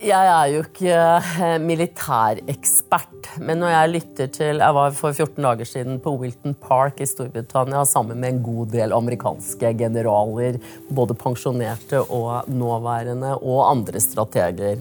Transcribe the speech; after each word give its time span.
Jeg 0.00 0.28
er 0.32 0.46
jo 0.48 0.60
ikke 0.64 0.92
eh, 1.44 1.58
militærekspert, 1.60 3.26
men 3.44 3.58
når 3.60 3.68
jeg 3.74 3.90
lytter 3.90 4.30
til 4.32 4.62
Jeg 4.62 4.72
var 4.72 4.94
for 4.96 5.12
14 5.12 5.44
dager 5.44 5.68
siden 5.68 5.98
på 6.00 6.14
Wilton 6.22 6.54
Park 6.56 7.02
i 7.04 7.08
Storbritannia 7.08 7.82
sammen 7.84 8.16
med 8.16 8.30
en 8.32 8.38
god 8.46 8.70
del 8.72 8.94
amerikanske 8.96 9.74
generaler, 9.76 10.56
både 10.88 11.18
pensjonerte 11.20 12.00
og 12.00 12.48
nåværende, 12.48 13.34
og 13.44 13.66
andre 13.74 14.00
strateger. 14.00 14.80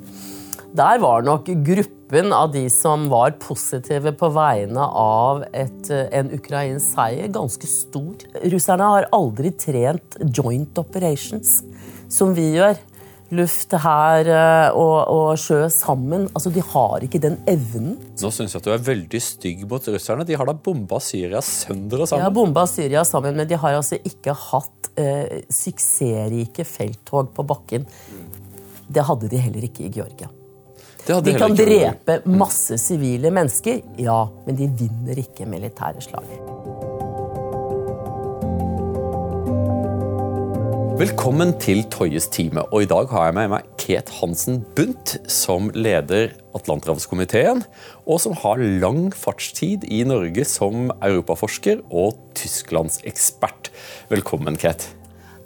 Der 0.71 1.03
var 1.03 1.27
nok 1.27 1.51
gruppen 1.67 2.31
av 2.31 2.53
de 2.55 2.63
som 2.71 3.09
var 3.11 3.35
positive 3.43 4.15
på 4.15 4.31
vegne 4.31 4.87
av 4.87 5.43
et, 5.51 5.89
eh, 5.91 6.07
en 6.15 6.31
ukrainsk 6.31 6.95
seier, 6.95 7.27
ganske 7.27 7.67
stor. 7.67 8.15
Russerne 8.55 8.87
har 8.95 9.11
aldri 9.11 9.51
trent 9.51 10.15
joint 10.31 10.79
operations, 10.79 11.57
som 12.07 12.31
vi 12.33 12.53
gjør 12.55 12.79
luft, 13.35 13.73
hær 13.83 14.29
eh, 14.29 14.77
og, 14.77 14.97
og, 15.11 15.29
sjø 15.39 15.61
sammen. 15.73 16.27
Altså, 16.33 16.51
De 16.53 16.63
har 16.65 17.05
ikke 17.05 17.21
den 17.21 17.37
evnen. 17.49 17.95
Nå 18.21 18.31
syns 18.33 18.55
jeg 18.55 18.61
at 18.61 18.69
du 18.69 18.73
er 18.73 18.83
veldig 18.89 19.21
stygg 19.23 19.65
mot 19.69 19.89
russerne. 19.93 20.25
De 20.27 20.37
har 20.39 20.49
da 20.49 20.55
bomba 20.55 21.01
Syria 21.03 21.41
sønder 21.45 22.03
og 22.03 22.09
sammen? 22.09 22.23
De 22.23 22.29
har 22.29 22.35
bomba 22.35 22.65
Syria 22.69 23.05
sammen, 23.07 23.37
men 23.37 23.49
de 23.49 23.59
har 23.59 23.77
altså 23.77 23.99
ikke 24.01 24.35
hatt 24.49 24.91
eh, 24.99 25.39
suksessrike 25.47 26.65
felttog 26.67 27.33
på 27.35 27.47
bakken. 27.49 27.87
Det 28.89 29.05
hadde 29.05 29.29
de 29.31 29.41
heller 29.41 29.69
ikke 29.69 29.85
i 29.87 29.93
Georgia. 29.93 30.31
De 31.09 31.33
kan 31.33 31.55
drepe 31.57 32.19
masse 32.29 32.77
sivile 32.77 33.31
mennesker, 33.33 33.81
ja, 33.97 34.19
men 34.45 34.57
de 34.59 34.69
vinner 34.83 35.21
ikke 35.23 35.47
militære 35.49 36.03
slag. 36.05 36.58
Velkommen 40.99 41.53
til 41.63 41.85
Toyes 41.87 42.25
time. 42.27 42.59
og 42.73 42.81
I 42.83 42.87
dag 42.91 43.07
har 43.07 43.29
jeg 43.29 43.35
med 43.37 43.51
meg 43.53 43.67
Ket 43.79 44.09
Hansen 44.17 44.57
Bundt, 44.75 45.13
som 45.31 45.69
leder 45.71 46.33
Atlanterhavskomiteen, 46.51 47.61
og 48.03 48.19
som 48.19 48.35
har 48.41 48.59
lang 48.59 49.05
fartstid 49.15 49.85
i 49.87 50.01
Norge 50.03 50.43
som 50.43 50.89
europaforsker 50.99 51.85
og 51.87 52.19
tysklandsekspert. 52.35 53.71
Velkommen, 54.11 54.59
Ket. 54.59 54.89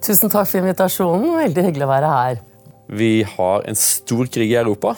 Tusen 0.01 0.33
takk 0.33 0.49
for 0.49 0.63
invitasjonen. 0.63 1.37
Veldig 1.43 1.67
hyggelig 1.67 1.85
å 1.85 1.91
være 1.91 2.09
her. 2.15 2.41
Vi 2.89 3.11
har 3.35 3.69
en 3.69 3.77
stor 3.77 4.25
krig 4.33 4.55
i 4.55 4.57
Europa. 4.57 4.95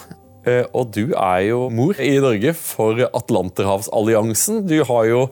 Eh, 0.48 0.64
og 0.72 0.88
du 0.96 1.12
er 1.12 1.50
jo 1.50 1.66
mor 1.68 2.00
i 2.00 2.14
Norge 2.16 2.56
for 2.56 3.04
Atlanterhavsalliansen. 3.04 4.64
Du 4.64 4.78
har 4.88 5.04
jo 5.12 5.22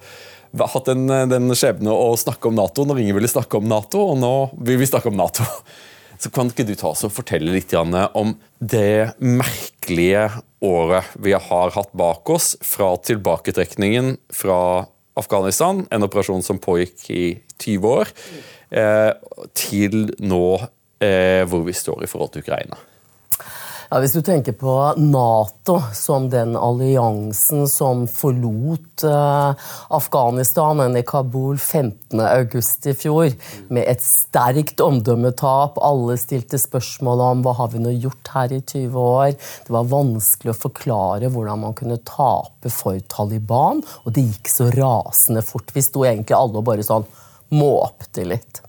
hatt 0.62 0.86
den, 0.90 1.08
den 1.30 1.56
skjebne 1.56 1.92
å 1.94 2.12
snakke 2.18 2.50
om 2.50 2.56
Nato 2.58 2.84
når 2.86 3.02
ingen 3.02 3.18
ville 3.18 3.30
snakke 3.30 3.58
om 3.58 3.66
Nato, 3.70 4.02
og 4.12 4.20
nå 4.20 4.34
vil 4.66 4.78
vi 4.80 4.88
snakke 4.90 5.10
om 5.10 5.18
Nato. 5.18 5.46
Så 6.22 6.30
kan 6.32 6.48
ikke 6.48 6.64
du 6.64 6.76
ta 6.78 6.92
oss 6.92 7.02
og 7.04 7.12
fortelle 7.12 7.52
litt 7.52 7.74
om 7.74 8.36
det 8.62 9.16
merkelige 9.18 10.28
året 10.64 11.10
vi 11.20 11.34
har 11.34 11.74
hatt 11.74 11.90
bak 11.92 12.30
oss 12.32 12.54
fra 12.64 12.94
tilbaketrekningen 13.02 14.14
fra 14.32 14.86
Afghanistan, 15.18 15.84
en 15.90 16.06
operasjon 16.06 16.42
som 16.42 16.62
pågikk 16.62 17.10
i 17.10 17.24
20 17.60 17.90
år, 17.90 18.14
eh, 18.74 19.12
til 19.54 20.08
nå 20.22 20.46
eh, 21.02 21.44
hvor 21.50 21.66
vi 21.66 21.76
står 21.76 22.06
i 22.06 22.10
forhold 22.10 22.34
til 22.34 22.46
Ukraina? 22.46 22.78
Ja, 23.94 24.00
Hvis 24.02 24.16
du 24.16 24.24
tenker 24.26 24.56
på 24.58 24.72
Nato 24.98 25.76
som 25.94 26.24
den 26.26 26.56
alliansen 26.58 27.68
som 27.70 28.08
forlot 28.10 29.04
uh, 29.06 29.54
Afghanistan 29.94 30.82
enn 30.82 30.98
i 30.98 31.04
Kabul 31.06 31.60
15.8 31.62 32.90
i 32.90 32.96
fjor, 32.98 33.36
med 33.70 33.86
et 33.92 34.02
sterkt 34.02 34.82
omdømmetap. 34.82 35.78
Alle 35.78 36.18
stilte 36.18 36.58
spørsmål 36.58 37.22
om 37.28 37.46
hva 37.46 37.54
har 37.60 37.70
vi 37.70 37.84
nå 37.86 37.94
gjort 37.94 38.34
her 38.34 38.58
i 38.58 38.64
20 38.64 38.98
år. 38.98 39.38
Det 39.38 39.78
var 39.78 39.86
vanskelig 39.94 40.56
å 40.56 40.58
forklare 40.64 41.30
hvordan 41.30 41.62
man 41.68 41.78
kunne 41.78 42.02
tape 42.02 42.74
for 42.74 42.98
Taliban, 43.14 43.86
og 44.02 44.18
det 44.18 44.26
gikk 44.26 44.50
så 44.56 44.72
rasende 44.74 45.46
fort. 45.46 45.70
Vi 45.70 45.86
sto 45.86 46.02
egentlig 46.02 46.34
alle 46.34 46.58
og 46.58 46.66
bare 46.66 46.90
sånn 46.90 47.06
måpte 47.54 48.26
litt 48.26 48.64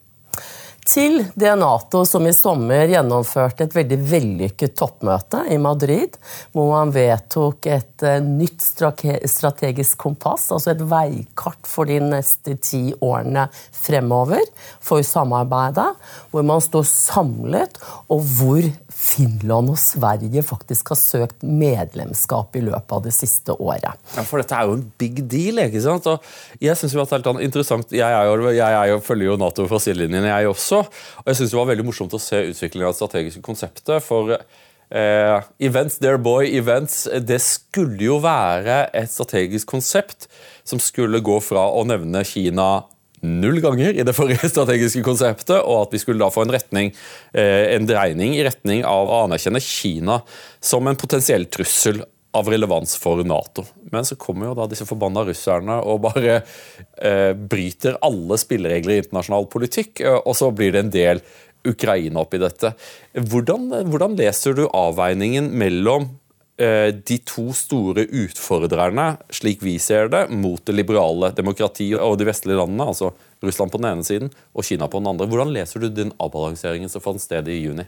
til 0.85 1.17
det 1.33 1.51
Nato 1.57 2.03
som 2.05 2.27
i 2.29 2.33
sommer 2.35 2.85
gjennomførte 2.89 3.65
et 3.65 3.75
veldig 3.75 3.97
vellykket 4.05 4.75
toppmøte 4.77 5.41
i 5.51 5.57
Madrid, 5.61 6.17
hvor 6.53 6.69
man 6.75 6.93
vedtok 6.93 7.65
et 7.73 8.05
eh, 8.05 8.21
nytt 8.21 8.61
strategisk 8.61 9.97
kompass, 10.05 10.51
altså 10.53 10.75
et 10.75 10.83
veikart 10.85 11.65
for 11.69 11.89
de 11.89 11.97
neste 12.03 12.57
ti 12.61 12.83
årene 13.01 13.47
fremover 13.73 14.45
for 14.83 15.01
samarbeidet, 15.05 15.89
hvor 16.31 16.45
man 16.45 16.61
står 16.63 16.85
samlet, 16.89 17.81
og 18.13 18.21
hvor 18.37 18.69
Finland 18.95 19.73
og 19.73 19.79
Sverige 19.79 20.43
faktisk 20.45 20.93
har 20.93 20.99
søkt 20.99 21.43
medlemskap 21.43 22.55
i 22.55 22.63
løpet 22.63 22.93
av 22.95 23.03
det 23.03 23.11
siste 23.15 23.55
året. 23.59 23.99
Ja, 24.15 24.23
For 24.23 24.39
dette 24.39 24.55
er 24.55 24.69
jo 24.69 24.77
en 24.77 24.85
big 25.01 25.19
deal. 25.31 25.59
ikke 25.65 25.83
sant? 25.83 26.07
Og 26.07 26.63
jeg 26.63 26.77
synes 26.79 26.95
jo 26.95 27.03
at 27.03 27.11
det 27.11 27.19
er 27.19 27.25
helt 27.27 27.43
interessant, 27.43 27.91
jeg, 27.91 28.29
jo, 28.29 28.53
jeg 28.55 28.91
jo, 28.93 29.01
følger 29.03 29.31
jo 29.33 29.39
Nato 29.41 29.67
fra 29.67 29.81
sidelinjen, 29.83 30.29
jeg 30.31 30.47
også. 30.47 30.85
Og 31.23 31.27
jeg 31.31 31.41
synes 31.41 31.51
det 31.51 31.59
var 31.59 31.69
veldig 31.73 31.87
morsomt 31.89 32.15
å 32.15 32.21
se 32.21 32.45
utviklingen 32.53 32.87
av 32.87 32.95
det 32.95 33.01
strategiske 33.01 33.43
konseptet. 33.45 34.03
for 34.03 34.37
eh, 34.37 35.37
Events, 35.59 35.99
their 35.99 36.17
boy 36.17 36.47
events, 36.55 37.03
det 37.19 37.41
skulle 37.43 37.99
jo 37.99 38.19
være 38.23 38.85
et 38.95 39.11
strategisk 39.11 39.75
konsept 39.75 40.29
som 40.63 40.79
skulle 40.79 41.19
gå 41.19 41.39
fra 41.43 41.67
å 41.67 41.83
nevne 41.87 42.23
Kina 42.25 42.85
null 43.25 43.61
ganger 43.63 43.97
i 43.97 44.05
det 44.05 44.15
forrige 44.15 44.49
strategiske 44.51 45.03
konseptet, 45.05 45.57
og 45.59 45.85
at 45.85 45.95
vi 45.95 46.01
skulle 46.01 46.21
da 46.21 46.31
få 46.33 46.45
en, 46.45 46.53
retning, 46.55 46.91
eh, 47.33 47.75
en 47.75 47.87
dreining 47.89 48.35
i 48.37 48.43
retning 48.45 48.83
av 48.87 49.09
å 49.09 49.21
anerkjenne 49.25 49.61
Kina 49.63 50.21
som 50.63 50.87
en 50.87 50.99
potensiell 50.99 51.47
trussel 51.51 52.03
av 52.35 52.49
relevans 52.51 52.97
for 52.99 53.23
Nato. 53.23 53.63
Men 53.93 54.05
så 54.07 54.17
kommer 54.19 54.49
jo 54.49 54.57
da 54.57 54.67
disse 54.67 54.87
forbanna 54.87 55.23
russerne 55.27 55.79
og 55.87 56.03
bare 56.03 56.41
eh, 56.41 57.31
bryter 57.31 57.99
alle 58.05 58.39
spilleregler 58.41 58.97
i 58.97 59.01
internasjonal 59.05 59.47
politikk, 59.51 60.03
eh, 60.03 60.19
og 60.19 60.35
så 60.37 60.51
blir 60.51 60.75
det 60.75 60.83
en 60.83 60.93
del 60.93 61.23
Ukraina 61.65 62.21
oppi 62.21 62.37
dette. 62.41 62.75
Hvordan, 63.15 63.71
hvordan 63.89 64.19
leser 64.19 64.53
du 64.57 64.67
avveiningen 64.67 65.49
mellom 65.57 66.11
Eh, 66.11 66.24
de 66.55 67.17
to 67.27 67.49
store 67.51 68.05
utfordrerne, 68.15 69.17
slik 69.27 69.63
vi 69.65 69.73
ser 69.81 70.07
det, 70.07 70.21
mot 70.31 70.61
det 70.63 70.77
liberale 70.77 71.33
demokratiet 71.35 71.99
og 71.99 72.15
de 72.15 72.29
vestlige 72.29 72.61
landene, 72.61 72.87
altså 72.93 73.11
Russland 73.43 73.73
på 73.73 73.81
den 73.81 73.91
ene 73.91 74.07
siden 74.07 74.31
og 74.55 74.63
Kina 74.63 74.87
på 74.87 75.01
den 75.01 75.11
andre. 75.11 75.27
Hvordan 75.27 75.53
leser 75.55 75.83
du 75.83 75.89
den 75.91 76.15
avbalanseringen 76.15 76.91
som 76.91 77.03
fant 77.03 77.23
sted 77.23 77.51
i 77.51 77.59
juni? 77.59 77.87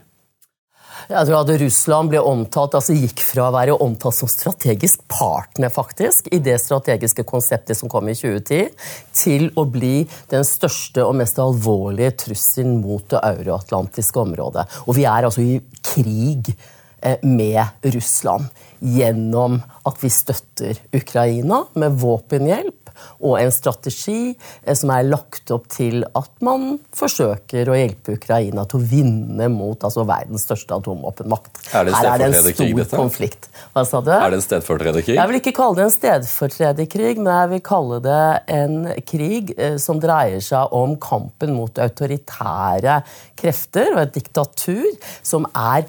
Jeg 1.08 1.28
tror 1.28 1.38
at 1.38 1.50
Russland 1.62 2.10
ble 2.12 2.20
omtalt, 2.26 2.74
altså 2.76 2.96
gikk 2.96 3.22
fra 3.22 3.46
å 3.48 3.54
være 3.54 3.76
omtalt 3.80 4.16
som 4.16 4.28
strategisk 4.28 5.04
partner 5.08 5.70
faktisk, 5.72 6.28
i 6.34 6.40
det 6.42 6.58
strategiske 6.60 7.24
konseptet 7.28 7.78
som 7.78 7.88
kom 7.92 8.10
i 8.10 8.16
2010, 8.18 8.74
til 9.16 9.48
å 9.56 9.64
bli 9.70 10.02
den 10.32 10.44
største 10.44 11.06
og 11.06 11.14
mest 11.20 11.38
alvorlige 11.40 12.16
trusselen 12.26 12.82
mot 12.82 13.06
det 13.14 13.22
euroatlantiske 13.30 14.20
området. 14.20 14.66
Og 14.86 14.98
vi 14.98 15.06
er 15.08 15.30
altså 15.30 15.46
i 15.46 15.62
krig 15.80 16.50
Eh, 16.52 16.77
med 17.22 17.88
Russland 17.94 18.48
gjennom 18.78 19.58
at 19.88 20.02
vi 20.02 20.10
støtter 20.12 20.78
Ukraina 20.94 21.64
med 21.78 21.96
våpenhjelp 21.98 22.88
og 23.18 23.38
en 23.40 23.52
strategi 23.52 24.32
eh, 24.32 24.74
som 24.76 24.92
er 24.94 25.06
lagt 25.08 25.50
opp 25.54 25.68
til 25.72 26.04
at 26.06 26.30
man 26.44 26.78
forsøker 26.96 27.70
å 27.70 27.76
hjelpe 27.78 28.16
Ukraina 28.18 28.64
til 28.68 28.80
å 28.80 28.88
vinne 28.90 29.48
mot 29.52 29.84
altså, 29.86 30.04
verdens 30.08 30.46
største 30.48 30.78
atomvåpenmakt. 30.78 31.62
Her 31.72 31.90
er 31.90 32.22
det 32.22 32.28
en 32.28 32.50
stor 32.50 32.94
konflikt. 32.96 33.50
Hva 33.74 33.84
sa 33.88 34.02
du? 34.04 34.12
Er 34.14 34.34
det 34.34 34.40
en 34.40 34.46
stedfortrederkrig? 34.46 35.18
Jeg 35.18 35.32
vil 35.32 35.40
ikke 35.40 35.54
kalle 35.58 35.80
det 35.80 35.86
en 35.88 35.94
stedfortrederkrig, 35.94 37.14
men 37.20 37.32
jeg 37.34 37.52
vil 37.54 37.64
kalle 37.68 38.00
det 38.04 38.24
en 38.58 38.80
krig 39.08 39.54
eh, 39.56 39.78
som 39.82 40.02
dreier 40.02 40.42
seg 40.44 40.74
om 40.76 40.96
kampen 41.02 41.54
mot 41.56 41.82
autoritære 41.82 43.00
krefter 43.38 43.94
og 43.94 44.04
et 44.06 44.18
diktatur 44.18 44.90
som 45.26 45.46
er 45.54 45.86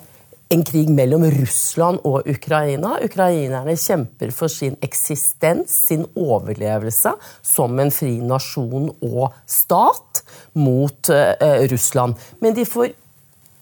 en 0.50 0.64
krig 0.66 0.90
mellom 0.90 1.24
Russland 1.30 2.02
og 2.10 2.28
Ukraina. 2.30 2.96
Ukrainerne 3.06 3.76
kjemper 3.78 4.32
for 4.34 4.50
sin 4.50 4.78
eksistens, 4.86 5.76
sin 5.86 6.08
overlevelse 6.18 7.14
som 7.46 7.78
en 7.80 7.94
fri 7.94 8.16
nasjon 8.26 8.90
og 9.06 9.38
stat 9.46 10.24
mot 10.58 11.14
uh, 11.14 11.62
Russland. 11.70 12.18
Men 12.42 12.58
de 12.58 12.66
får 12.66 12.96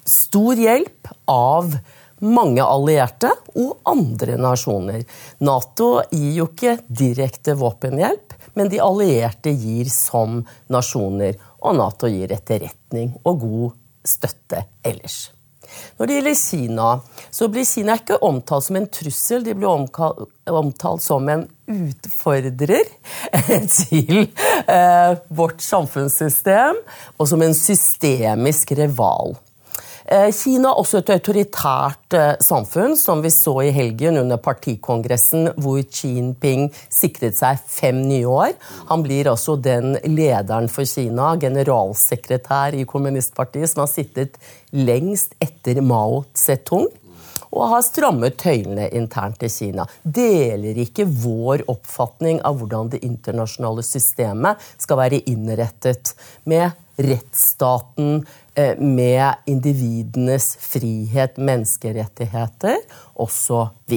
stor 0.07 0.55
hjelp 0.63 1.11
av 1.27 1.75
mange 2.23 2.63
allierte 2.63 3.33
og 3.59 3.77
andre 3.85 4.39
nasjoner. 4.39 5.03
Nato 5.43 5.91
gir 6.07 6.39
jo 6.39 6.49
ikke 6.49 6.79
direkte 6.87 7.57
våpenhjelp, 7.59 8.33
men 8.55 8.71
de 8.71 8.79
allierte 8.81 9.51
gir 9.51 9.91
som 9.91 10.39
nasjoner. 10.71 11.35
Og 11.67 11.77
Nato 11.77 12.09
gir 12.09 12.31
etterretning 12.31 13.11
og 13.27 13.43
god 13.43 13.81
støtte 14.07 14.63
ellers. 14.87 15.27
Når 15.97 16.07
det 16.09 16.17
gjelder 16.17 16.37
Kina, 16.39 16.89
så 17.31 17.47
blir 17.51 17.67
Kina 17.67 17.97
ikke 17.99 18.19
omtalt 18.25 18.67
som 18.67 18.79
en 18.79 18.89
trussel, 18.91 19.43
de 19.45 19.55
blir 19.57 19.69
omtalt 20.51 21.05
som 21.05 21.27
en 21.31 21.47
utfordrer 21.67 22.85
til 23.79 24.27
eh, 24.67 25.11
vårt 25.27 25.63
samfunnssystem, 25.63 26.79
og 27.17 27.29
som 27.29 27.43
en 27.43 27.57
systemisk 27.57 28.71
rival. 28.79 29.35
Eh, 30.07 30.29
Kina 30.31 30.69
er 30.71 30.79
også 30.79 31.01
et 31.01 31.09
autoritært 31.11 32.15
eh, 32.15 32.37
samfunn, 32.39 32.93
som 32.95 33.19
vi 33.19 33.31
så 33.33 33.57
i 33.65 33.73
helgen 33.75 34.15
under 34.21 34.39
partikongressen, 34.39 35.49
hvor 35.59 35.81
Xi 35.83 36.13
Jinping 36.15 36.69
sikret 36.87 37.35
seg 37.35 37.59
fem 37.67 37.99
nye 38.07 38.29
år. 38.31 38.53
Han 38.87 39.03
blir 39.03 39.27
altså 39.27 39.57
den 39.59 39.97
lederen 40.07 40.71
for 40.71 40.87
Kina, 40.87 41.33
generalsekretær 41.41 42.77
i 42.79 42.87
kommunistpartiet, 42.87 43.67
som 43.73 43.83
har 43.83 43.91
sittet 43.91 44.39
lengst 44.71 45.35
etter 45.43 45.83
Mao 45.83 46.23
Zedong 46.31 46.87
og 47.47 47.69
har 47.71 47.83
strammet 47.83 48.39
tøylene 48.39 48.87
internt 48.95 49.43
i 49.43 49.51
Kina. 49.51 49.85
Deler 50.03 50.79
ikke 50.83 51.07
vår 51.07 51.63
oppfatning 51.71 52.41
av 52.47 52.59
hvordan 52.59 52.91
det 52.95 53.03
internasjonale 53.07 53.83
systemet 53.87 54.63
skal 54.79 54.99
være 55.03 55.23
innrettet 55.31 56.15
med 56.47 56.71
rettsstaten, 56.97 58.25
eh, 58.55 58.77
med 58.79 59.43
individenes 59.45 60.55
frihet, 60.59 61.37
menneskerettigheter 61.37 62.81
osv. 63.15 63.93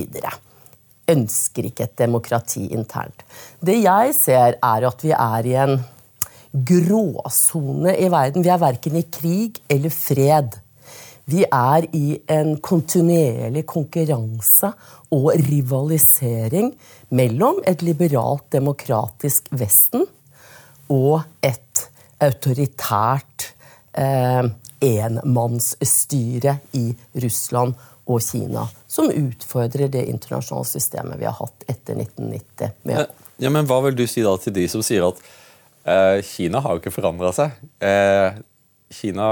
Ønsker 1.11 1.71
ikke 1.71 1.89
et 1.89 1.97
demokrati 1.99 2.69
internt. 2.71 3.25
Det 3.61 3.81
jeg 3.83 4.15
ser, 4.15 4.59
er 4.63 4.87
at 4.89 5.05
vi 5.05 5.15
er 5.17 5.49
i 5.49 5.57
en 5.65 5.81
gråsone 6.53 7.95
i 7.97 8.09
verden. 8.11 8.45
Vi 8.45 8.51
er 8.51 8.63
verken 8.63 8.99
i 8.99 9.07
krig 9.11 9.61
eller 9.71 9.95
fred. 9.95 10.59
Vi 11.31 11.45
er 11.47 11.87
i 11.95 12.17
en 12.33 12.57
kontinuerlig 12.59 13.63
konkurranse 13.71 14.73
og 15.15 15.29
rivalisering 15.47 16.73
mellom 17.15 17.61
et 17.67 17.85
liberalt, 17.87 18.49
demokratisk 18.53 19.47
Vesten 19.55 20.07
og 20.91 21.23
et 21.47 21.70
autoritært 22.21 23.51
eh, 23.99 24.45
enmannsstyre 24.81 26.57
i 26.79 26.87
Russland 27.25 27.77
og 28.11 28.23
Kina, 28.25 28.65
som 28.91 29.11
utfordrer 29.13 29.91
det 29.93 30.07
internasjonale 30.11 30.69
systemet 30.69 31.21
vi 31.21 31.29
har 31.29 31.37
hatt 31.39 31.67
etter 31.69 31.99
1990. 32.01 32.73
Ja, 32.91 33.07
ja, 33.41 33.53
men 33.53 33.69
Hva 33.69 33.81
vil 33.87 33.99
du 33.99 34.07
si 34.11 34.25
da 34.25 34.35
til 34.41 34.57
de 34.57 34.67
som 34.73 34.83
sier 34.85 35.07
at 35.07 35.21
eh, 35.85 36.19
Kina 36.27 36.63
har 36.65 36.77
jo 36.77 36.83
ikke 36.83 36.97
forandra 36.97 37.33
seg? 37.37 37.55
Eh, 37.85 38.41
Kina 38.91 39.31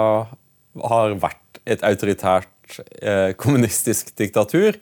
har 0.79 1.19
vært 1.19 1.61
et 1.69 1.83
autoritært 1.85 2.79
eh, 3.03 3.35
kommunistisk 3.41 4.15
diktatur. 4.19 4.79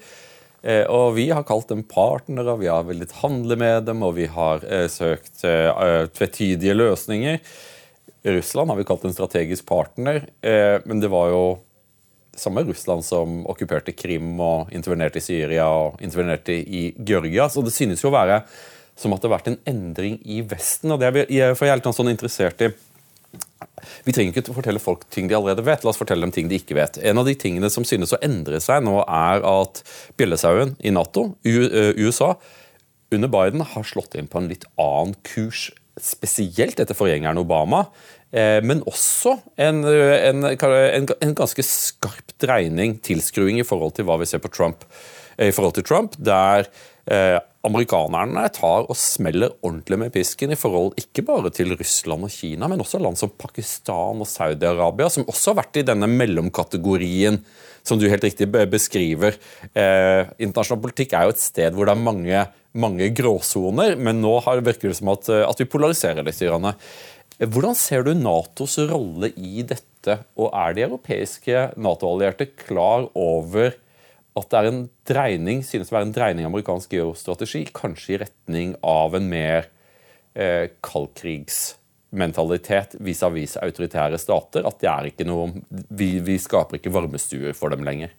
Eh, 0.67 0.85
og 0.91 1.15
vi 1.17 1.29
har 1.31 1.47
kalt 1.47 1.71
dem 1.71 1.85
partnere, 1.87 2.57
vi 2.61 2.69
har 2.71 2.87
villet 2.89 3.15
handle 3.23 3.59
med 3.61 3.87
dem, 3.89 4.03
og 4.03 4.17
vi 4.19 4.27
har 4.31 4.65
eh, 4.67 4.87
søkt 4.91 5.45
eh, 5.47 6.07
tvetydige 6.11 6.75
løsninger. 6.77 7.41
Russland 8.27 8.73
har 8.73 8.79
vi 8.79 8.87
kalt 8.89 9.05
en 9.07 9.15
strategisk 9.15 9.67
partner, 9.69 10.25
eh, 10.43 10.79
men 10.85 11.01
det 11.03 11.11
var 11.13 11.31
jo 11.31 11.43
samme 12.37 12.65
Russland 12.67 13.05
som 13.07 13.45
okkuperte 13.49 13.95
Krim 13.97 14.35
og 14.43 14.73
intervenerte 14.75 15.23
i 15.23 15.25
Syria 15.25 15.69
og 15.73 16.03
intervenerte 16.05 16.53
i 16.53 16.91
Georgia. 16.99 17.47
Så 17.49 17.65
det 17.65 17.73
synes 17.73 18.03
jo 18.05 18.11
å 18.11 18.17
være 18.17 18.43
som 18.97 19.13
at 19.13 19.23
det 19.23 19.31
har 19.31 19.37
vært 19.39 19.53
en 19.53 19.63
endring 19.69 20.19
i 20.25 20.43
Vesten. 20.45 20.93
og 20.93 21.01
det 21.01 21.09
er 21.09 21.33
jeg, 21.33 21.57
for 21.57 21.69
jeg 21.69 21.73
er 21.73 21.81
litt 21.81 21.97
sånn 21.97 22.13
interessert 22.13 22.67
i 22.67 22.73
vi 24.07 24.13
trenger 24.15 24.33
ikke 24.33 24.55
fortelle 24.55 24.81
folk 24.83 25.05
ting 25.13 25.29
de 25.29 25.37
allerede 25.37 25.65
vet. 25.67 25.85
La 25.85 25.93
oss 25.93 26.01
fortelle 26.01 26.25
dem 26.25 26.33
ting 26.35 26.49
de 26.51 26.59
ikke 26.61 26.77
vet. 26.79 26.99
En 27.05 27.21
av 27.21 27.27
de 27.29 27.35
tingene 27.39 27.71
som 27.73 27.85
synes 27.87 28.15
å 28.15 28.21
endre 28.25 28.61
seg 28.63 28.85
nå, 28.87 29.01
er 29.05 29.45
at 29.47 29.83
bjellesauen 30.19 30.77
i 30.81 30.93
Nato, 30.95 31.29
USA, 31.45 32.35
under 33.15 33.31
Biden 33.31 33.63
har 33.63 33.87
slått 33.87 34.17
inn 34.19 34.31
på 34.31 34.41
en 34.41 34.49
litt 34.51 34.67
annen 34.81 35.15
kurs. 35.27 35.69
Spesielt 36.03 36.81
etter 36.83 36.97
forgjengeren 36.97 37.41
Obama, 37.41 37.87
eh, 37.87 38.16
men 38.33 38.83
også 38.91 39.37
en, 39.57 39.85
en, 39.87 40.45
en, 40.45 41.07
en 41.09 41.37
ganske 41.39 41.63
skarp 41.65 42.35
dreining, 42.43 42.99
tilskruing, 43.05 43.61
i 43.61 43.67
forhold 43.67 43.95
til 43.97 44.09
hva 44.09 44.19
vi 44.21 44.29
ser 44.29 44.43
på 44.45 44.51
Trump. 44.53 44.85
Eh, 45.37 45.51
I 45.51 45.55
forhold 45.55 45.77
til 45.77 45.87
Trump, 45.87 46.17
der 46.19 46.67
eh, 47.11 47.39
amerikanerne 47.67 48.47
tar 48.55 48.87
og 48.87 48.99
smeller 48.99 49.55
ordentlig 49.61 49.99
med 50.01 50.13
pisken 50.15 50.55
i 50.55 50.59
forhold 50.59 50.95
ikke 51.01 51.25
bare 51.27 51.51
til 51.55 51.75
Russland 51.77 52.27
og 52.29 52.33
Kina, 52.33 52.69
men 52.71 52.83
også 52.83 53.01
land 53.03 53.19
som 53.21 53.33
Pakistan 53.33 54.23
og 54.23 54.31
Saudi-Arabia, 54.31 55.11
som 55.13 55.27
også 55.27 55.53
har 55.53 55.63
vært 55.65 55.81
i 55.81 55.87
denne 55.89 56.09
mellomkategorien 56.11 57.41
som 57.87 57.99
du 57.99 58.09
helt 58.11 58.25
riktig 58.27 58.49
beskriver. 58.71 59.37
Eh, 59.71 60.23
internasjonal 60.43 60.83
politikk 60.83 61.15
er 61.15 61.27
jo 61.27 61.35
et 61.37 61.43
sted 61.43 61.75
hvor 61.75 61.87
det 61.87 61.95
er 61.95 62.07
mange, 62.07 62.47
mange 62.75 63.11
gråsoner, 63.15 63.95
men 63.99 64.19
nå 64.23 64.39
virker 64.57 64.91
det 64.91 64.99
som 64.99 65.13
at, 65.15 65.31
eh, 65.31 65.45
at 65.47 65.63
vi 65.63 65.71
polariserer 65.71 66.27
litt. 66.27 66.43
Hvordan 67.37 67.77
ser 67.77 68.01
du 68.07 68.15
Natos 68.17 68.79
rolle 68.89 69.29
i 69.37 69.61
dette, 69.61 70.25
og 70.41 70.55
er 70.57 70.73
de 70.73 70.81
europeiske 70.87 71.67
Nato-allierte 71.77 72.47
klar 72.57 73.13
over 73.13 73.77
at 74.37 74.51
det 74.53 74.59
er 74.59 74.67
en 74.71 74.91
dreining, 75.09 75.65
synes 75.65 75.89
å 75.93 75.95
være 75.97 76.07
en 76.09 76.17
dreining 76.17 76.45
av 76.47 76.51
amerikansk 76.53 76.93
geostrategi, 76.97 77.63
kanskje 77.77 78.13
i 78.15 78.19
retning 78.25 78.69
av 78.85 79.15
en 79.19 79.27
mer 79.29 79.69
eh, 80.33 80.67
kaldkrigsmentalitet 80.85 82.97
vis-à-vis 83.05 83.57
autoritære 83.61 84.19
stater. 84.21 84.67
At 84.69 84.81
det 84.81 84.89
er 84.93 85.05
ikke 85.11 85.25
noe, 85.29 85.53
vi, 85.69 86.21
vi 86.25 86.39
skaper 86.41 86.77
ikke 86.81 86.95
varmestuer 86.95 87.53
for 87.57 87.69
dem 87.73 87.85
lenger. 87.85 88.11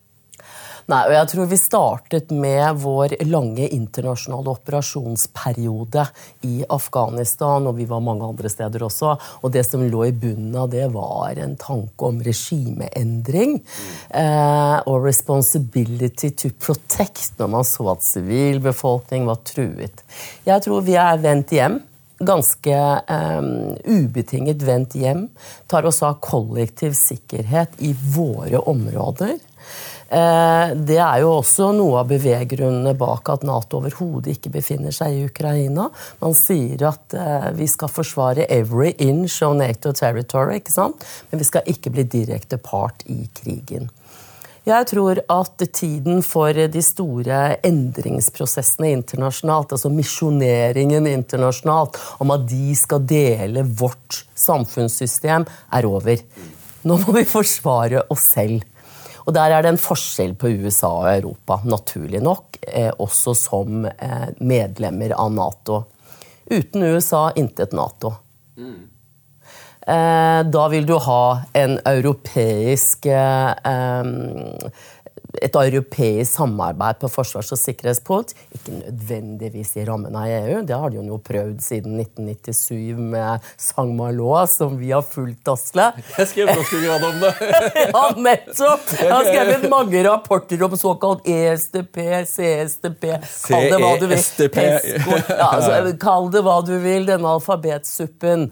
Nei, 0.88 1.02
og 1.04 1.12
jeg 1.12 1.28
tror 1.34 1.48
vi 1.52 1.58
startet 1.60 2.30
med 2.32 2.78
vår 2.80 3.18
lange 3.28 3.66
internasjonale 3.76 4.54
operasjonsperiode 4.54 6.06
i 6.48 6.62
Afghanistan, 6.72 7.68
og 7.68 7.76
vi 7.76 7.88
var 7.90 8.06
mange 8.06 8.24
andre 8.24 8.48
steder 8.52 8.86
også. 8.88 9.18
Og 9.42 9.52
det 9.52 9.66
som 9.68 9.84
lå 9.84 10.06
i 10.08 10.14
bunnen 10.16 10.56
av 10.56 10.70
det, 10.72 10.86
var 10.94 11.36
en 11.44 11.58
tanke 11.60 12.08
om 12.08 12.22
regimeendring. 12.24 13.58
Eh, 14.16 14.78
og 14.88 15.04
responsibility 15.04 16.32
to 16.40 16.54
protect, 16.56 17.34
når 17.36 17.52
man 17.58 17.68
så 17.68 17.90
at 17.92 18.08
sivilbefolkning 18.08 19.28
var 19.28 19.44
truet. 19.44 20.06
Jeg 20.48 20.64
tror 20.64 20.88
vi 20.88 20.96
er 20.96 21.20
vendt 21.20 21.52
hjem 21.58 21.82
ganske 22.18 22.78
um, 23.14 23.76
ubetinget 23.86 24.64
vendt 24.66 24.96
hjem. 24.98 25.28
Tar 25.70 25.86
oss 25.86 26.00
av 26.02 26.18
kollektiv 26.24 26.96
sikkerhet 26.98 27.76
i 27.86 27.92
våre 28.16 28.64
områder. 28.72 29.36
Eh, 30.10 30.76
det 30.88 31.00
er 31.04 31.20
jo 31.20 31.34
også 31.42 31.74
noe 31.76 32.00
av 32.00 32.08
beveggrunnene 32.08 32.94
bak 32.98 33.28
at 33.34 33.44
Nato 33.48 33.82
overhodet 33.82 34.38
ikke 34.38 34.54
befinner 34.54 34.96
seg 34.96 35.18
i 35.18 35.26
Ukraina. 35.28 35.90
Man 36.22 36.36
sier 36.38 36.86
at 36.88 37.16
eh, 37.18 37.50
vi 37.58 37.68
skal 37.68 37.92
forsvare 37.92 38.48
every 38.48 38.94
inch 39.04 39.42
of 39.44 39.58
Nato 39.60 39.92
territory, 39.92 40.62
ikke 40.62 40.76
sant? 40.76 41.04
men 41.32 41.44
vi 41.44 41.48
skal 41.50 41.68
ikke 41.68 41.92
bli 41.92 42.08
direkte 42.08 42.60
part 42.62 43.04
i 43.12 43.26
krigen. 43.36 43.90
Jeg 44.68 44.88
tror 44.90 45.22
at 45.32 45.62
tiden 45.72 46.20
for 46.28 46.52
de 46.52 46.82
store 46.84 47.38
endringsprosessene 47.68 48.90
internasjonalt, 48.98 49.72
altså 49.78 49.92
misjoneringen 49.92 51.08
internasjonalt, 51.08 51.96
om 52.20 52.34
at 52.36 52.44
de 52.50 52.76
skal 52.76 53.06
dele 53.08 53.64
vårt 53.64 54.26
samfunnssystem, 54.36 55.48
er 55.72 55.88
over. 55.88 56.20
Nå 56.84 57.00
må 57.00 57.16
vi 57.16 57.24
forsvare 57.28 58.04
oss 58.12 58.28
selv. 58.36 58.68
Og 59.28 59.34
Der 59.36 59.52
er 59.52 59.64
det 59.64 59.74
en 59.74 59.82
forskjell 59.82 60.38
på 60.40 60.48
USA 60.64 60.88
og 61.02 61.10
Europa, 61.12 61.60
naturlig 61.68 62.22
nok, 62.24 62.62
eh, 62.64 62.92
også 62.96 63.34
som 63.36 63.86
eh, 63.86 64.30
medlemmer 64.40 65.12
av 65.20 65.34
Nato. 65.36 65.82
Uten 66.48 66.86
USA 66.88 67.26
intet 67.36 67.76
Nato. 67.76 68.14
Mm. 68.56 68.86
Eh, 69.88 70.40
da 70.48 70.64
vil 70.72 70.88
du 70.88 70.96
ha 71.04 71.42
en 71.60 71.76
europeisk 71.84 73.08
et 75.42 75.56
europeisk 75.56 76.38
samarbeid 76.38 77.00
på 77.02 77.10
forsvars- 77.12 77.52
og 77.54 77.60
sikkerhetspolitikk. 77.62 78.46
Ikke 78.58 78.74
nødvendigvis 78.78 79.76
i 79.78 79.86
rammen 79.88 80.16
av 80.18 80.28
EU, 80.28 80.62
det 80.68 80.78
har 80.78 80.94
de 80.94 81.02
jo 81.02 81.20
prøvd 81.24 81.62
siden 81.64 81.98
1997 82.02 82.98
med 82.98 83.48
Sang 83.58 83.94
Malo, 83.98 84.34
som 84.50 84.78
vi 84.80 84.92
har 84.92 85.06
fulgt, 85.06 85.48
Asle. 85.52 85.90
Jeg 86.18 86.32
skrev 86.32 86.52
doktorgrad 86.54 87.06
om 87.08 87.20
det! 87.22 87.34
ja, 87.94 88.04
nettopp! 88.16 88.88
Jeg 88.98 89.14
har 89.14 89.30
skrevet 89.30 89.68
mange 89.76 90.04
rapporter 90.08 90.64
om 90.68 90.78
såkalt 90.78 91.28
ESTP, 91.28 92.02
CSTP 92.28 93.08
Kall 93.48 93.68
det 93.72 93.80
hva 93.82 93.92
du 94.00 94.08
vil. 94.10 94.24
Ja, 94.58 95.50
altså, 95.52 95.94
kall 96.02 96.30
det 96.34 96.44
hva 96.46 96.58
du 96.66 96.74
vil, 96.84 97.08
denne 97.08 97.34
alfabetsuppen. 97.38 98.48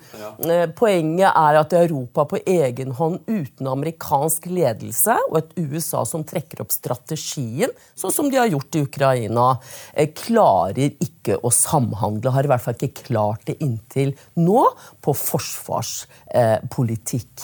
Eh, 0.45 0.65
poenget 0.77 1.29
er 1.31 1.59
at 1.61 1.75
Europa 1.75 2.25
på 2.29 2.39
egen 2.45 2.93
hånd 2.97 3.21
uten 3.27 3.69
amerikansk 3.71 4.47
ledelse 4.51 5.17
og 5.29 5.39
et 5.41 5.55
USA 5.59 6.03
som 6.07 6.25
trekker 6.27 6.63
opp 6.63 6.73
strategien, 6.75 7.71
sånn 7.97 8.13
som 8.13 8.29
de 8.31 8.37
har 8.39 8.47
gjort 8.51 8.75
i 8.75 8.83
Ukraina, 8.85 9.45
eh, 9.93 10.09
klarer 10.15 10.91
ikke 11.01 11.37
å 11.41 11.49
samhandle. 11.53 12.31
Har 12.35 12.43
i 12.45 12.47
hvert 12.51 12.65
fall 12.65 12.79
ikke 12.79 13.07
klart 13.09 13.41
det 13.49 13.61
inntil 13.63 14.09
nå 14.35 14.61
på 15.01 15.11
forsvarspolitikk. 15.15 17.35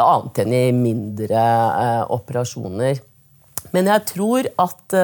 Annet 0.00 0.38
enn 0.44 0.52
i 0.56 0.72
mindre 0.76 1.38
eh, 1.38 2.04
operasjoner. 2.12 2.94
Men 3.72 3.84
jeg 3.88 4.00
tror 4.10 4.42
at 4.60 4.94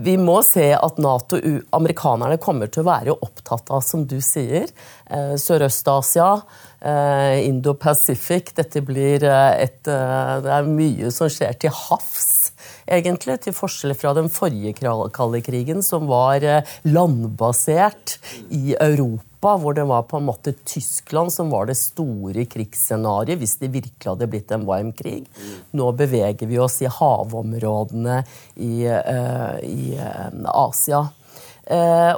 vi 0.00 0.14
må 0.16 0.42
se 0.46 0.72
at 0.72 0.98
NATO, 1.02 1.36
amerikanerne 1.76 2.38
kommer 2.40 2.66
til 2.72 2.82
å 2.84 2.88
være 2.88 3.16
opptatt 3.26 3.70
av, 3.74 3.80
som 3.84 4.06
du 4.08 4.20
sier, 4.24 4.70
Sørøst-Asia, 5.10 6.40
Indo-Pacific. 6.80 8.54
Dette 8.56 8.80
blir 8.80 9.24
et 9.24 9.82
Det 9.84 10.52
er 10.54 10.68
mye 10.68 11.10
som 11.12 11.28
skjer 11.28 11.58
til 11.60 11.74
havs 11.74 12.52
egentlig, 12.90 13.36
til 13.44 13.54
forskjell 13.54 13.94
fra 13.94 14.14
den 14.16 14.30
forrige 14.32 14.74
kalde 15.14 15.40
krigen, 15.44 15.82
som 15.84 16.08
var 16.10 16.44
landbasert 16.88 18.18
i 18.50 18.74
Europa 18.74 19.26
hvor 19.40 19.72
det 19.76 19.86
var 19.88 20.02
på 20.04 20.18
en 20.18 20.26
måte 20.28 20.52
Tyskland 20.68 21.32
som 21.32 21.48
var 21.52 21.70
det 21.70 21.78
store 21.80 22.44
krigsscenarioet 22.50 23.40
hvis 23.40 23.56
det 23.62 23.70
virkelig 23.72 24.10
hadde 24.10 24.28
blitt 24.28 24.52
en 24.52 24.66
varm 24.68 24.90
krig. 24.96 25.24
Nå 25.72 25.92
beveger 25.96 26.50
vi 26.50 26.58
oss 26.60 26.80
i 26.84 26.90
havområdene 26.92 28.18
i, 28.60 28.84
i 28.84 29.96
Asia. 30.44 31.06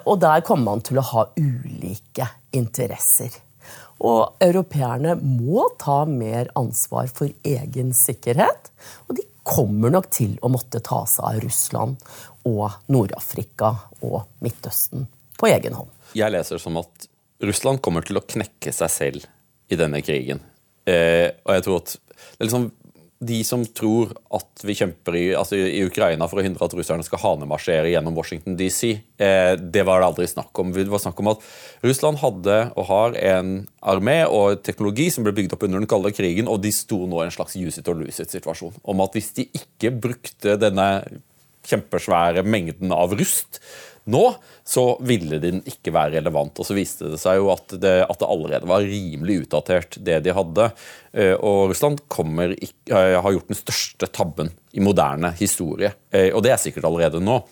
Og 0.02 0.14
der 0.22 0.42
kommer 0.46 0.72
man 0.72 0.82
til 0.82 0.98
å 0.98 1.08
ha 1.12 1.26
ulike 1.36 2.26
interesser. 2.58 3.30
Og 4.02 4.42
europeerne 4.42 5.14
må 5.22 5.68
ta 5.80 6.02
mer 6.10 6.50
ansvar 6.58 7.10
for 7.14 7.30
egen 7.46 7.92
sikkerhet. 7.94 8.72
Og 9.06 9.16
de 9.18 9.26
kommer 9.46 9.94
nok 9.94 10.08
til 10.14 10.34
å 10.42 10.50
måtte 10.52 10.82
ta 10.82 11.02
seg 11.10 11.26
av 11.28 11.40
Russland 11.44 12.02
og 12.48 12.78
Nord-Afrika 12.90 13.72
og 14.02 14.24
Midtøsten 14.42 15.06
på 15.38 15.50
egen 15.50 15.78
hånd. 15.78 15.90
Jeg 16.18 16.34
leser 16.34 16.60
som 16.62 16.78
at 16.82 17.08
Russland 17.42 17.82
kommer 17.82 18.06
til 18.06 18.18
å 18.18 18.26
knekke 18.26 18.74
seg 18.74 18.92
selv 18.92 19.26
i 19.72 19.78
denne 19.78 20.02
krigen. 20.04 20.42
Eh, 20.86 21.30
og 21.46 21.56
jeg 21.56 21.64
tror 21.66 21.82
at 21.82 21.94
det 21.94 22.42
er 22.42 22.48
liksom 22.48 22.70
de 23.22 23.38
som 23.46 23.62
tror 23.66 24.10
at 24.34 24.64
vi 24.66 24.74
kjemper 24.74 25.16
i, 25.18 25.24
altså 25.38 25.54
i, 25.58 25.84
Ukraina 25.86 26.26
for 26.30 26.40
å 26.40 26.44
hindre 26.44 26.66
at 26.66 26.74
russerne 26.74 27.04
skal 27.06 27.20
hanemarsjere 27.22 27.92
gjennom 27.92 28.16
Washington 28.18 28.56
DC, 28.58 28.90
eh, 29.22 29.52
det 29.56 29.84
var 29.86 30.02
det 30.02 30.08
aldri 30.08 30.26
snakk 30.30 30.58
om. 30.58 30.72
Det 30.74 30.88
var 30.90 31.02
snakk 31.04 31.22
om 31.22 31.30
at 31.34 31.44
Russland 31.86 32.18
hadde 32.22 32.58
og 32.74 32.88
har 32.90 33.18
en 33.22 33.52
armé 33.94 34.18
og 34.26 34.64
teknologi 34.66 35.06
som 35.14 35.26
ble 35.26 35.34
bygd 35.36 35.54
opp 35.54 35.66
under 35.68 35.82
den 35.82 35.90
kalde 35.90 36.14
krigen, 36.16 36.50
og 36.50 36.64
de 36.64 36.74
sto 36.74 37.04
nå 37.06 37.22
i 37.22 37.28
en 37.28 37.34
slags 37.34 37.54
use 37.58 37.78
it 37.78 37.90
or 37.90 38.00
lose 38.00 38.18
it-situasjon. 38.22 38.74
Om 38.82 39.04
at 39.06 39.18
hvis 39.18 39.30
de 39.38 39.46
ikke 39.62 39.94
brukte 40.02 40.58
denne 40.58 40.88
kjempesvære 41.68 42.42
mengden 42.42 42.90
av 42.94 43.14
rust, 43.14 43.62
nå 44.10 44.22
så 44.66 44.84
ville 45.06 45.38
den 45.42 45.60
ikke 45.68 45.92
være 45.94 46.16
relevant. 46.16 46.58
Og 46.58 46.66
så 46.66 46.74
viste 46.74 47.10
det 47.12 47.20
seg 47.22 47.38
jo 47.38 47.50
at 47.54 47.74
det, 47.82 47.94
at 48.06 48.18
det 48.18 48.28
allerede 48.28 48.68
var 48.70 48.86
rimelig 48.86 49.42
utdatert, 49.44 49.98
det 50.02 50.20
de 50.26 50.34
hadde. 50.34 50.68
Eh, 51.12 51.34
og 51.36 51.70
Russland 51.70 52.02
ikke, 52.02 52.74
eh, 52.90 53.18
har 53.22 53.34
gjort 53.36 53.52
den 53.52 53.60
største 53.60 54.08
tabben 54.10 54.52
i 54.72 54.82
moderne 54.82 55.32
historie. 55.38 55.92
Eh, 56.10 56.30
og 56.34 56.42
det 56.42 56.54
er 56.54 56.62
sikkert 56.62 56.88
allerede 56.88 57.22
nå. 57.22 57.42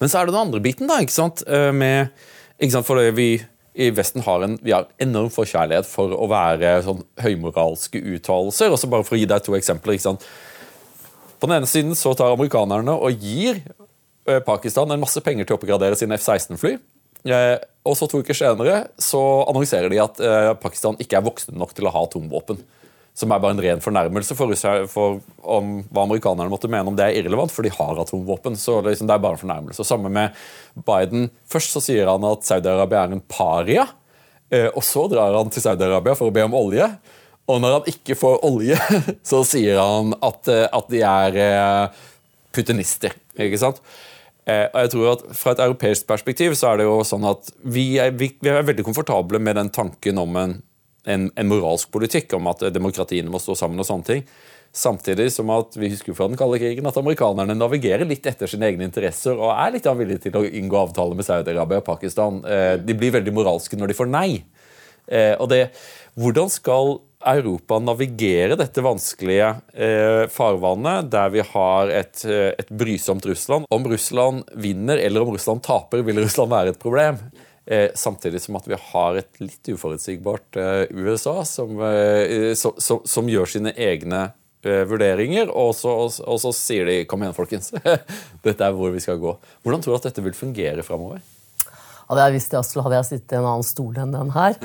Men 0.00 0.08
så 0.08 0.20
er 0.20 0.26
det 0.26 0.34
den 0.34 0.46
andre 0.46 0.60
biten, 0.64 0.88
da. 0.88 1.00
ikke 1.00 1.12
sant? 1.12 1.42
Med, 1.48 2.08
ikke 2.56 2.72
sant? 2.72 2.88
For 2.88 3.00
vi 3.12 3.34
i 3.78 3.90
Vesten 3.94 4.24
har 4.24 4.42
en 4.42 4.56
vi 4.64 4.72
har 4.72 4.88
enorm 4.98 5.28
forkjærlighet 5.30 5.86
for 5.86 6.10
å 6.16 6.26
være 6.30 6.78
sånn 6.86 7.04
høymoralske 7.20 8.00
uttalelser. 8.00 8.72
og 8.72 8.90
bare 8.90 9.04
For 9.04 9.16
å 9.16 9.20
gi 9.20 9.28
deg 9.28 9.44
to 9.44 9.52
eksempler. 9.58 9.94
ikke 9.94 10.08
sant? 10.08 10.24
På 11.38 11.46
den 11.46 11.60
ene 11.60 11.70
siden 11.70 11.94
så 11.94 12.14
tar 12.18 12.32
amerikanerne 12.34 12.96
og 12.96 13.22
gir 13.22 13.60
Pakistan 14.46 14.90
en 14.92 15.00
masse 15.02 15.20
penger 15.24 15.48
til 15.48 15.56
å 15.56 15.60
oppgradere 15.60 15.96
sine 15.98 16.18
F-16-fly. 16.18 16.76
Eh, 17.26 17.58
og 17.88 17.96
så 17.98 18.06
to 18.06 18.20
uker 18.22 18.36
senere 18.36 18.82
så 19.02 19.20
annonserer 19.48 19.90
de 19.90 19.98
at 20.02 20.20
eh, 20.22 20.50
Pakistan 20.60 20.98
ikke 21.02 21.18
er 21.18 21.24
voksne 21.26 21.56
nok 21.58 21.74
til 21.74 21.88
å 21.88 21.92
ha 21.94 22.04
atomvåpen. 22.06 22.60
Som 23.18 23.32
er 23.34 23.40
bare 23.42 23.56
en 23.56 23.62
ren 23.62 23.80
fornærmelse 23.82 24.36
for, 24.38 24.52
for 24.92 25.18
om 25.42 25.80
hva 25.90 26.04
amerikanerne 26.04 26.52
måtte 26.52 26.70
mene 26.70 26.92
om 26.92 26.98
det 26.98 27.08
er 27.08 27.16
irrelevant, 27.18 27.50
for 27.50 27.66
de 27.66 27.72
har 27.74 27.98
atomvåpen. 27.98 28.54
så 28.56 28.78
liksom, 28.86 29.08
det 29.10 29.16
er 29.16 29.24
bare 29.24 29.34
en 29.34 29.42
fornærmelse. 29.42 29.86
Samme 29.86 30.12
med 30.12 30.36
Biden. 30.86 31.26
Først 31.50 31.74
så 31.74 31.82
sier 31.82 32.06
han 32.06 32.26
at 32.28 32.46
Saudi-Arabia 32.46 33.00
er 33.08 33.16
en 33.16 33.24
paria. 33.26 33.88
Og 34.70 34.84
så 34.86 35.08
drar 35.10 35.34
han 35.34 35.50
til 35.50 35.64
Saudi-Arabia 35.64 36.14
for 36.16 36.30
å 36.30 36.36
be 36.36 36.46
om 36.46 36.54
olje. 36.54 36.86
Og 37.50 37.58
når 37.64 37.74
han 37.80 37.90
ikke 37.90 38.14
får 38.20 38.38
olje, 38.46 38.78
så 39.32 39.42
sier 39.50 39.82
han 39.82 40.14
at, 40.22 40.52
at 40.70 40.94
de 40.94 41.02
er 41.02 41.40
putinister. 42.54 43.18
ikke 43.34 43.58
sant? 43.58 43.82
Eh, 44.48 44.64
og 44.72 44.80
jeg 44.80 44.92
tror 44.94 45.08
at 45.12 45.24
Fra 45.36 45.52
et 45.52 45.60
europeisk 45.60 46.06
perspektiv 46.08 46.54
så 46.56 46.70
er 46.70 46.80
det 46.80 46.88
jo 46.88 47.00
sånn 47.04 47.26
at 47.28 47.50
vi 47.68 47.90
er, 48.00 48.14
vi, 48.16 48.32
er 48.48 48.64
veldig 48.64 48.86
komfortable 48.86 49.40
med 49.42 49.58
den 49.60 49.72
tanken 49.74 50.20
om 50.22 50.38
en, 50.40 50.54
en, 51.04 51.26
en, 51.28 51.50
moralsk 51.50 51.90
politikk, 51.92 52.32
om 52.38 52.48
at 52.48 52.64
demokratiene 52.72 53.32
må 53.32 53.42
stå 53.42 53.58
sammen 53.58 53.82
og 53.82 53.88
sånne 53.88 54.08
ting. 54.08 54.24
Samtidig 54.72 55.30
som 55.32 55.48
at 55.52 55.76
vi 55.80 55.90
husker 55.92 56.16
fra 56.16 56.28
den 56.28 56.38
kalde 56.38 56.60
krigen 56.60 56.86
at 56.88 56.96
amerikanerne 57.00 57.56
navigerer 57.56 58.08
litt 58.08 58.26
etter 58.28 58.50
sine 58.50 58.68
egne 58.68 58.84
interesser 58.88 59.36
og 59.36 59.54
er 59.54 59.72
litt 59.74 59.88
villige 60.00 60.26
til 60.26 60.36
å 60.36 60.44
inngå 60.44 60.80
avtaler 60.80 61.16
med 61.16 61.28
Saudi-Arabia 61.28 61.80
og 61.80 61.88
Pakistan. 61.88 62.42
Eh, 62.44 62.74
de 62.80 62.96
blir 62.96 63.14
veldig 63.16 63.34
moralske 63.36 63.76
når 63.80 63.92
de 63.92 63.98
får 64.00 64.12
nei. 64.12 64.30
Eh, 65.08 65.34
og 65.40 65.48
det, 65.52 65.68
Hvordan 66.18 66.52
skal 66.52 66.98
Europa 67.36 67.78
navigere 67.82 68.56
dette 68.58 68.82
vanskelige 68.84 69.48
eh, 69.74 70.24
farvannet, 70.32 71.10
der 71.12 71.30
vi 71.34 71.44
har 71.44 71.92
et, 71.92 72.24
eh, 72.24 72.54
et, 72.58 72.70
brysomt 72.70 73.26
Russland. 73.26 73.68
Om 73.70 73.86
Russland 73.92 74.48
vinner 74.54 74.98
eller 75.02 75.24
om 75.24 75.34
Russland 75.34 75.62
taper, 75.66 76.02
vil 76.06 76.22
Russland 76.22 76.52
være 76.52 76.74
et 76.74 76.80
problem. 76.80 77.20
Eh, 77.68 77.90
samtidig 77.94 78.40
som 78.40 78.56
at 78.56 78.68
vi 78.68 78.80
har 78.80 79.20
et 79.20 79.40
litt 79.42 79.72
uforutsigbart 79.74 80.56
USA 80.96 81.42
som, 81.44 81.80
så, 82.56 82.72
som, 83.04 83.28
gjør 83.28 83.50
sine 83.52 83.74
egne 83.76 84.30
vurderinger, 84.64 85.52
og 85.52 85.74
så, 85.76 85.92
og, 85.92 86.16
og 86.24 86.40
så, 86.42 86.52
sier 86.56 86.88
de 86.88 87.02
'kom 87.06 87.22
igjen, 87.22 87.36
folkens', 87.36 87.70
dette 88.46 88.64
er 88.64 88.74
hvor 88.74 88.90
vi 88.90 89.04
skal 89.04 89.20
gå. 89.20 89.36
Hvordan 89.62 89.84
tror 89.84 89.94
du 89.94 90.00
at 90.00 90.08
dette 90.10 90.24
vil 90.24 90.36
fungere 90.36 90.82
framover? 90.82 91.20
Hadde 92.08 92.24
jeg 92.24 92.38
visst 92.38 92.54
det, 92.54 92.64
så 92.64 92.82
hadde 92.84 92.96
jeg 92.96 93.08
sittet 93.10 93.34
i 93.34 93.38
en 93.38 93.46
annen 93.50 93.66
stol 93.66 93.98
enn 94.00 94.14
den 94.16 94.32
her. 94.36 94.56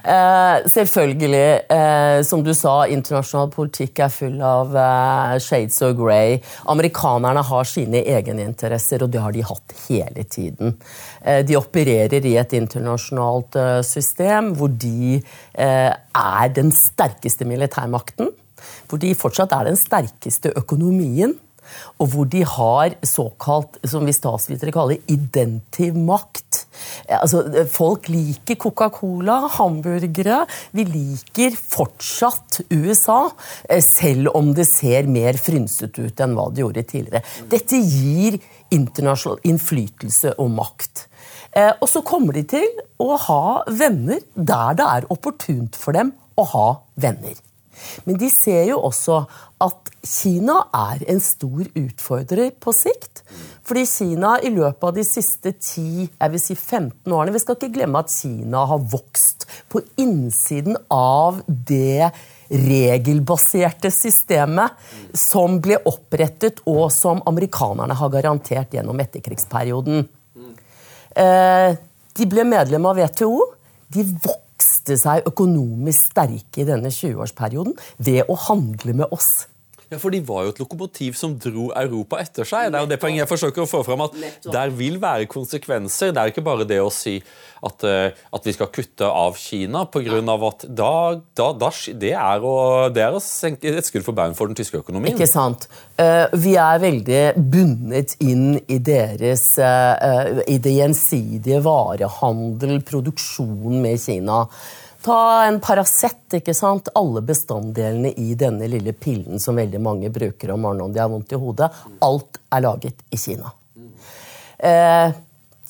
Eh, 0.00 0.68
selvfølgelig, 0.72 1.60
eh, 1.68 2.22
som 2.24 2.40
du 2.40 2.54
sa, 2.56 2.86
internasjonal 2.88 3.50
politikk 3.52 4.00
er 4.00 4.12
full 4.14 4.38
av 4.40 4.72
eh, 4.72 5.34
shades 5.44 5.76
of 5.84 5.92
grey. 5.98 6.38
Amerikanerne 6.72 7.42
har 7.44 7.68
sine 7.68 8.00
egeninteresser, 8.08 9.04
og 9.04 9.12
det 9.12 9.20
har 9.20 9.36
de 9.36 9.44
hatt 9.44 9.74
hele 9.90 10.24
tiden. 10.24 10.72
De 11.20 11.58
opererer 11.58 12.24
i 12.24 12.32
et 12.40 12.56
internasjonalt 12.56 13.58
system 13.84 14.54
hvor 14.56 14.72
de 14.72 15.18
er 15.52 16.54
den 16.56 16.72
sterkeste 16.72 17.44
militærmakten. 17.44 18.32
Hvor 18.88 19.00
de 19.04 19.12
fortsatt 19.18 19.52
er 19.52 19.68
den 19.68 19.76
sterkeste 19.78 20.54
økonomien 20.56 21.36
og 22.00 22.12
hvor 22.12 22.28
de 22.30 22.42
har 22.46 22.96
såkalt, 23.06 23.78
som 23.88 24.06
vi 24.08 24.14
statsvitere 24.16 24.74
kaller, 24.74 25.00
identiv 25.10 25.98
makt. 25.98 26.64
Altså, 27.20 27.42
folk 27.72 28.08
liker 28.12 28.58
Coca-Cola, 28.60 29.42
hamburgere. 29.56 30.44
Vi 30.76 30.86
liker 30.88 31.56
fortsatt 31.56 32.62
USA, 32.70 33.22
eh, 33.68 33.82
selv 33.84 34.34
om 34.34 34.54
det 34.56 34.68
ser 34.68 35.10
mer 35.10 35.38
frynsete 35.40 36.08
ut 36.08 36.24
enn 36.24 36.36
hva 36.38 36.48
det 36.52 36.64
gjorde 36.64 36.86
tidligere. 36.88 37.24
Dette 37.50 37.80
gir 37.80 38.40
internasjonal 38.74 39.40
innflytelse 39.50 40.34
og 40.38 40.50
makt. 40.56 41.06
Eh, 41.52 41.72
og 41.80 41.88
så 41.90 42.02
kommer 42.06 42.36
de 42.36 42.44
til 42.46 42.66
å 43.02 43.16
ha 43.18 43.44
venner 43.66 44.22
der 44.34 44.76
det 44.78 44.86
er 44.86 45.08
opportunt 45.10 45.78
for 45.78 45.96
dem 45.96 46.12
å 46.38 46.46
ha 46.52 46.66
venner. 47.00 47.38
Men 48.04 48.18
de 48.20 48.28
ser 48.32 48.66
jo 48.70 48.80
også 48.90 49.24
at 49.60 49.90
Kina 50.06 50.62
er 50.72 51.02
en 51.12 51.20
stor 51.20 51.66
utfordrer 51.76 52.54
på 52.56 52.72
sikt. 52.72 53.22
Fordi 53.66 53.84
Kina 53.86 54.34
i 54.42 54.50
løpet 54.54 54.86
av 54.88 54.96
de 54.96 55.04
siste 55.06 55.52
10, 55.52 56.08
jeg 56.08 56.32
vil 56.32 56.42
si 56.42 56.56
15 56.56 57.12
årene 57.12 57.34
Vi 57.34 57.42
skal 57.42 57.58
ikke 57.58 57.74
glemme 57.76 58.00
at 58.00 58.10
Kina 58.10 58.64
har 58.66 58.82
vokst 58.92 59.46
på 59.70 59.82
innsiden 60.00 60.78
av 60.90 61.42
det 61.46 62.10
regelbaserte 62.50 63.92
systemet 63.94 64.74
som 65.14 65.60
ble 65.62 65.78
opprettet, 65.86 66.64
og 66.66 66.88
som 66.90 67.22
amerikanerne 67.30 67.94
har 67.94 68.10
garantert 68.10 68.74
gjennom 68.74 68.98
etterkrigsperioden. 69.04 70.08
Eh, 71.14 71.76
de 72.18 72.26
ble 72.30 72.46
medlem 72.48 72.86
av 72.90 72.98
WTO. 72.98 73.36
De 73.90 74.04
vokste 74.24 74.96
seg 74.98 75.28
økonomisk 75.30 76.10
sterke 76.10 76.62
i 76.62 76.66
denne 76.68 76.90
20-årsperioden 76.94 77.76
ved 78.02 78.26
å 78.26 78.38
handle 78.48 78.98
med 79.02 79.14
oss. 79.14 79.49
Ja, 79.90 79.98
for 79.98 80.14
De 80.14 80.20
var 80.22 80.44
jo 80.46 80.52
et 80.52 80.60
lokomotiv 80.62 81.16
som 81.18 81.32
dro 81.40 81.70
Europa 81.74 82.20
etter 82.22 82.46
seg. 82.46 82.68
Det 82.70 82.78
er 82.78 82.84
jo 82.84 82.90
det 82.92 82.98
poenget 83.02 83.24
jeg 83.24 83.30
forsøker 83.30 83.64
å 83.64 83.70
få 83.70 83.82
fram, 83.86 84.04
at 84.06 84.16
Der 84.46 84.70
vil 84.70 85.00
være 85.02 85.26
konsekvenser. 85.30 86.12
Det 86.14 86.22
er 86.22 86.30
ikke 86.30 86.44
bare 86.46 86.66
det 86.68 86.78
å 86.78 86.92
si 86.94 87.16
at, 87.66 87.84
uh, 87.84 88.08
at 88.36 88.46
vi 88.46 88.54
skal 88.54 88.70
kutte 88.72 89.04
av 89.04 89.34
Kina, 89.36 89.82
av 89.84 90.44
at 90.46 90.64
da, 90.68 90.92
da, 91.36 91.48
da 91.58 91.70
det, 91.90 92.12
er 92.14 92.46
å, 92.46 92.54
det, 92.94 93.02
er 93.04 93.16
å, 93.16 93.22
senke 93.24 93.72
et 93.74 93.88
skudd 93.88 94.06
for 94.06 94.16
baugen 94.16 94.36
for 94.38 94.50
den 94.50 94.58
tyske 94.58 94.78
økonomien. 94.80 95.16
Ikke 95.16 95.28
sant. 95.28 95.66
Uh, 95.98 96.30
vi 96.38 96.54
er 96.54 96.80
veldig 96.82 97.22
bundet 97.36 98.14
inn 98.22 98.60
i 98.70 98.78
deres 98.78 99.44
uh, 99.58 100.40
i 100.46 100.60
det 100.62 100.76
gjensidige 100.78 101.60
varehandel, 101.66 102.78
produksjon 102.86 103.82
med 103.82 103.98
Kina. 104.00 104.44
Ta 105.02 105.44
en 105.46 105.60
Paracet. 105.60 106.20
ikke 106.36 106.54
sant? 106.54 106.90
Alle 106.94 107.22
bestanddelene 107.24 108.12
i 108.20 108.34
denne 108.38 108.68
lille 108.68 108.92
pillen 108.92 109.40
som 109.40 109.56
veldig 109.56 109.80
mange 109.80 110.10
bruker 110.12 110.52
om 110.54 110.66
morgenen 110.66 110.88
om 110.88 110.94
de 110.94 111.00
har 111.02 111.10
vondt 111.12 111.32
i 111.32 111.40
hodet, 111.40 111.70
alt 112.04 112.40
er 112.52 112.64
laget 112.66 113.04
i 113.10 113.20
Kina. 113.20 113.54
Eh, 114.58 115.12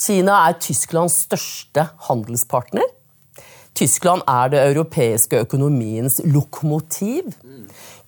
Kina 0.00 0.40
er 0.48 0.58
Tysklands 0.58 1.20
største 1.28 1.86
handelspartner. 2.08 2.88
Tyskland 3.76 4.24
er 4.28 4.50
det 4.52 4.64
europeiske 4.72 5.44
økonomiens 5.46 6.18
lokomotiv. 6.26 7.30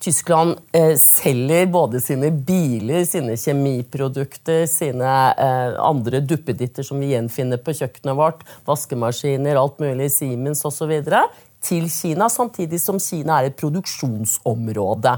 Tyskland 0.03 0.57
eh, 0.73 0.97
selger 0.99 1.67
både 1.71 2.01
sine 2.03 2.33
biler, 2.35 3.05
sine 3.07 3.37
kjemiprodukter, 3.39 4.65
sine 4.67 5.11
eh, 5.39 5.77
andre 5.79 6.19
duppeditter 6.27 6.83
som 6.83 6.99
vi 6.99 7.13
gjenfinner 7.13 7.61
på 7.63 7.75
kjøkkenet 7.79 8.19
vårt, 8.19 8.43
vaskemaskiner, 8.67 9.61
alt 9.61 9.79
mulig, 9.83 10.09
Siemens 10.11 10.65
osv., 10.67 10.91
til 11.63 11.87
Kina, 11.95 12.27
samtidig 12.27 12.81
som 12.83 12.99
Kina 12.99 13.37
er 13.39 13.53
et 13.53 13.61
produksjonsområde. 13.61 15.13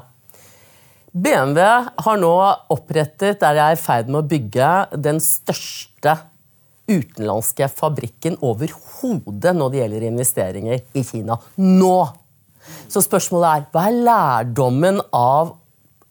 BMW 1.15 1.63
har 2.05 2.21
nå 2.21 2.35
opprettet, 2.75 3.39
der 3.41 3.57
jeg 3.57 3.65
er 3.65 3.79
i 3.79 3.81
ferd 3.81 4.11
med 4.11 4.21
å 4.21 4.29
bygge, 4.29 4.71
den 5.01 5.23
største 5.25 6.19
utenlandske 6.91 7.71
fabrikken 7.73 8.37
overhodet 8.45 9.55
når 9.57 9.73
det 9.73 9.81
gjelder 9.81 10.07
investeringer 10.11 10.85
i 10.93 11.07
Kina. 11.09 11.39
Nå! 11.57 11.97
Så 12.89 13.05
spørsmålet 13.05 13.51
er 13.51 13.69
hva 13.75 13.85
er 13.89 14.01
lærdommen 14.09 15.03
av 15.13 15.55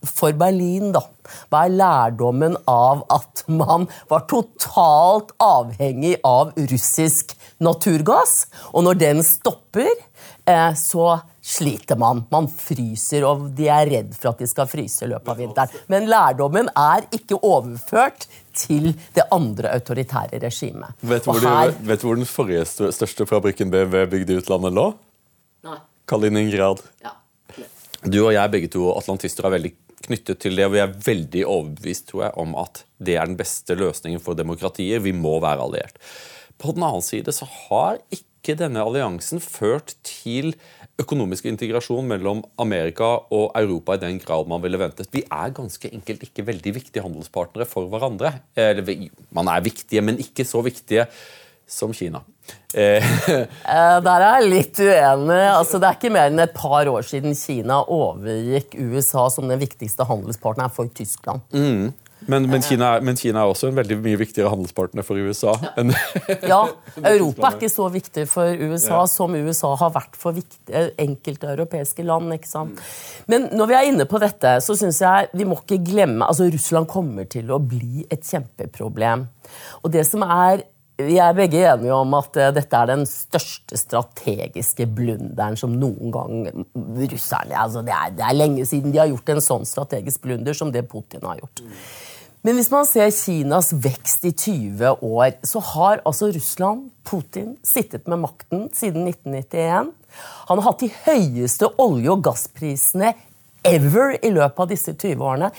for 0.04 0.36
Berlin, 0.36 0.92
da? 0.96 1.04
Hva 1.52 1.64
er 1.66 1.76
lærdommen 1.78 2.58
av 2.70 3.06
at 3.14 3.46
man 3.48 3.88
var 4.12 4.26
totalt 4.32 5.32
avhengig 5.44 6.18
av 6.28 6.52
russisk 6.72 7.36
naturgass? 7.64 8.44
Og 8.74 8.84
når 8.88 9.00
den 9.00 9.24
stopper, 9.24 9.92
eh, 10.46 10.74
så 10.76 11.22
sliter 11.44 12.00
man. 12.00 12.24
Man 12.32 12.48
fryser, 12.48 13.26
og 13.28 13.50
de 13.56 13.68
er 13.72 13.90
redd 13.92 14.14
for 14.16 14.32
at 14.32 14.44
de 14.44 14.48
skal 14.48 14.70
fryse 14.72 15.04
i 15.04 15.12
løpet 15.12 15.32
av 15.34 15.40
vinteren. 15.40 15.82
Men 15.92 16.08
lærdommen 16.12 16.70
er 16.76 17.08
ikke 17.16 17.40
overført 17.44 18.28
til 18.56 18.94
det 19.16 19.26
andre 19.34 19.74
autoritære 19.74 20.40
regimet. 20.44 20.96
Vet 21.02 21.26
du 21.26 21.32
hvor, 21.32 21.44
de, 21.44 21.74
vet 21.88 22.06
hvor 22.06 22.20
den 22.20 22.30
forrige 22.30 22.68
største 22.68 23.28
fabrikken 23.28 23.72
BMW 23.74 24.06
bygde 24.12 24.36
i 24.36 24.44
utlandet 24.44 24.76
lå? 24.76 24.92
Kaliningrad. 26.14 26.84
Ja. 27.02 27.16
Du 28.04 28.20
og 28.26 28.34
jeg 28.36 28.52
begge 28.54 28.70
to 28.72 28.92
atlantister 28.94 29.48
er 29.48 29.56
veldig 29.56 29.72
knyttet 30.04 30.42
til 30.44 30.60
det, 30.60 30.68
og 30.68 30.76
vi 30.76 30.82
er 30.84 30.94
veldig 31.06 31.46
overbevist 31.48 32.10
tror 32.12 32.26
jeg, 32.28 32.36
om 32.44 32.54
at 32.60 32.84
det 33.04 33.16
er 33.18 33.30
den 33.30 33.40
beste 33.40 33.78
løsningen 33.80 34.22
for 34.24 34.38
demokratiet. 34.38 35.02
Vi 35.06 35.16
må 35.16 35.38
være 35.44 35.64
alliert. 35.64 35.98
På 36.60 36.76
den 36.76 36.86
annen 36.86 37.04
side 37.06 37.34
så 37.36 37.48
har 37.48 38.02
ikke 38.14 38.58
denne 38.60 38.84
alliansen 38.84 39.40
ført 39.42 39.96
til 40.06 40.52
økonomisk 41.02 41.48
integrasjon 41.50 42.06
mellom 42.06 42.44
Amerika 42.62 43.08
og 43.34 43.56
Europa 43.58 43.96
i 43.96 44.04
den 44.04 44.20
grad 44.22 44.52
man 44.52 44.62
ville 44.62 44.78
ventet. 44.78 45.10
Vi 45.16 45.24
er 45.24 45.56
ganske 45.56 45.90
enkelt 45.90 46.28
ikke 46.28 46.46
veldig 46.52 46.76
viktige 46.76 47.06
handelspartnere 47.06 47.66
for 47.70 47.90
hverandre. 47.90 48.36
Eller, 48.60 49.08
man 49.34 49.50
er 49.50 49.66
viktige, 49.66 50.04
men 50.06 50.22
ikke 50.22 50.46
så 50.46 50.62
viktige 50.62 51.08
som 51.66 51.96
Kina. 51.96 52.22
Eh, 52.74 53.04
Eh, 53.30 53.98
Der 54.02 54.24
er 54.26 54.42
jeg 54.42 54.50
litt 54.50 54.80
uenig. 54.82 55.42
Altså, 55.54 55.78
det 55.80 55.90
er 55.92 55.98
ikke 56.00 56.14
mer 56.14 56.32
enn 56.32 56.42
et 56.44 56.56
par 56.58 56.88
år 56.90 57.06
siden 57.06 57.36
Kina 57.38 57.84
overgikk 57.86 58.74
USA 58.80 59.28
som 59.30 59.48
den 59.52 59.62
viktigste 59.62 60.08
handelspartneren 60.10 60.74
for 60.74 60.90
Tyskland. 60.90 61.42
men, 61.54 62.46
men, 62.50 62.62
Kina, 62.64 62.96
er- 62.96 63.02
men 63.04 63.16
Kina 63.20 63.42
er 63.44 63.52
også 63.52 63.68
en 63.70 63.76
veldig 63.78 63.98
mye 64.02 64.18
viktigere 64.18 64.50
handelspartner 64.54 65.04
for 65.06 65.20
USA. 65.22 65.54
enn 65.78 65.94
Ja, 66.54 66.62
Europa 67.04 67.50
er 67.52 67.58
ikke 67.60 67.70
så 67.74 67.90
viktig 67.94 68.26
for 68.32 68.48
USA 68.64 69.04
som 69.12 69.36
USA 69.36 69.74
har 69.76 69.92
vært 69.94 70.16
for 70.18 70.34
enkelte 70.98 71.52
europeiske 71.54 72.04
land. 72.08 72.32
ikke 72.34 72.48
sant? 72.50 72.80
Men 73.28 73.50
når 73.54 73.68
vi 73.70 73.78
er 73.80 73.90
inne 73.92 74.06
på 74.10 74.20
dette, 74.24 74.58
så 74.66 74.74
syns 74.80 75.02
jeg 75.04 75.30
vi 75.36 75.46
må 75.46 75.60
ikke 75.62 75.82
glemme 75.84 76.26
altså 76.26 76.50
Russland 76.50 76.88
kommer 76.90 77.28
til 77.30 77.52
å 77.54 77.60
bli 77.62 78.06
et 78.10 78.24
kjempeproblem. 78.26 79.28
Og 79.84 79.92
det 79.94 80.08
som 80.10 80.24
er 80.26 80.64
vi 81.02 81.18
er 81.18 81.34
begge 81.34 81.62
enige 81.66 81.96
om 81.96 82.14
at 82.18 82.38
eh, 82.38 82.52
dette 82.54 82.78
er 82.78 82.90
den 82.92 83.06
største 83.10 83.78
strategiske 83.80 84.86
blunderen 84.94 85.58
som 85.60 85.74
noen 85.74 86.14
gang 86.14 86.48
russerne 87.10 87.58
altså 87.58 87.82
det, 87.86 87.96
er, 87.96 88.14
det 88.18 88.26
er 88.28 88.38
lenge 88.38 88.66
siden 88.70 88.94
de 88.94 89.02
har 89.02 89.10
gjort 89.10 89.34
en 89.34 89.44
sånn 89.44 89.66
strategisk 89.68 90.26
blunder 90.26 90.58
som 90.58 90.74
det 90.74 90.86
Putin 90.92 91.26
har 91.26 91.42
gjort. 91.42 91.64
Men 92.44 92.58
hvis 92.60 92.70
man 92.74 92.84
ser 92.84 93.08
Kinas 93.16 93.70
vekst 93.72 94.26
i 94.28 94.34
20 94.36 94.98
år, 95.00 95.38
så 95.48 95.62
har 95.64 96.02
altså 96.04 96.28
Russland, 96.36 96.90
Putin, 97.08 97.54
sittet 97.64 98.10
med 98.12 98.20
makten 98.20 98.66
siden 98.76 99.08
1991. 99.08 99.94
Han 100.50 100.60
har 100.60 100.68
hatt 100.68 100.84
de 100.84 100.90
høyeste 101.06 101.70
olje- 101.80 102.12
og 102.12 102.26
gassprisene 102.28 103.14
ever 103.64 104.18
i 104.20 104.34
løpet 104.36 104.60
av 104.60 104.74
disse 104.74 104.92
20 104.92 105.24
årene. 105.24 105.54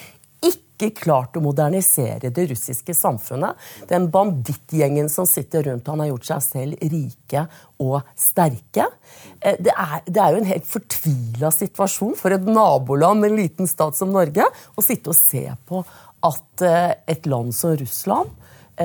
Ikke 0.75 0.91
klart 1.05 1.37
å 1.39 1.43
modernisere 1.45 2.33
det 2.35 2.49
russiske 2.51 2.95
samfunnet. 2.99 3.55
Den 3.87 4.09
bandittgjengen 4.11 5.07
som 5.13 5.27
sitter 5.27 5.69
rundt 5.69 5.87
han 5.87 6.03
har 6.03 6.11
gjort 6.11 6.27
seg 6.27 6.43
selv 6.43 6.89
rike 6.91 7.45
og 7.85 8.01
sterke. 8.19 8.89
Eh, 9.39 9.55
Det 9.63 9.71
er, 9.71 10.01
det 10.07 10.21
er 10.21 10.35
jo 10.35 10.43
en 10.43 10.51
helt 10.51 10.67
fortvila 10.67 11.53
situasjon 11.55 12.17
for 12.19 12.35
et 12.35 12.43
naboland, 12.43 13.25
en 13.25 13.39
liten 13.39 13.71
stat 13.71 13.95
som 13.97 14.11
Norge, 14.11 14.45
å 14.75 14.83
sitte 14.83 15.15
og 15.15 15.19
se 15.19 15.47
på 15.69 15.85
at 16.25 16.67
eh, 16.67 16.95
et 17.07 17.27
land 17.31 17.55
som 17.55 17.77
Russland 17.79 18.35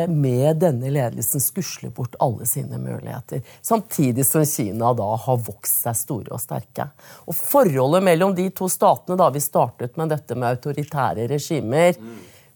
med 0.08 0.62
denne 0.62 0.90
ledelsen 0.94 1.42
skusler 1.42 1.94
bort 1.96 2.16
alle 2.20 2.46
sine 2.46 2.78
muligheter. 2.78 3.42
Samtidig 3.62 4.26
som 4.26 4.46
Kina 4.46 4.94
da 4.94 5.10
har 5.26 5.44
vokst 5.46 5.86
seg 5.86 5.98
store 5.98 6.34
og 6.36 6.42
sterke. 6.44 6.90
Og 7.28 7.38
Forholdet 7.38 8.06
mellom 8.06 8.36
de 8.38 8.50
to 8.56 8.70
statene 8.70 9.18
da 9.20 9.30
vi 9.34 9.42
startet 9.44 9.98
med 9.98 10.14
dette 10.14 10.38
med 10.38 10.52
autoritære 10.54 11.30
regimer, 11.32 11.96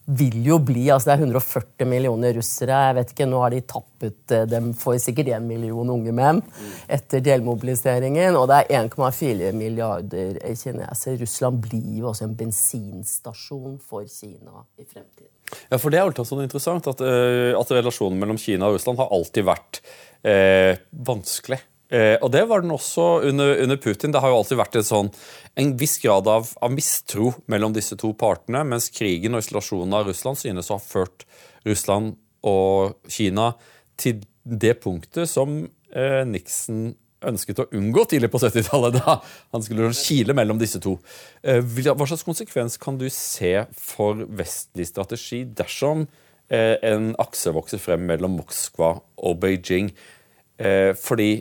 vil 0.06 0.42
jo 0.44 0.58
bli 0.60 0.90
altså 0.92 1.12
Det 1.12 1.14
er 1.14 1.22
140 1.24 1.88
millioner 1.88 2.34
russere. 2.36 2.80
jeg 2.88 2.96
vet 2.96 3.12
ikke, 3.14 3.26
Nå 3.26 3.40
har 3.40 3.54
de 3.54 3.62
tappet 3.62 4.32
eh, 4.32 4.46
dem 4.46 4.74
for 4.74 4.98
sikkert 5.00 5.32
1 5.38 5.48
million 5.48 5.90
unge 5.90 6.12
menn 6.12 6.42
etter 6.88 7.24
delmobiliseringen. 7.24 8.36
Og 8.36 8.50
det 8.52 8.60
er 8.68 8.84
1,4 8.84 9.54
milliarder 9.56 10.40
kinesere. 10.60 11.20
Russland 11.22 11.62
blir 11.64 12.00
jo 12.00 12.10
også 12.12 12.28
en 12.28 12.36
bensinstasjon 12.36 13.80
for 13.80 14.04
Kina 14.04 14.66
i 14.78 14.84
fremtiden. 14.84 15.32
Ja, 15.70 15.78
for 15.78 15.92
Det 15.92 16.00
er 16.00 16.08
alltid 16.08 16.30
sånn 16.30 16.46
interessant 16.46 16.88
at, 16.90 17.04
uh, 17.04 17.54
at 17.58 17.76
relasjonen 17.76 18.20
mellom 18.22 18.40
Kina 18.42 18.70
og 18.70 18.78
Russland 18.78 19.00
har 19.02 19.12
alltid 19.14 19.48
vært 19.48 19.80
uh, 20.26 20.74
vanskelig. 21.06 21.60
Uh, 21.94 22.18
og 22.24 22.32
det 22.34 22.42
var 22.50 22.64
den 22.64 22.74
også 22.74 23.08
under, 23.30 23.54
under 23.66 23.78
Putin. 23.78 24.14
Det 24.14 24.24
har 24.24 24.34
jo 24.34 24.40
alltid 24.40 24.60
vært 24.62 24.80
en, 24.80 24.88
sånn, 24.88 25.12
en 25.60 25.76
viss 25.78 26.00
grad 26.02 26.30
av, 26.32 26.50
av 26.64 26.74
mistro 26.74 27.36
mellom 27.52 27.76
disse 27.76 27.98
to 28.00 28.14
partene, 28.18 28.64
mens 28.66 28.90
krigen 28.94 29.38
og 29.38 29.46
isolasjonen 29.46 30.00
av 30.00 30.10
Russland 30.10 30.42
synes 30.42 30.72
å 30.72 30.80
ha 30.80 30.84
ført 30.84 31.28
Russland 31.68 32.18
og 32.50 32.98
Kina 33.12 33.54
til 34.00 34.26
det 34.44 34.76
punktet 34.84 35.30
som 35.30 35.62
Nixon 36.28 36.96
ønsket 37.30 37.62
å 37.64 37.68
unngå 37.76 38.06
tidlig 38.10 38.30
på 38.34 38.42
70-tallet, 38.42 38.98
da 39.02 39.20
han 39.56 39.64
skulle 39.66 39.94
kile 39.98 40.36
mellom 40.38 40.60
disse 40.62 40.82
to. 40.84 40.98
Eh, 41.44 41.62
hva 41.62 42.08
slags 42.08 42.26
konsekvens 42.26 42.80
kan 42.82 43.00
du 43.00 43.08
se 43.14 43.56
for 43.78 44.26
vestlig 44.40 44.90
strategi 44.90 45.44
dersom 45.46 46.06
eh, 46.50 46.78
en 46.90 47.14
akse 47.22 47.54
vokser 47.56 47.82
frem 47.82 48.06
mellom 48.10 48.40
Moskva 48.42 48.96
og 49.00 49.42
Beijing? 49.44 49.92
Eh, 50.58 50.94
fordi 51.00 51.34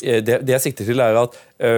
det, 0.00 0.38
jeg 0.48 0.64
sikter 0.64 0.86
til, 0.88 1.02
er 1.04 1.12
at 1.20 1.34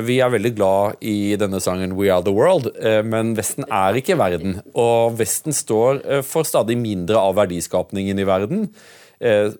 vi 0.06 0.20
er 0.22 0.30
veldig 0.30 0.52
glad 0.54 1.00
i 1.02 1.34
denne 1.34 1.58
sangen 1.58 1.96
We 1.98 2.06
Are 2.14 2.22
The 2.22 2.30
World, 2.30 2.68
men 3.02 3.32
Vesten 3.34 3.66
er 3.66 3.98
ikke 3.98 4.14
verden. 4.14 4.60
Og 4.78 5.16
Vesten 5.18 5.50
står 5.50 5.98
for 6.22 6.46
stadig 6.46 6.76
mindre 6.78 7.18
av 7.18 7.34
verdiskapningen 7.40 8.22
i 8.22 8.28
verden. 8.28 8.68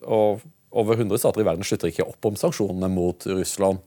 Og 0.07 0.45
over 0.73 0.97
100 0.97 1.21
stater 1.21 1.43
i 1.43 1.47
verden 1.47 1.67
slutter 1.67 1.91
ikke 1.93 2.07
opp 2.09 2.31
om 2.31 2.39
sanksjonene 2.39 2.89
mot 2.93 3.27
Russland. 3.29 3.83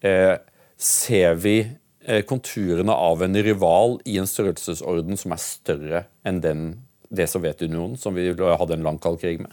Eh, 0.00 0.34
ser 0.78 1.34
vi 1.34 1.58
eh, 2.06 2.22
konturene 2.22 2.94
av 2.94 3.22
en 3.22 3.42
rival 3.42 3.98
i 4.06 4.18
en 4.20 4.28
størrelsesorden 4.30 5.18
som 5.18 5.34
er 5.34 5.42
større 5.42 6.02
enn 6.26 6.42
den, 6.44 6.68
det 7.10 7.26
Sovjetunionen, 7.30 7.98
som 7.98 8.14
vi 8.14 8.28
hadde 8.30 8.76
en 8.76 8.86
lang 8.86 9.00
kald 9.02 9.18
krig 9.22 9.42
med? 9.42 9.50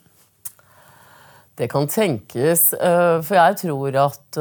Det 1.55 1.69
kan 1.71 1.87
tenkes, 1.87 2.73
eh, 2.75 3.17
for 3.23 3.39
jeg 3.39 3.57
tror 3.63 3.97
at 4.03 4.39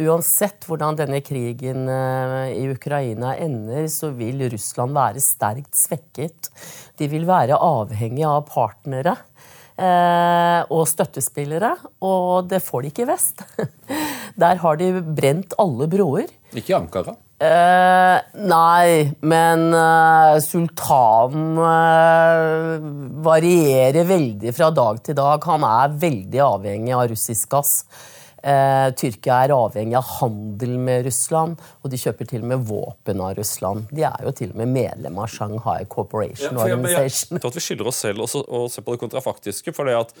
uansett 0.00 0.64
hvordan 0.64 0.96
denne 0.96 1.20
krigen 1.20 1.84
i 1.84 2.62
Ukraina 2.72 3.34
ender, 3.36 3.84
så 3.92 4.08
vil 4.16 4.40
Russland 4.50 4.96
være 4.96 5.22
sterkt 5.22 5.76
svekket. 5.76 6.48
De 6.98 7.10
vil 7.12 7.28
være 7.28 7.60
avhengig 7.60 8.24
av 8.24 8.46
partnere 8.48 9.18
og 9.82 10.86
støttespillere, 10.86 11.72
og 12.06 12.48
det 12.50 12.62
får 12.62 12.84
de 12.84 12.92
ikke 12.92 13.04
i 13.04 13.10
vest. 13.10 13.42
Der 14.42 14.62
har 14.62 14.78
de 14.80 14.94
brent 15.02 15.56
alle 15.60 15.88
broer. 15.90 16.30
Ikke 16.54 16.74
i 16.74 16.78
Ankara. 16.78 17.16
Eh, 17.42 18.18
nei, 18.46 19.10
men 19.26 19.64
eh, 19.74 20.36
sultanen 20.44 21.56
eh, 21.58 22.76
varierer 23.26 24.06
veldig 24.06 24.52
fra 24.54 24.68
dag 24.70 25.00
til 25.02 25.16
dag. 25.18 25.42
Han 25.50 25.66
er 25.66 25.96
veldig 26.04 26.42
avhengig 26.46 26.94
av 26.94 27.08
russisk 27.10 27.56
gass. 27.56 27.72
Eh, 28.42 28.88
Tyrkia 28.98 29.36
er 29.44 29.52
avhengig 29.54 29.94
av 29.94 30.06
handel 30.18 30.72
med 30.82 31.04
Russland, 31.06 31.60
og 31.82 31.90
de 31.92 32.00
kjøper 32.00 32.26
til 32.26 32.42
og 32.42 32.48
med 32.50 32.64
våpen 32.66 33.20
av 33.22 33.36
Russland. 33.38 33.84
De 33.94 34.02
er 34.08 34.24
jo 34.26 34.32
til 34.34 34.50
og 34.50 34.56
med 34.62 34.72
medlem 34.74 35.18
av 35.22 35.28
Shanghai 35.30 35.84
Corporation 35.88 36.56
Ja, 36.58 36.66
jeg- 36.66 36.74
Organization. 36.78 37.36
Jeg 37.36 37.40
tror 37.44 37.50
at 37.54 37.54
vi 37.60 37.60
skylder 37.68 37.86
oss 37.92 37.96
selv 38.02 38.18
også 38.26 38.42
å 38.48 38.64
se 38.70 38.82
på 38.82 38.92
det 38.96 39.00
kontrafaktiske. 39.04 39.74
for 39.74 39.84
det 39.84 39.94
at 39.94 40.12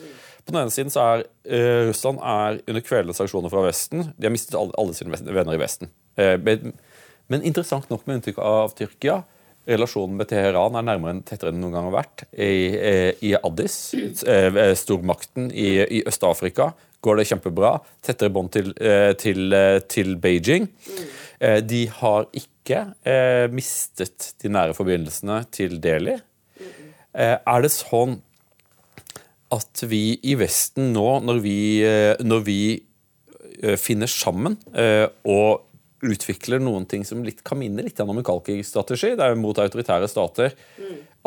På 0.46 0.52
den 0.52 0.62
ene 0.62 0.70
siden 0.70 0.90
så 0.90 1.00
er 1.00 1.24
eh, 1.46 1.88
Russland 1.88 2.18
er 2.22 2.60
under 2.68 2.80
kvelende 2.80 3.14
sanksjoner 3.14 3.50
fra 3.50 3.62
Vesten. 3.66 4.12
De 4.18 4.26
har 4.26 4.32
mistet 4.32 4.54
alle, 4.58 4.72
alle 4.78 4.94
sine 4.94 5.10
venner 5.10 5.54
i 5.54 5.58
Vesten. 5.58 5.88
Eh, 6.16 6.36
men, 6.36 6.72
men 7.28 7.42
interessant 7.42 7.88
nok 7.90 8.06
med 8.06 8.16
unntrykk 8.22 8.38
av 8.38 8.74
Tyrkia 8.74 9.24
Relasjonen 9.68 10.16
med 10.18 10.26
Teheran 10.26 10.74
er 10.74 10.82
nærmere 10.82 11.10
enn 11.14 11.22
tettere 11.22 11.52
enn 11.52 11.60
noen 11.62 11.70
gang 11.76 11.84
har 11.92 12.02
vært. 12.02 12.24
I, 12.34 12.74
eh, 12.74 13.12
i 13.22 13.34
Addis, 13.38 13.94
eh, 14.26 14.74
stormakten 14.74 15.52
i, 15.54 15.68
i 15.86 16.02
Øst-Afrika, 16.04 16.72
går 17.02 17.18
det 17.18 17.28
kjempebra. 17.30 17.76
Tettere 18.04 18.32
bånd 18.32 18.52
til, 18.54 18.72
eh, 18.80 19.12
til, 19.18 19.52
eh, 19.52 19.80
til 19.80 20.16
Beijing. 20.16 20.68
Eh, 21.40 21.60
De 21.60 21.86
har 21.86 22.26
ikke 22.32 23.50
mistet 23.50 24.34
de 24.38 24.48
nære 24.48 24.72
forbindelsene 24.72 25.50
til 25.50 25.80
Delhi. 25.82 26.14
Er 27.12 27.60
det 27.60 27.72
sånn 27.74 28.20
at 29.50 29.82
vi 29.82 30.20
i 30.22 30.36
Vesten 30.38 30.92
nå, 30.94 31.20
når 31.26 31.40
vi, 31.42 31.82
når 32.22 32.44
vi 32.46 32.82
finner 33.76 34.06
sammen 34.06 34.56
og 35.26 35.66
utvikler 36.02 36.62
noen 36.62 36.86
ting 36.88 37.04
som 37.04 37.22
litt, 37.26 37.42
kan 37.44 37.58
minne 37.58 37.82
litt 37.82 38.00
om 38.00 38.16
en 38.16 38.24
Kalkig-strategi, 38.24 39.16
det 39.16 39.26
er 39.26 39.34
jo 39.34 39.42
mot 39.42 39.58
autoritære 39.58 40.08
stater, 40.08 40.54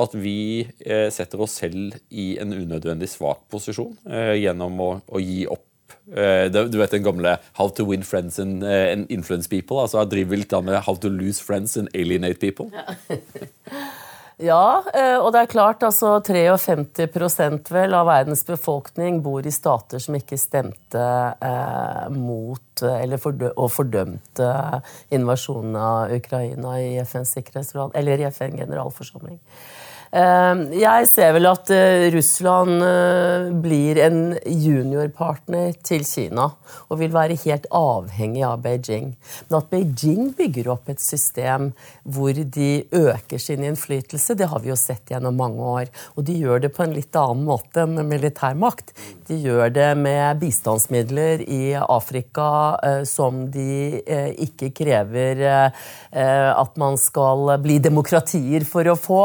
at 0.01 0.15
vi 0.17 0.65
eh, 0.84 1.08
setter 1.13 1.41
oss 1.45 1.60
selv 1.62 1.95
i 2.12 2.36
en 2.41 2.51
unødvendig 2.53 3.08
svak 3.12 3.45
posisjon 3.51 3.95
eh, 4.10 4.36
gjennom 4.41 4.79
å, 4.84 4.89
å 5.08 5.21
gi 5.23 5.45
opp 5.47 5.95
eh, 6.12 6.47
du 6.51 6.77
vet 6.79 6.97
den 6.97 7.05
gamle 7.05 7.38
'How 7.55 7.69
to 7.77 7.88
win 7.88 8.03
friends 8.03 8.39
and, 8.39 8.63
eh, 8.63 8.91
and 8.91 9.08
influence 9.10 9.47
people'? 9.47 9.81
altså 9.81 10.03
Jeg 10.03 10.12
driver 10.12 10.41
litt 10.41 10.58
med 10.63 10.81
'How 10.84 10.95
to 10.95 11.10
lose 11.10 11.43
friends 11.43 11.77
and 11.77 11.88
alienate 11.95 12.39
people'. 12.39 12.71
Ja, 14.38 14.84
eh, 14.93 15.15
og 15.15 15.31
det 15.31 15.45
er 15.45 15.53
klart, 15.53 15.84
altså 15.84 16.19
53% 16.19 17.71
vel 17.71 17.93
av 17.95 18.08
verdens 18.08 18.43
befolkning 18.43 19.21
bor 19.23 19.47
i 19.47 19.51
stater 19.51 19.99
som 20.03 20.15
ikke 20.15 20.36
stemte 20.36 21.08
mot 22.12 22.84
eller 22.84 23.15
fordø 23.15 23.53
og 23.55 23.71
fordømte 23.71 24.51
invasjonen 25.15 25.75
av 25.79 26.12
Ukraina 26.12 26.75
i 26.84 26.99
FNs 26.99 27.31
sikkerhetsråd, 27.38 27.95
eller 27.95 28.19
i 28.19 28.27
FN 28.27 28.58
generalforsamling. 28.60 29.39
Eh, 29.39 29.85
Jeg 30.15 31.08
ser 31.12 31.34
vel 31.36 31.47
at 31.49 31.67
eh, 31.75 32.06
Russland 32.13 32.80
eh, 32.86 33.49
blir 33.60 33.97
en 33.99 34.19
juniorpartner 34.47 35.73
til 35.84 36.06
Kina 36.08 36.45
og 36.88 37.01
vil 37.01 37.12
være 37.12 37.36
helt 37.41 37.65
avhengig 37.75 38.45
av 38.47 38.62
Beijing. 38.63 39.10
Men 39.49 39.58
at 39.60 39.67
Beijing 39.73 40.30
bygger 40.38 40.69
opp 40.71 40.88
et 40.93 41.04
system 41.04 41.73
hvor 42.08 42.32
de 42.32 42.69
øker 42.95 43.41
sin 43.43 43.65
innflytelse, 43.67 44.38
det 44.39 44.47
har 44.54 44.63
vi 44.63 44.71
jo 44.71 44.78
sett 44.80 45.12
gjennom 45.12 45.36
mange 45.36 45.67
år. 45.82 45.91
Og 46.15 46.23
de 46.30 46.38
gjør 46.39 46.63
det 46.63 46.71
på 46.78 46.86
en 46.86 46.95
litt 46.95 47.19
annen 47.19 47.43
måte 47.49 47.84
enn 47.84 47.99
militærmakt. 48.08 48.95
De 49.28 49.41
gjør 49.43 49.73
det 49.75 49.89
med 49.99 50.39
bistandsmidler 50.39 51.43
i 51.43 51.75
Afrika 51.82 52.47
eh, 52.80 53.01
som 53.04 53.49
de 53.51 53.99
ikke 54.45 54.71
krever 54.75 55.41
at 56.15 56.78
man 56.80 56.95
skal 56.99 57.49
bli 57.60 57.75
demokratier 57.84 58.63
for 58.67 58.88
å 58.88 58.95
få. 58.99 59.21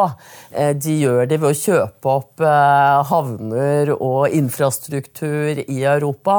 De 0.80 0.92
gjør 1.02 1.26
det 1.28 1.38
ved 1.42 1.50
å 1.50 1.56
kjøpe 1.56 2.12
opp 2.12 2.42
eh, 2.44 3.00
havner 3.10 3.90
og 3.96 4.32
infrastruktur 4.36 5.60
i 5.62 5.78
Europa. 5.82 6.36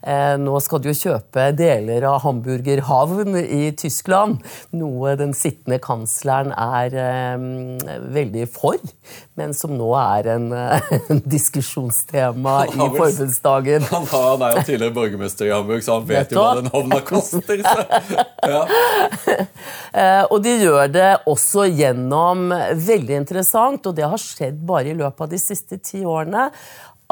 Eh, 0.00 0.34
nå 0.40 0.60
skal 0.62 0.82
de 0.82 0.92
jo 0.92 0.98
kjøpe 0.98 1.48
deler 1.58 2.06
av 2.08 2.20
Hamburger 2.24 2.84
havn 2.88 3.36
i 3.42 3.72
Tyskland, 3.78 4.40
noe 4.76 5.16
den 5.20 5.34
sittende 5.36 5.80
kansleren 5.82 6.52
er 6.54 6.96
eh, 7.02 7.46
veldig 8.14 8.46
for, 8.52 8.78
men 9.40 9.54
som 9.56 9.74
nå 9.76 9.90
er 9.98 10.30
en, 10.36 10.48
en 10.52 11.22
diskusjonstema 11.34 12.56
i 12.70 12.76
forbundsdagen. 12.76 13.88
Han, 13.92 14.08
han 14.12 14.46
er 14.46 14.58
jo 14.58 14.64
tidligere 14.70 14.96
borgermester 14.96 15.50
i 15.50 15.54
Hamburg, 15.54 15.84
så 15.84 15.98
han 15.98 16.08
vet 16.08 16.32
jo 16.32 16.40
hva 16.40 16.54
den 16.60 16.70
havna 16.72 17.02
koster. 17.08 17.64
Så. 17.66 17.86
Ja. 18.52 18.62
Og 20.32 20.38
de 20.44 20.52
gjør 20.62 20.88
det 20.92 21.10
også 21.28 21.66
gjennom 21.68 22.52
veldig 22.52 23.16
interessant, 23.22 23.71
og 23.80 23.96
det 23.96 24.08
har 24.08 24.20
skjedd 24.20 24.60
bare 24.68 24.92
i 24.92 24.96
løpet 24.98 25.26
av 25.26 25.30
de 25.32 25.40
siste 25.40 25.78
ti 25.84 26.02
årene, 26.04 26.50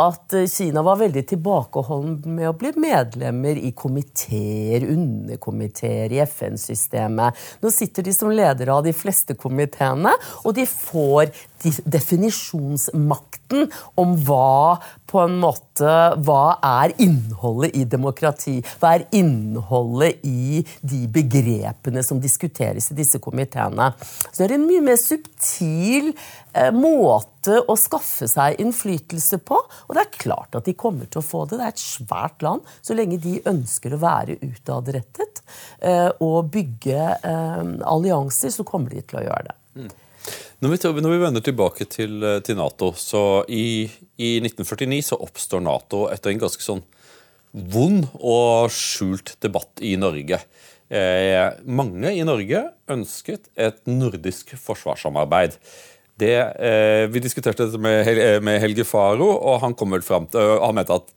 at 0.01 0.35
eh, 0.37 0.49
Kina 0.49 0.83
var 0.83 1.01
veldig 1.01 1.23
tilbakeholden 1.29 2.37
med 2.37 2.49
å 2.51 2.57
bli 2.57 2.73
medlemmer 2.81 3.59
i 3.59 3.73
komiteer, 3.77 4.87
underkomiteer 4.93 6.15
i 6.15 6.23
FN-systemet. 6.25 7.41
Nå 7.61 7.73
sitter 7.75 8.07
de 8.07 8.15
som 8.17 8.33
ledere 8.33 8.75
av 8.75 8.87
de 8.87 8.95
fleste 8.97 9.37
komiteene, 9.39 10.15
og 10.45 10.57
de 10.57 10.67
får 10.69 11.35
definisjonsmakten 11.85 13.71
om 14.01 14.17
hva 14.27 14.79
på 15.11 15.21
en 15.25 15.39
måte 15.43 15.91
Hva 16.23 16.59
er 16.63 16.93
innholdet 17.03 17.75
i 17.79 17.85
demokrati? 17.89 18.59
Hva 18.81 18.95
er 18.97 19.07
innholdet 19.17 20.21
i 20.27 20.61
de 20.81 21.01
begrepene 21.11 22.03
som 22.07 22.21
diskuteres 22.23 22.91
i 22.93 22.99
disse 22.99 23.19
komiteene? 23.23 23.91
Så 24.31 24.43
det 24.43 24.51
er 24.51 24.57
en 24.59 24.69
mye 24.69 24.85
mer 24.85 24.99
subtil 25.01 26.13
eh, 26.13 26.71
måte 26.75 27.57
å 27.65 27.77
skaffe 27.81 28.29
seg 28.31 28.61
innflytelse 28.63 29.41
på. 29.47 29.59
Og 29.89 29.97
det 29.97 30.05
er 30.05 30.21
klart 30.21 30.61
at 30.61 30.69
de 30.69 30.77
kommer 30.79 31.09
til 31.11 31.23
å 31.23 31.27
få 31.27 31.47
det. 31.47 31.59
Det 31.59 31.67
er 31.67 31.75
et 31.75 31.83
svært 31.83 32.45
land. 32.47 32.69
Så 32.85 32.97
lenge 32.99 33.19
de 33.23 33.39
ønsker 33.51 33.97
å 33.97 34.03
være 34.05 34.39
utadrettet 34.45 35.43
eh, 35.79 36.11
og 36.21 36.53
bygge 36.55 37.01
eh, 37.17 37.65
allianser, 37.89 38.55
så 38.55 38.67
kommer 38.69 38.95
de 38.95 39.03
til 39.03 39.23
å 39.23 39.27
gjøre 39.27 39.51
det. 39.51 39.57
Når 40.61 40.75
vi, 40.75 40.79
når 41.01 41.13
vi 41.15 41.21
vender 41.23 41.41
tilbake 41.41 41.87
til, 41.89 42.19
eh, 42.21 42.41
til 42.45 42.59
Nato, 42.59 42.91
så 42.93 43.47
i, 43.49 43.89
i 44.21 44.35
1949 44.45 44.99
så 45.09 45.17
oppstår 45.25 45.63
Nato 45.65 46.03
etter 46.13 46.35
en 46.35 46.43
ganske 46.43 46.61
sånn 46.61 46.83
vond 47.51 48.05
og 48.21 48.69
skjult 48.75 49.39
debatt 49.41 49.81
i 49.81 49.95
Norge. 49.97 50.37
Eh, 50.93 51.47
mange 51.65 52.13
i 52.13 52.27
Norge 52.29 52.61
ønsket 52.93 53.49
et 53.57 53.81
nordisk 53.89 54.53
forsvarssamarbeid. 54.61 55.57
Det, 56.21 56.37
eh, 56.37 57.07
vi 57.09 57.25
diskuterte 57.25 57.65
dette 57.65 57.81
med, 57.81 58.09
eh, 58.13 58.37
med 58.45 58.61
Helge 58.61 58.85
Faro, 58.85 59.31
og 59.41 59.63
han 59.65 59.73
kom 59.73 59.97
vel 59.97 60.05
fram 60.05 60.29
til, 60.29 60.61
han 60.61 60.77
mente 60.77 60.93
at 60.93 61.09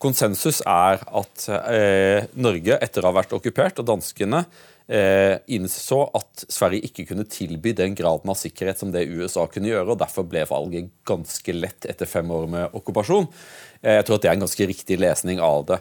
konsensus 0.00 0.62
er 0.64 1.04
at 1.04 1.48
eh, 1.50 2.24
Norge, 2.40 2.78
etter 2.80 3.04
å 3.04 3.12
ha 3.12 3.18
vært 3.20 3.36
okkupert, 3.36 3.82
og 3.82 3.90
danskene 3.92 4.46
eh, 4.46 4.77
innså 4.88 5.98
at 6.16 6.46
Sverige 6.48 6.88
ikke 6.88 7.04
kunne 7.10 7.26
tilby 7.28 7.74
den 7.76 7.92
graden 7.92 8.30
av 8.32 8.38
sikkerhet 8.40 8.80
som 8.80 8.88
det 8.88 9.02
USA 9.04 9.42
kunne 9.52 9.68
gjøre, 9.68 9.90
og 9.92 9.98
derfor 10.00 10.24
ble 10.24 10.46
valget 10.48 10.88
ganske 11.08 11.52
lett 11.52 11.84
etter 11.92 12.08
fem 12.08 12.30
år 12.32 12.46
med 12.48 12.78
okkupasjon. 12.78 13.28
Eh, 13.82 13.98
jeg 13.98 14.06
tror 14.06 14.18
at 14.18 14.24
det 14.24 14.30
er 14.30 14.38
en 14.38 14.46
ganske 14.46 14.68
riktig 14.70 14.98
lesning 15.00 15.42
av 15.44 15.66
det. 15.68 15.78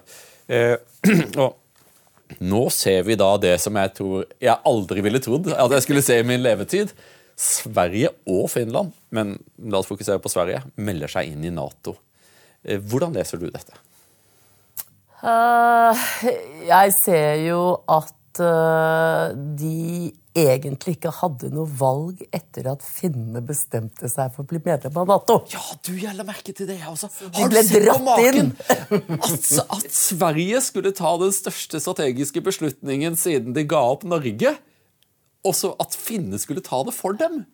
Eh, 0.47 0.75
og 1.43 2.43
nå 2.43 2.63
ser 2.73 3.05
vi 3.07 3.17
da 3.19 3.29
det 3.41 3.55
som 3.63 3.77
jeg 3.79 3.93
tror 3.95 4.25
jeg 4.43 4.59
aldri 4.67 5.03
ville 5.05 5.21
trodd 5.23 5.47
at 5.53 5.77
jeg 5.77 5.85
skulle 5.85 6.03
se 6.05 6.19
i 6.19 6.27
min 6.27 6.43
levetid. 6.43 6.91
Sverige 7.37 8.09
og 8.33 8.47
Finland, 8.49 8.95
men 9.13 9.35
la 9.69 9.79
oss 9.79 9.89
fokusere 9.89 10.21
på 10.23 10.31
Sverige, 10.33 10.63
melder 10.81 11.11
seg 11.11 11.29
inn 11.29 11.43
i 11.45 11.53
Nato. 11.53 11.93
Eh, 12.65 12.81
Hvordan 12.81 13.13
leser 13.17 13.41
du 13.41 13.49
dette? 13.51 13.77
Uh, 15.17 15.97
jeg 16.67 16.93
ser 16.93 17.39
jo 17.47 17.61
at 17.89 18.13
eh, 18.43 19.35
de 19.59 20.11
egentlig 20.37 20.97
ikke 20.97 21.11
hadde 21.19 21.49
noe 21.53 21.65
valg 21.79 22.21
etter 22.35 22.69
at 22.69 22.83
finnene 22.85 23.41
bestemte 23.45 24.09
seg 24.11 24.33
for 24.35 24.45
å 24.45 24.49
bli 24.51 24.61
medlem 24.65 24.99
av 25.01 25.09
Nato. 25.09 25.39
Ja, 25.53 25.63
du 25.85 25.93
gjelder 25.97 26.27
merke 26.27 26.53
til 26.53 26.69
det, 26.69 26.77
altså. 26.85 27.09
Har 27.09 27.49
de 27.49 27.63
ble 27.65 27.81
dratt 27.87 28.21
inn. 28.29 28.53
at, 29.17 29.51
at 29.63 29.89
Sverige 29.93 30.61
skulle 30.65 30.93
ta 30.97 31.15
den 31.21 31.33
største 31.35 31.81
strategiske 31.81 32.43
beslutningen 32.45 33.17
siden 33.19 33.57
de 33.57 33.65
ga 33.69 33.81
opp 33.95 34.05
Norge, 34.07 34.53
og 35.47 35.55
så 35.57 35.73
at 35.81 35.97
finnene 35.97 36.39
skulle 36.41 36.65
ta 36.65 36.83
det 36.85 36.93
for 36.97 37.17
dem. 37.17 37.45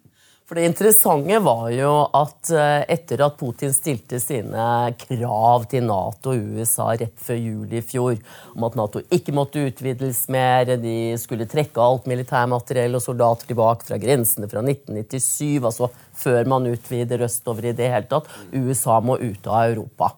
For 0.44 0.60
Det 0.60 0.66
interessante 0.68 1.38
var 1.40 1.70
jo 1.72 1.92
at 2.20 2.50
eh, 2.52 2.82
etter 2.92 3.22
at 3.24 3.38
Putin 3.40 3.72
stilte 3.72 4.20
sine 4.20 4.66
krav 5.00 5.70
til 5.72 5.86
Nato 5.88 6.34
og 6.34 6.58
USA 6.60 6.90
rett 7.00 7.16
før 7.24 7.40
jul 7.40 7.72
i 7.72 7.80
fjor, 7.80 8.18
om 8.52 8.66
at 8.68 8.76
Nato 8.76 9.00
ikke 9.08 9.36
måtte 9.36 9.64
utvides 9.64 10.26
mer, 10.36 10.76
de 10.84 11.16
skulle 11.22 11.48
trekke 11.48 11.80
alt 11.80 12.10
militærmateriell 12.12 13.00
og 13.00 13.06
soldater 13.06 13.48
tilbake 13.54 13.88
fra 13.88 14.02
grensene 14.04 14.52
fra 14.52 14.66
1997, 14.66 15.64
altså 15.64 15.90
før 16.26 16.52
man 16.52 16.68
utvider 16.74 17.24
østover 17.24 17.72
i 17.72 17.76
det 17.78 17.94
hele 17.96 18.12
tatt, 18.12 18.28
USA 18.52 19.00
må 19.00 19.16
ut 19.24 19.48
av 19.48 19.72
Europa. 19.72 20.12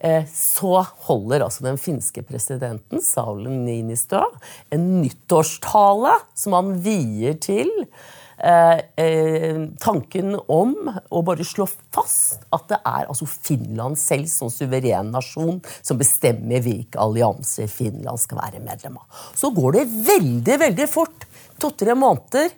Eh, 0.00 0.24
Så 0.32 0.78
holder 1.10 1.44
altså 1.44 1.68
den 1.68 1.76
finske 1.76 2.24
presidenten 2.24 3.04
Saulen 3.04 3.66
Niinistö 3.66 4.24
en 4.72 4.94
nyttårstale 5.02 6.22
som 6.32 6.56
han 6.56 6.78
vier 6.80 7.36
til 7.36 7.68
tanken 9.82 10.36
om 10.46 10.74
å 11.10 11.22
bare 11.26 11.42
slå 11.46 11.64
fast 11.66 12.44
at 12.54 12.68
det 12.70 12.78
er 12.86 13.08
altså 13.08 13.26
Finland 13.26 13.98
selv 13.98 14.28
som 14.30 14.52
suveren 14.52 15.10
nasjon 15.10 15.58
som 15.82 15.98
bestemmer 15.98 16.62
hvilke 16.62 17.00
allianser 17.02 17.66
Finland 17.72 18.20
skal 18.22 18.40
være 18.42 18.62
medlem 18.62 18.98
av. 19.00 19.06
Så 19.34 19.50
går 19.54 19.78
det 19.78 19.84
veldig, 20.08 20.58
veldig 20.64 20.88
fort. 20.90 21.26
To-tre 21.58 21.94
måneder 21.98 22.50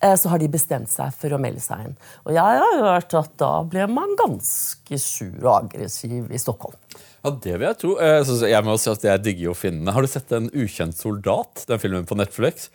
eh, 0.00 0.14
så 0.20 0.30
har 0.30 0.42
de 0.42 0.50
bestemt 0.50 0.90
seg 0.92 1.14
for 1.18 1.34
å 1.34 1.40
melde 1.42 1.62
seg 1.64 1.88
inn. 1.88 1.96
Og 2.26 2.36
jeg 2.36 2.62
har 2.62 2.84
hørt 2.84 3.16
at 3.18 3.34
da 3.40 3.52
ble 3.66 3.88
man 3.90 4.14
ganske 4.20 5.00
sur 5.02 5.34
og 5.42 5.54
aggressiv 5.56 6.30
i 6.30 6.40
Stockholm. 6.40 6.78
Ja, 7.24 7.32
det 7.32 7.56
vil 7.56 7.66
jeg 7.70 7.80
tro. 7.80 7.94
Eh, 8.04 8.34
jeg 8.50 8.66
må 8.66 8.76
si 8.80 8.92
at 8.92 9.06
jeg 9.08 9.24
digger 9.24 9.50
jo 9.50 9.56
finnene. 9.56 9.94
Har 9.96 10.04
du 10.04 10.10
sett 10.10 10.32
En 10.36 10.50
ukjent 10.52 10.96
soldat, 10.98 11.64
den 11.70 11.82
filmen 11.82 12.06
på 12.08 12.18
Netflix? 12.20 12.68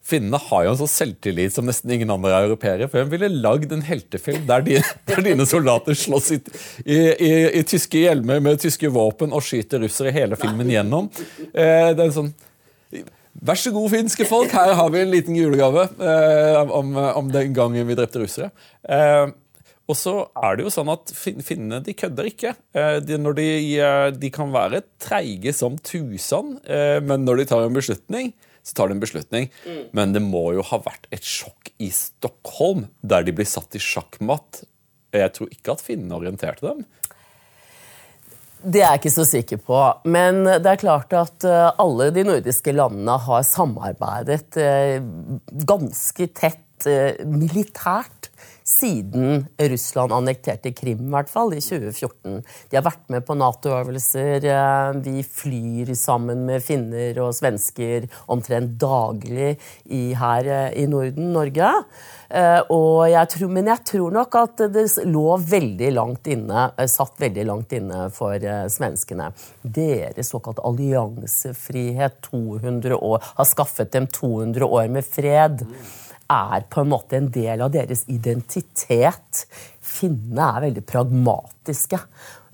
Finnene 0.00 0.40
har 0.40 0.64
jo 0.64 0.72
en 0.72 0.78
sånn 0.80 0.90
selvtillit 0.90 1.54
som 1.54 1.66
nesten 1.68 1.92
ingen 1.92 2.12
andre 2.12 2.32
europeere. 2.46 2.88
For 2.88 3.02
Hvem 3.02 3.12
ville 3.12 3.42
lagd 3.44 3.72
en 3.74 3.84
heltefilm 3.84 4.46
der, 4.48 4.64
de, 4.66 4.78
der 5.10 5.24
dine 5.26 5.46
soldater 5.48 5.96
slåss 5.98 6.32
i, 6.36 6.40
i, 6.86 6.98
i, 6.98 7.32
i, 7.60 7.64
tyske 7.68 8.06
hjelmer 8.06 8.40
med 8.42 8.62
tyske 8.62 8.90
våpen 8.92 9.36
og 9.36 9.44
skyter 9.44 9.84
russere 9.84 10.14
hele 10.16 10.38
filmen 10.40 10.72
gjennom? 10.72 11.10
Eh, 11.52 11.92
det 11.92 11.98
er 11.98 12.06
en 12.08 12.16
sånn 12.22 12.32
Vær 13.40 13.56
så 13.56 13.70
god, 13.72 13.86
finske 13.92 14.24
folk, 14.26 14.50
her 14.52 14.74
har 14.76 14.88
vi 14.92 15.00
en 15.00 15.12
liten 15.12 15.36
julegave 15.38 15.84
eh, 16.02 16.72
om, 16.76 16.90
om, 16.98 17.28
den 17.32 17.54
gangen 17.56 17.86
vi 17.88 17.94
drepte 17.96 18.20
russere. 18.20 18.50
Eh, 18.82 19.30
og 19.90 19.96
så 19.98 20.14
er 20.38 20.58
det 20.58 20.66
jo 20.66 20.72
sånn 20.74 20.90
at 20.92 21.12
Finnene 21.16 21.80
de 21.86 21.94
kødder 21.96 22.28
ikke. 22.30 22.52
Eh, 22.76 22.98
de, 23.06 23.16
de, 23.38 23.48
eh, 23.78 24.10
de, 24.14 24.30
kan 24.34 24.52
være 24.54 24.82
treige 25.02 25.54
som 25.56 25.78
tusen, 25.78 26.56
eh, 26.66 26.98
men 27.02 27.24
når 27.24 27.40
de 27.40 27.48
tar 27.54 27.64
en 27.66 27.78
beslutning, 27.78 28.34
så 28.62 28.76
tar 28.76 28.90
de 28.90 28.98
en 28.98 29.02
beslutning. 29.02 29.50
Mm. 29.64 29.82
Men 29.96 30.14
det 30.16 30.22
må 30.24 30.50
jo 30.56 30.64
ha 30.70 30.80
vært 30.84 31.08
et 31.14 31.26
sjokk 31.26 31.72
i 31.80 31.90
Stockholm, 31.94 32.88
der 33.00 33.24
de 33.26 33.34
blir 33.36 33.48
satt 33.48 33.76
i 33.76 33.82
sjakkmatt. 33.82 34.64
Jeg 35.16 35.34
tror 35.36 35.52
ikke 35.52 35.74
at 35.74 35.84
finnene 35.84 36.18
orienterte 36.20 36.66
dem. 36.68 36.84
Det 38.60 38.82
er 38.82 38.90
jeg 38.92 39.00
ikke 39.00 39.14
så 39.14 39.24
sikker 39.24 39.60
på. 39.64 39.78
Men 40.12 40.42
det 40.44 40.68
er 40.68 40.80
klart 40.80 41.14
at 41.16 41.46
eh, 41.48 41.70
alle 41.80 42.10
de 42.14 42.26
nordiske 42.28 42.74
landene 42.76 43.16
har 43.24 43.46
samarbeidet 43.48 44.58
eh, 44.60 45.00
ganske 45.64 46.28
tett 46.36 46.88
eh, 46.88 47.22
militært 47.24 48.19
siden 48.80 49.44
Russland 49.58 50.12
annekterte 50.14 50.72
Krim, 50.76 51.02
i 51.06 51.14
hvert 51.14 51.30
fall, 51.30 51.52
i 51.54 51.60
2014. 51.62 52.40
De 52.70 52.78
har 52.78 52.86
vært 52.86 53.04
med 53.12 53.26
på 53.26 53.36
Nato-øvelser. 53.38 54.46
Eh, 54.48 55.00
vi 55.04 55.24
flyr 55.26 55.92
sammen 55.98 56.46
med 56.48 56.64
finner 56.64 57.20
og 57.24 57.34
svensker 57.36 58.08
omtrent 58.30 58.76
daglig 58.80 59.54
i, 59.84 60.10
her 60.16 60.48
eh, 60.48 60.80
i 60.80 60.86
Norden, 60.90 61.32
Norge. 61.36 61.70
Eh, 62.30 62.60
jeg 63.10 63.32
tror, 63.34 63.54
men 63.56 63.70
jeg 63.72 63.86
tror 63.92 64.16
nok 64.16 64.40
at 64.40 64.64
det 64.74 64.86
lå 65.10 65.28
veldig 65.50 65.94
langt 65.96 66.30
inne, 66.30 66.68
satt 66.90 67.20
veldig 67.20 67.46
langt 67.48 67.74
inne 67.76 68.06
for 68.14 68.38
svenskene. 68.70 69.30
Deres 69.62 70.30
såkalt 70.32 70.62
alliansefrihet 70.64 72.20
200 72.30 72.96
år, 72.96 73.24
har 73.34 73.48
skaffet 73.48 73.92
dem 73.96 74.06
200 74.10 74.66
år 74.66 74.94
med 74.94 75.06
fred 75.06 75.66
er 76.30 76.66
på 76.70 76.84
en 76.84 76.92
måte 76.92 77.18
en 77.18 77.30
del 77.34 77.64
av 77.64 77.72
deres 77.74 78.04
identitet. 78.12 79.44
Finnene 79.80 80.46
er 80.46 80.66
veldig 80.68 80.84
pragmatiske. 80.88 82.00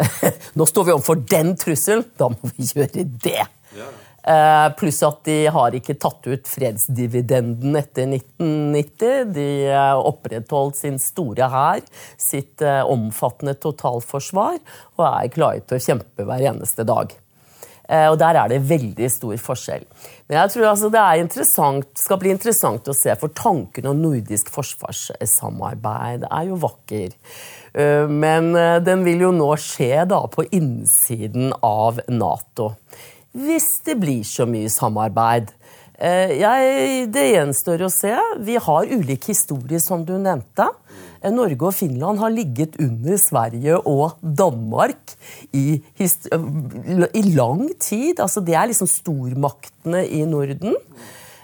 Nå 0.59 0.67
står 0.69 0.89
vi 0.89 0.97
overfor 0.97 1.23
den 1.29 1.55
trusselen, 1.61 2.07
da 2.19 2.31
må 2.33 2.53
vi 2.57 2.69
gjøre 2.73 3.07
det. 3.25 3.45
Ja. 3.77 3.93
Uh, 4.27 4.73
pluss 4.75 5.05
at 5.07 5.21
de 5.29 5.37
har 5.55 5.75
ikke 5.79 5.95
tatt 6.03 6.25
ut 6.27 6.49
fredsdividenden 6.51 7.77
etter 7.79 8.09
1990. 8.11 9.29
De 9.37 9.47
uh, 9.71 10.01
opprettholdt 10.01 10.81
sin 10.81 10.99
store 10.99 11.47
hær, 11.53 11.85
sitt 12.19 12.65
uh, 12.67 12.83
omfattende 12.91 13.55
totalforsvar, 13.62 14.59
og 14.99 15.07
er 15.12 15.31
klare 15.31 15.62
til 15.62 15.79
å 15.79 15.85
kjempe 15.85 16.27
hver 16.27 16.43
eneste 16.51 16.89
dag. 16.89 17.15
Eh, 17.88 18.09
og 18.11 18.18
der 18.18 18.38
er 18.38 18.51
det 18.51 18.64
veldig 18.66 19.09
stor 19.12 19.37
forskjell. 19.40 19.85
Men 20.27 20.40
jeg 20.40 20.55
tror 20.55 20.70
altså 20.72 20.90
det 20.90 21.03
skal 22.01 22.20
bli 22.22 22.33
interessant 22.35 22.88
å 22.90 22.96
se, 22.96 23.14
for 23.18 23.35
tanken 23.37 23.90
om 23.90 24.01
nordisk 24.03 24.51
forsvarssamarbeid 24.55 26.27
er 26.27 26.49
jo 26.49 26.59
vakker. 26.62 27.14
Eh, 27.75 28.07
men 28.11 28.55
eh, 28.59 28.79
den 28.85 29.07
vil 29.07 29.29
jo 29.29 29.35
nå 29.37 29.53
skje 29.61 30.07
da 30.11 30.25
på 30.31 30.49
innsiden 30.51 31.55
av 31.62 32.03
Nato. 32.11 32.72
Hvis 33.37 33.85
det 33.87 33.99
blir 34.01 34.25
så 34.27 34.49
mye 34.49 34.72
samarbeid. 34.72 35.53
Jeg, 35.96 37.07
det 37.09 37.22
gjenstår 37.25 37.87
å 37.87 37.88
se. 37.88 38.11
Vi 38.44 38.59
har 38.61 38.90
ulik 38.90 39.31
historie, 39.31 39.79
som 39.81 40.03
du 40.05 40.12
nevnte. 40.20 40.66
Norge 41.33 41.68
og 41.68 41.74
Finland 41.76 42.20
har 42.22 42.33
ligget 42.35 42.79
under 42.83 43.20
Sverige 43.20 43.79
og 43.83 44.18
Danmark 44.20 45.16
i, 45.57 45.81
i 45.98 47.22
lang 47.33 47.68
tid. 47.81 48.20
Altså, 48.20 48.42
det 48.44 48.57
er 48.57 48.70
liksom 48.72 48.90
stormaktene 48.90 50.05
i 50.07 50.24
Norden. 50.29 50.76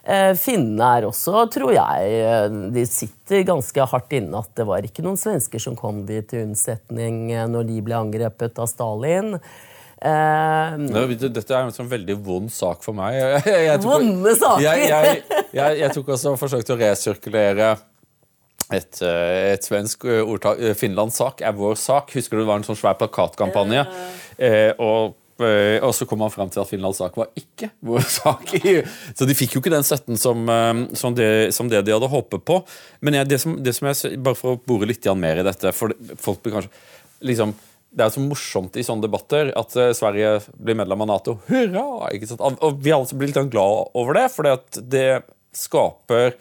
Eh, 0.03 0.33
finnene 0.35 0.87
er 0.99 1.05
også, 1.07 1.45
tror 1.55 1.71
jeg, 1.77 2.15
eh, 2.27 2.55
de 2.75 2.83
sitter 2.91 3.45
ganske 3.47 3.85
hardt 3.87 4.15
inne 4.19 4.41
at 4.41 4.51
det 4.59 4.67
var 4.67 4.83
ikke 4.83 5.05
noen 5.05 5.21
svensker 5.21 5.63
som 5.63 5.77
kom 5.79 6.01
dit 6.09 6.27
til 6.27 6.49
unnsetning 6.49 7.29
eh, 7.31 7.45
når 7.47 7.69
de 7.69 7.77
ble 7.87 8.01
angrepet 8.01 8.59
av 8.59 8.71
Stalin. 8.71 9.37
Uh, 10.03 10.75
Dette 11.15 11.55
er 11.55 11.61
en 11.61 11.71
sånn 11.71 11.87
veldig 11.87 12.17
vond 12.27 12.51
sak 12.51 12.81
for 12.83 12.97
meg. 12.99 13.15
Jeg, 13.23 13.45
jeg, 13.69 13.79
tok, 13.85 13.93
Vonde 13.93 14.33
saker! 14.35 14.65
Jeg, 14.83 15.21
jeg, 15.55 15.91
tok 15.95 16.09
også 16.17 16.33
og 16.33 16.41
forsøkte 16.41 16.75
å 16.75 16.79
resirkulere 16.81 17.69
et, 18.77 19.01
eh, 19.05 19.53
et, 19.55 19.65
svensk 19.65 20.07
eh, 20.09 20.21
ordtak 20.21 20.61
Finlands 20.79 21.19
sak 21.21 21.43
er 21.45 21.57
vår 21.57 21.77
sak. 21.81 22.13
Husker 22.17 22.39
du 22.39 22.43
det 22.43 22.51
var 22.51 22.61
en 22.61 22.67
sånn 22.67 22.79
svær 22.79 22.97
plakatkampanje? 23.01 23.85
Eh, 24.39 24.71
og, 24.83 25.17
og, 25.43 25.91
så 25.97 26.07
kom 26.09 26.23
man 26.23 26.33
fram 26.33 26.53
til 26.53 26.63
at 26.63 26.71
Finlands 26.71 27.01
sak 27.03 27.17
var 27.19 27.33
ikke 27.39 27.73
vår 27.85 28.07
sak. 28.21 28.55
Så 29.19 29.29
de 29.29 29.37
fikk 29.39 29.57
jo 29.57 29.65
ikke 29.65 29.75
den 29.75 29.87
støtten 29.87 30.21
som, 30.21 30.47
som, 30.99 31.17
det, 31.19 31.53
som 31.57 31.71
det, 31.73 31.85
de 31.87 31.97
hadde 31.97 32.13
håpet 32.13 32.47
på. 32.49 32.63
Men 33.01 33.21
jeg, 33.21 33.33
det, 33.33 33.43
som, 33.43 33.59
det 33.59 33.77
som 33.77 33.91
jeg, 33.91 34.23
bare 34.23 34.39
for 34.39 34.57
å 34.57 34.63
bore 34.63 34.89
litt 34.91 35.09
mer 35.19 35.43
i 35.43 35.47
dette 35.47 35.75
for 35.77 35.95
folk 36.21 36.43
blir 36.45 36.59
kanskje 36.61 36.75
liksom 37.23 37.55
det 37.93 38.07
er 38.07 38.13
så 38.15 38.23
morsomt 38.25 38.77
i 38.81 38.83
sånne 38.87 39.05
debatter 39.05 39.51
at 39.53 39.75
Sverige 39.99 40.39
blir 40.57 40.79
medlem 40.79 41.03
av 41.05 41.11
Nato. 41.11 41.35
Hurra! 41.45 41.83
Og 42.09 42.79
vi 42.81 42.95
alle 42.95 43.19
blir 43.21 43.29
litt 43.29 43.51
glad 43.53 43.91
over 44.01 44.17
det, 44.17 44.23
for 44.33 44.49
det 44.81 45.09
skaper 45.53 46.33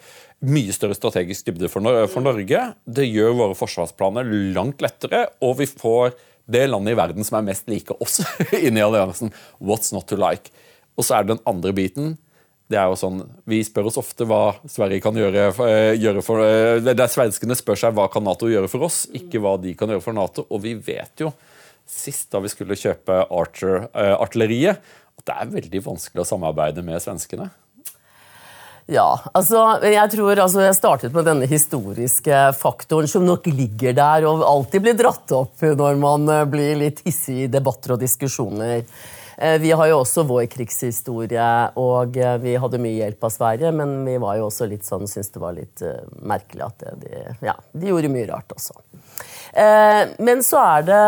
mye 0.42 0.74
større 0.74 0.96
strategisk 0.98 1.46
dybde 1.46 1.70
for, 1.70 1.86
for, 2.10 2.24
Norge. 2.24 2.64
Det 2.84 3.06
gjør 3.06 3.38
våre 3.38 3.58
forsvarsplaner 3.58 4.26
langt 4.56 4.82
lettere, 4.82 5.26
og 5.44 5.60
vi 5.60 5.68
får 5.70 6.16
det 6.50 6.66
landet 6.70 6.96
i 6.96 6.98
verden 6.98 7.26
som 7.26 7.38
er 7.38 7.46
mest 7.52 7.70
like 7.70 7.94
oss, 8.02 8.20
inn 8.66 8.78
i 8.78 8.84
alliansen. 8.84 9.32
What's 9.62 9.94
not 9.94 10.08
to 10.10 10.18
like? 10.18 10.50
Og 10.98 11.06
så 11.06 11.16
er 11.16 11.24
det 11.24 11.36
den 11.36 11.46
andre 11.48 11.72
biten. 11.76 12.16
Det 12.72 12.78
er 12.80 12.88
jo 12.88 12.98
sånn, 12.98 13.22
Vi 13.48 13.60
spør 13.66 13.90
oss 13.90 13.98
ofte 14.00 14.26
hva 14.28 14.56
Sverige 14.70 15.02
kan 15.04 15.16
gjøre, 15.18 15.48
eh, 15.66 15.94
gjøre 16.00 16.22
for 16.24 16.40
Der 16.40 16.94
Det 16.96 17.04
er 17.04 17.10
Svenskene 17.12 17.56
spør 17.58 17.78
seg 17.78 17.96
hva 17.96 18.08
kan 18.10 18.24
Nato 18.24 18.48
gjøre 18.48 18.70
for 18.70 18.88
oss, 18.88 19.04
ikke 19.12 19.42
hva 19.42 19.58
de 19.60 19.74
kan 19.78 19.92
gjøre 19.92 20.04
for 20.04 20.16
Nato. 20.16 20.46
Og 20.50 20.62
vi 20.64 20.74
vet 20.74 21.24
jo, 21.24 21.32
sist 21.88 22.30
da 22.32 22.40
vi 22.42 22.50
skulle 22.52 22.78
kjøpe 22.78 23.26
Archer-artilleriet, 23.28 24.78
eh, 24.78 25.00
at 25.18 25.28
det 25.28 25.36
er 25.36 25.52
veldig 25.58 25.82
vanskelig 25.84 26.24
å 26.24 26.30
samarbeide 26.32 26.84
med 26.86 27.02
svenskene. 27.04 27.50
Ja, 28.92 29.08
altså, 29.32 29.62
jeg 29.88 30.10
tror 30.12 30.36
altså, 30.42 30.60
jeg 30.66 30.76
startet 30.76 31.14
med 31.16 31.24
denne 31.24 31.46
historiske 31.48 32.42
faktoren 32.58 33.08
som 33.08 33.24
nok 33.24 33.46
ligger 33.48 33.96
der 33.96 34.26
og 34.28 34.44
alltid 34.44 34.84
blir 34.84 34.98
dratt 34.98 35.32
opp 35.32 35.64
når 35.64 35.96
man 36.02 36.28
eh, 36.28 36.44
blir 36.50 36.76
litt 36.82 37.00
hissig 37.06 37.46
i 37.46 37.50
debatter 37.52 37.94
og 37.94 38.02
diskusjoner. 38.02 38.84
Eh, 39.38 39.56
vi 39.62 39.72
har 39.72 39.88
jo 39.88 40.02
også 40.02 40.26
vår 40.28 40.44
krigshistorie, 40.52 41.48
og 41.80 42.20
eh, 42.20 42.36
vi 42.42 42.58
hadde 42.60 42.82
mye 42.84 42.98
hjelp 42.98 43.28
av 43.30 43.32
Sverige, 43.32 43.72
men 43.80 44.02
vi 44.04 44.18
var 44.20 44.36
jo 44.42 44.50
også 44.50 44.68
litt 44.68 44.84
sånn, 44.84 45.08
syntes 45.08 45.32
det 45.32 45.44
var 45.46 45.56
litt 45.56 45.86
merkelig 46.20 46.68
at 46.68 46.88
de, 47.00 47.26
ja, 47.48 47.56
de 47.72 47.92
gjorde 47.94 48.12
mye 48.12 48.28
rart 48.28 48.52
også. 48.52 48.76
Men 50.24 50.40
så 50.40 50.56
er 50.64 50.84
det 50.86 51.00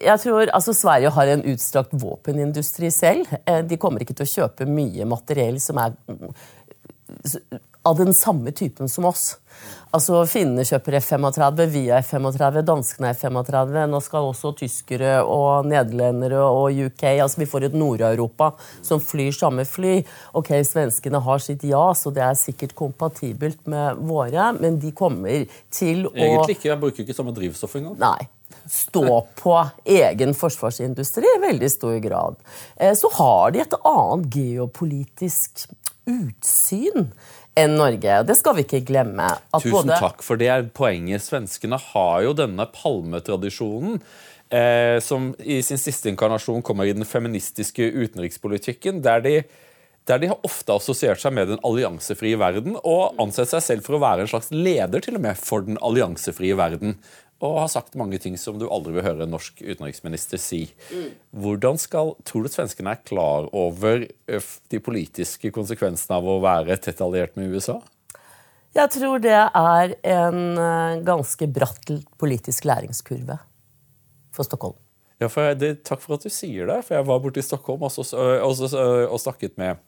jeg 0.00 0.20
tror, 0.22 0.48
altså 0.56 0.72
Sverige 0.72 1.10
har 1.12 1.28
en 1.28 1.42
utstrakt 1.52 1.92
våpenindustri 1.92 2.88
selv. 2.88 3.28
De 3.68 3.76
kommer 3.76 4.00
ikke 4.00 4.16
til 4.16 4.24
å 4.24 4.30
kjøpe 4.30 4.64
mye 4.64 5.04
materiell 5.10 5.58
som 5.60 5.76
er 5.82 5.92
av 7.82 7.96
den 7.98 8.14
samme 8.14 8.52
typen 8.52 8.88
som 8.88 9.04
oss. 9.04 9.36
Altså 9.92 10.22
Finnene 10.26 10.64
kjøper 10.64 10.96
F-35, 10.96 11.62
vi 11.74 11.82
er 11.92 12.00
F-35, 12.00 12.62
danskene 12.66 13.10
er 13.10 13.16
F-35. 13.18 13.74
Nå 13.90 14.00
skal 14.02 14.28
også 14.30 14.54
tyskere 14.56 15.18
og 15.28 15.68
nederlendere 15.68 16.40
og 16.46 16.78
UK 16.86 17.04
altså 17.12 17.42
Vi 17.42 17.48
får 17.50 17.68
et 17.68 17.76
Nord-Europa 17.76 18.52
som 18.80 19.02
flyr 19.02 19.34
samme 19.36 19.66
fly. 19.68 19.98
Ok, 20.38 20.54
Svenskene 20.66 21.20
har 21.26 21.42
sitt 21.44 21.66
ja, 21.68 21.84
så 21.98 22.14
det 22.14 22.24
er 22.24 22.38
sikkert 22.38 22.76
kompatibelt 22.78 23.66
med 23.70 24.00
våre, 24.08 24.52
men 24.56 24.78
de 24.80 24.94
kommer 24.96 25.44
til 25.70 26.06
å 26.08 26.14
Egentlig 26.14 26.56
ikke. 26.56 26.70
Jeg 26.70 26.80
bruker 26.80 27.04
ikke 27.04 27.18
samme 27.18 27.34
drivstoff 27.36 27.76
engang. 27.80 27.98
Nei 28.00 28.30
stå 28.68 29.26
på 29.38 29.54
egen 29.88 30.34
forsvarsindustri 30.36 31.24
i 31.24 31.40
veldig 31.40 31.70
stor 31.72 31.96
grad. 32.04 32.36
Eh, 32.76 32.92
så 32.94 33.08
har 33.16 33.54
de 33.54 33.62
et 33.62 33.76
annet 33.88 34.36
geopolitisk 34.36 35.64
utsyn 36.08 37.10
enn 37.58 37.76
Norge. 37.76 38.22
Det 38.26 38.36
skal 38.38 38.56
vi 38.56 38.66
ikke 38.66 38.82
glemme. 38.88 39.28
Tusen 39.54 39.74
både... 39.74 39.96
takk, 40.00 40.22
for 40.24 40.40
det 40.40 40.52
poenget. 40.76 41.24
Svenskene 41.24 41.78
har 41.92 42.22
jo 42.26 42.36
denne 42.36 42.66
palmetradisjonen. 42.74 44.00
Eh, 44.52 44.98
som 45.00 45.30
i 45.40 45.62
sin 45.64 45.80
siste 45.80 46.10
inkarnasjon 46.12 46.64
kommer 46.64 46.84
i 46.84 46.92
den 46.92 47.08
feministiske 47.08 47.86
utenrikspolitikken, 47.88 49.00
der 49.04 49.22
de, 49.24 49.36
der 50.08 50.20
de 50.20 50.28
har 50.28 50.44
ofte 50.44 50.74
assosiert 50.76 51.22
seg 51.22 51.32
med 51.32 51.48
den 51.48 51.62
alliansefrie 51.64 52.36
verden 52.36 52.76
og 52.82 53.16
ansett 53.22 53.48
seg 53.48 53.64
selv 53.64 53.86
for 53.88 53.96
å 53.96 54.02
være 54.02 54.26
en 54.26 54.32
slags 54.34 54.50
leder 54.52 55.00
til 55.00 55.16
og 55.16 55.24
med 55.24 55.40
for 55.40 55.64
den 55.64 55.80
alliansefrie 55.80 56.58
verden 56.58 56.98
og 57.42 57.56
har 57.58 57.70
sagt 57.72 57.96
mange 57.98 58.20
ting 58.22 58.36
som 58.38 58.58
du 58.60 58.68
aldri 58.70 58.94
vil 58.94 59.04
høre 59.06 59.26
en 59.26 59.32
norsk 59.34 59.64
utenriksminister 59.64 60.38
si. 60.40 60.60
Hvordan 61.34 61.80
skal, 61.80 62.14
Tror 62.28 62.46
du 62.46 62.52
svenskene 62.52 62.94
er 62.94 63.02
klar 63.02 63.48
over 63.50 64.06
de 64.06 64.80
politiske 64.82 65.50
konsekvensene 65.54 66.20
av 66.20 66.28
å 66.28 66.38
være 66.44 66.78
tett 66.82 67.02
alliert 67.02 67.34
med 67.38 67.50
USA? 67.50 67.80
Jeg 68.72 68.88
tror 68.94 69.20
det 69.20 69.34
er 69.36 69.96
en 70.14 71.02
ganske 71.04 71.48
bratt 71.52 71.90
politisk 72.22 72.64
læringskurve 72.70 73.36
for 74.32 74.48
Stockholm. 74.48 74.78
Ja, 75.20 75.28
for 75.30 75.52
det, 75.54 75.82
Takk 75.86 76.00
for 76.02 76.16
at 76.16 76.24
du 76.24 76.32
sier 76.32 76.70
det. 76.70 76.80
for 76.86 76.96
Jeg 76.96 77.06
var 77.10 77.20
borte 77.22 77.42
i 77.42 77.46
Stockholm 77.46 77.84
også, 77.86 78.06
også, 78.42 78.70
og 79.10 79.20
snakket 79.20 79.58
med 79.60 79.82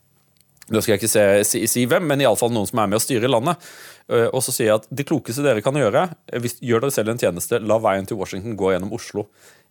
nå 0.73 0.81
skal 0.81 0.95
jeg 0.95 1.03
ikke 1.03 1.13
se, 1.13 1.25
si, 1.49 1.65
si, 1.69 1.83
hvem, 1.89 2.07
men 2.09 2.23
iallfall 2.25 2.53
noen 2.55 2.69
som 2.69 2.81
er 2.81 2.89
med 2.89 3.01
å 3.01 3.03
styre 3.05 3.29
landet. 3.29 3.61
Eh, 4.09 4.29
og 4.31 4.41
så 4.45 4.55
sier 4.55 4.71
jeg 4.71 4.81
at 4.81 4.89
det 4.89 5.07
klokeste 5.09 5.45
dere 5.45 5.65
kan 5.65 5.77
gjøre, 5.77 6.07
eh, 6.31 6.41
hvis, 6.41 6.57
gjør 6.65 6.87
dere 6.87 6.95
selv 6.95 7.13
en 7.13 7.21
tjeneste, 7.21 7.61
la 7.61 7.77
veien 7.83 8.09
til 8.09 8.19
Washington 8.21 8.57
gå 8.57 8.73
gjennom 8.73 8.95
Oslo. 8.97 9.27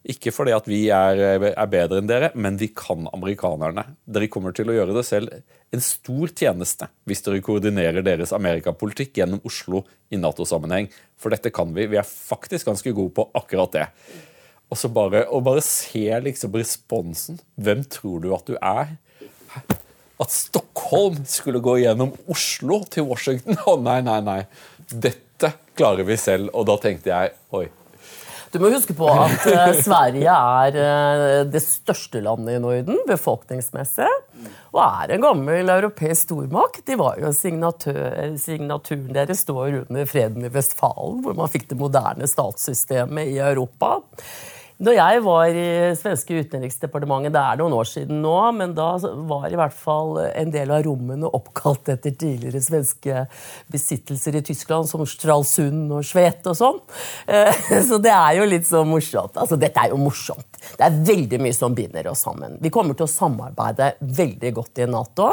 Ikke 0.10 0.34
fordi 0.36 0.54
at 0.54 0.68
vi 0.68 0.82
er, 0.94 1.18
eh, 1.18 1.48
er, 1.50 1.72
bedre 1.72 2.02
enn 2.02 2.10
dere, 2.10 2.30
men 2.36 2.60
vi 2.62 2.70
kan 2.76 3.08
amerikanerne. 3.14 3.86
Dere 4.06 4.30
kommer 4.30 4.54
til 4.54 4.70
å 4.70 4.76
gjøre 4.76 4.98
det 4.98 5.06
selv 5.08 5.34
en 5.74 5.82
stor 5.82 6.30
tjeneste 6.30 6.90
hvis 7.10 7.24
dere 7.26 7.42
koordinerer 7.42 8.06
deres 8.06 8.36
amerikapolitikk 8.36 9.18
gjennom 9.18 9.42
Oslo 9.50 9.86
i 10.14 10.20
Nato-sammenheng. 10.22 10.92
For 11.18 11.34
dette 11.34 11.54
kan 11.56 11.74
vi. 11.74 11.88
Vi 11.90 11.98
er 11.98 12.06
faktisk 12.06 12.70
ganske 12.70 12.94
gode 12.94 13.16
på 13.18 13.32
akkurat 13.34 13.80
det. 13.80 13.88
Og 14.70 14.78
så 14.78 14.90
bare, 14.94 15.26
og 15.30 15.42
bare 15.46 15.64
se 15.66 16.06
liksom 16.22 16.54
responsen. 16.54 17.40
Hvem 17.58 17.82
tror 17.90 18.22
du 18.22 18.30
at 18.36 18.46
du 18.46 18.60
er? 18.62 18.94
at 20.24 20.32
Stockholm 20.94 21.26
skulle 21.26 21.60
gå 21.60 21.78
gjennom 21.82 22.12
Oslo 22.30 22.84
til 22.90 23.08
Washington. 23.10 23.58
Å, 23.66 23.78
nei, 23.82 24.02
nei, 24.06 24.20
nei. 24.22 24.42
Dette 24.90 25.54
klarer 25.78 26.06
vi 26.06 26.18
selv. 26.22 26.52
Og 26.54 26.68
da 26.70 26.78
tenkte 26.82 27.10
jeg 27.10 27.34
oi. 27.54 27.66
Du 28.54 28.60
må 28.62 28.70
huske 28.70 28.94
på 28.94 29.08
at 29.10 29.48
uh, 29.50 29.72
Sverige 29.82 30.30
er 30.30 30.76
uh, 30.78 31.40
det 31.50 31.62
største 31.66 32.22
landet 32.22 32.60
i 32.60 32.62
Norden 32.62 33.00
befolkningsmessig. 33.10 34.12
Og 34.76 34.82
er 34.84 35.16
en 35.16 35.26
gammel 35.26 35.72
europeisk 35.74 36.28
stormakt. 36.28 36.84
De 36.86 36.98
var 37.00 37.18
jo 37.18 37.34
Signaturen 37.34 39.10
deres 39.16 39.42
står 39.42 39.80
under 39.88 40.06
freden 40.10 40.46
i 40.46 40.54
Vestfalen, 40.54 41.24
hvor 41.26 41.38
man 41.38 41.50
fikk 41.50 41.72
det 41.72 41.80
moderne 41.82 42.30
statssystemet 42.30 43.34
i 43.34 43.40
Europa. 43.42 43.96
Da 44.82 44.94
jeg 44.96 45.22
var 45.22 45.54
i 45.54 45.66
svenske 45.98 46.40
utenriksdepartementet, 46.42 47.34
det 47.36 47.42
er 47.42 47.60
noen 47.60 47.76
år 47.78 47.88
siden 47.88 48.22
nå, 48.24 48.36
men 48.58 48.74
da 48.78 48.96
var 49.30 49.46
i 49.52 49.60
hvert 49.60 49.76
fall 49.78 50.18
en 50.26 50.54
del 50.54 50.74
av 50.74 50.82
rommene 50.88 51.30
oppkalt 51.30 51.92
etter 51.94 52.16
tidligere 52.18 52.62
svenske 52.64 53.26
besittelser 53.74 54.40
i 54.40 54.44
Tyskland, 54.46 54.90
som 54.90 55.06
Stralsund 55.08 55.94
og 55.94 56.04
Svet 56.08 56.50
og 56.50 56.58
sånn. 56.58 56.82
Eh, 57.28 57.64
så 57.90 58.02
det 58.02 58.14
er 58.16 58.40
jo 58.40 58.50
litt 58.50 58.68
så 58.70 58.84
morsomt. 58.88 59.38
Altså, 59.38 59.60
dette 59.62 59.80
er 59.84 59.94
jo 59.94 60.02
morsomt. 60.02 60.53
Det 60.78 60.88
er 60.88 61.00
veldig 61.12 61.42
mye 61.44 61.56
som 61.56 61.76
binder 61.78 62.10
oss 62.12 62.26
sammen. 62.26 62.58
Vi 62.64 62.72
kommer 62.74 62.98
til 62.98 63.08
å 63.08 63.12
samarbeide 63.12 63.94
veldig 64.02 64.54
godt 64.58 64.84
i 64.84 64.90
Nato, 64.90 65.30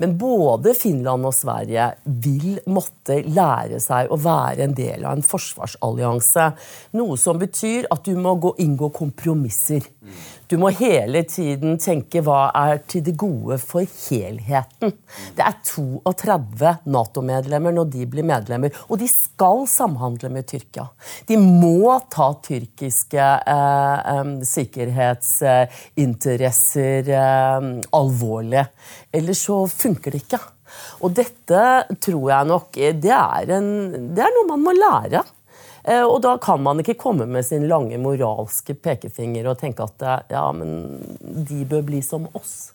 men 0.00 0.16
både 0.20 0.76
Finland 0.78 1.26
og 1.26 1.34
Sverige 1.34 1.90
vil 2.04 2.60
måtte 2.70 3.18
lære 3.26 3.80
seg 3.82 4.12
å 4.12 4.20
være 4.20 4.66
en 4.66 4.76
del 4.76 5.04
av 5.04 5.16
en 5.16 5.26
forsvarsallianse. 5.26 6.48
Noe 6.96 7.18
som 7.20 7.40
betyr 7.40 7.90
at 7.90 8.06
du 8.06 8.14
må 8.20 8.36
gå 8.40 8.54
inngå 8.62 8.76
inngå 8.76 8.90
kompromisser. 8.92 9.82
Du 10.46 10.54
må 10.62 10.68
hele 10.78 11.24
tiden 11.26 11.74
tenke 11.82 12.20
hva 12.22 12.54
er 12.54 12.78
til 12.86 13.02
det 13.06 13.16
gode 13.18 13.58
for 13.58 13.82
helheten. 13.82 14.92
Det 15.34 15.42
er 15.42 15.54
32 15.66 16.86
Nato-medlemmer 16.94 17.72
når 17.74 17.84
de 17.96 18.06
blir 18.10 18.24
medlemmer, 18.26 18.70
og 18.86 18.98
de 19.02 19.08
skal 19.10 19.66
samhandle 19.70 20.28
med 20.30 20.46
Tyrkia. 20.46 20.86
De 21.26 21.36
må 21.40 22.00
ta 22.12 22.34
tyrkiske 22.46 23.18
eh, 23.18 24.24
sikkerhetsinteresser 24.54 27.08
eh, 27.10 27.60
alvorlig. 27.98 28.64
Ellers 29.10 29.40
så 29.48 29.66
funker 29.70 30.10
det 30.14 30.20
ikke. 30.28 30.40
Og 31.02 31.10
dette 31.16 31.62
tror 32.02 32.30
jeg 32.30 32.46
nok 32.52 32.68
det 33.02 33.14
er, 33.14 33.50
en, 33.58 33.68
det 34.14 34.22
er 34.22 34.30
noe 34.34 34.46
man 34.52 34.62
må 34.62 34.72
lære. 34.76 35.20
Eh, 35.86 36.02
og 36.02 36.18
da 36.24 36.34
kan 36.42 36.62
man 36.64 36.82
ikke 36.82 36.98
komme 36.98 37.28
med 37.30 37.46
sin 37.46 37.68
lange 37.70 37.98
moralske 38.02 38.74
pekefinger 38.74 39.46
og 39.50 39.60
tenke 39.60 39.86
at 39.86 40.30
ja, 40.32 40.46
men 40.56 40.98
de 41.20 41.62
bør 41.68 41.86
bli 41.86 42.02
som 42.02 42.26
oss. 42.34 42.72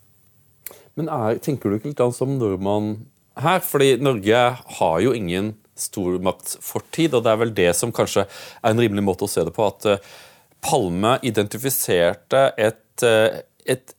Men 1.00 1.12
er, 1.12 1.40
tenker 1.44 1.70
du 1.72 1.78
ikke 1.80 1.92
litt 1.92 2.04
som 2.16 2.38
nordmann 2.40 2.94
her? 3.40 3.62
Fordi 3.64 3.96
Norge 4.04 4.44
har 4.78 5.00
jo 5.04 5.14
ingen 5.16 5.56
stormaktsfortid, 5.82 7.16
og 7.16 7.26
det 7.26 7.32
er 7.32 7.40
vel 7.42 7.56
det 7.58 7.72
som 7.78 7.94
kanskje 7.96 8.28
er 8.28 8.74
en 8.74 8.82
rimelig 8.82 9.06
måte 9.08 9.26
å 9.26 9.32
se 9.32 9.44
det 9.48 9.56
på. 9.56 9.66
At 9.68 9.88
eh, 9.90 10.12
Palme 10.62 11.16
identifiserte 11.26 12.52
et, 12.60 13.04
eh, 13.08 13.42
et, 13.66 13.96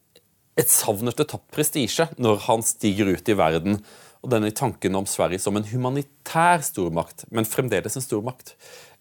et 0.60 0.70
savn 0.70 1.10
etter 1.10 1.26
tapt 1.28 1.48
prestisje 1.54 2.06
når 2.22 2.44
han 2.46 2.64
stiger 2.66 3.10
ut 3.10 3.28
i 3.28 3.38
verden. 3.38 3.80
Og 4.22 4.30
denne 4.30 4.52
tanken 4.54 4.94
om 4.94 5.08
Sverige 5.10 5.42
som 5.42 5.56
en 5.58 5.66
humanitær 5.66 6.62
stormakt, 6.62 7.24
men 7.34 7.48
fremdeles 7.48 7.98
en 7.98 8.04
stormakt. 8.04 8.54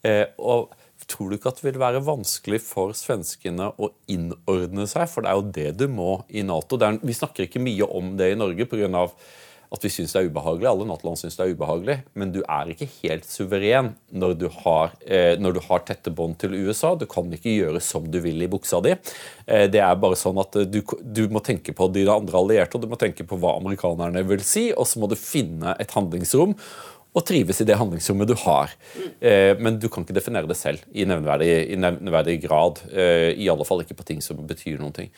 Eh, 0.07 0.25
og 0.37 0.71
Tror 1.09 1.31
du 1.31 1.37
ikke 1.37 1.51
at 1.51 1.59
det 1.59 1.65
vil 1.65 1.81
være 1.81 2.03
vanskelig 2.05 2.61
for 2.63 2.95
svenskene 2.97 3.71
å 3.81 3.91
innordne 4.11 4.87
seg? 4.89 5.09
For 5.11 5.25
det 5.25 5.31
er 5.31 5.39
jo 5.39 5.53
det 5.57 5.69
du 5.79 5.87
må 5.91 6.21
i 6.29 6.43
Nato. 6.45 6.79
Er, 6.79 6.99
vi 7.01 7.17
snakker 7.17 7.47
ikke 7.47 7.63
mye 7.63 7.87
om 7.87 8.15
det 8.19 8.31
i 8.33 8.37
Norge 8.39 8.67
pga. 8.69 9.07
at 9.71 9.85
vi 9.85 9.89
syns 9.89 10.11
det 10.13 10.19
er 10.19 10.27
ubehagelig. 10.27 10.67
Alle 10.67 10.85
Nato-land 10.85 11.19
syns 11.19 11.37
det 11.39 11.45
er 11.45 11.53
ubehagelig. 11.55 11.97
Men 12.13 12.31
du 12.35 12.41
er 12.43 12.71
ikke 12.73 12.89
helt 13.01 13.25
suveren 13.25 13.93
når 14.11 14.37
du 14.37 14.47
har, 14.61 14.91
eh, 15.07 15.37
når 15.39 15.53
du 15.57 15.61
har 15.67 15.83
tette 15.87 16.11
bånd 16.11 16.37
til 16.37 16.53
USA. 16.53 16.93
Du 16.95 17.07
kan 17.07 17.31
ikke 17.31 17.55
gjøre 17.55 17.81
som 17.81 18.09
du 18.11 18.19
vil 18.19 18.41
i 18.43 18.51
buksa 18.51 18.81
di. 18.83 18.95
Eh, 19.47 19.67
det 19.71 19.79
er 19.81 19.95
bare 19.95 20.19
sånn 20.19 20.39
at 20.43 20.59
du, 20.69 20.81
du 20.83 21.27
må 21.29 21.39
tenke 21.39 21.73
på 21.73 21.87
de 21.91 22.05
andre 22.11 22.37
allierte, 22.37 22.75
og 22.75 22.83
du 22.83 22.91
må 22.91 22.99
tenke 22.99 23.23
på 23.23 23.39
hva 23.39 23.57
amerikanerne 23.57 24.27
vil 24.27 24.43
si, 24.43 24.69
og 24.75 24.85
så 24.85 24.99
må 24.99 25.07
du 25.07 25.15
finne 25.15 25.75
et 25.79 25.95
handlingsrom 25.95 26.57
og 27.11 27.25
trives 27.27 27.59
i 27.59 27.67
det 27.67 27.75
handlingsrommet 27.79 28.29
du 28.29 28.35
har. 28.45 28.71
Eh, 29.19 29.53
men 29.59 29.79
du 29.81 29.89
kan 29.91 30.05
ikke 30.05 30.15
definere 30.15 30.47
det 30.47 30.57
selv 30.59 30.83
i 30.95 31.05
nevneverdig, 31.07 31.51
i 31.73 31.79
nevneverdig 31.79 32.37
grad. 32.45 32.83
Eh, 32.87 33.31
I 33.35 33.49
alle 33.51 33.67
fall 33.67 33.83
ikke 33.83 33.97
på 33.99 34.07
ting 34.07 34.21
som 34.23 34.39
betyr 34.47 34.79
noen 34.79 34.95
ting. 34.95 35.11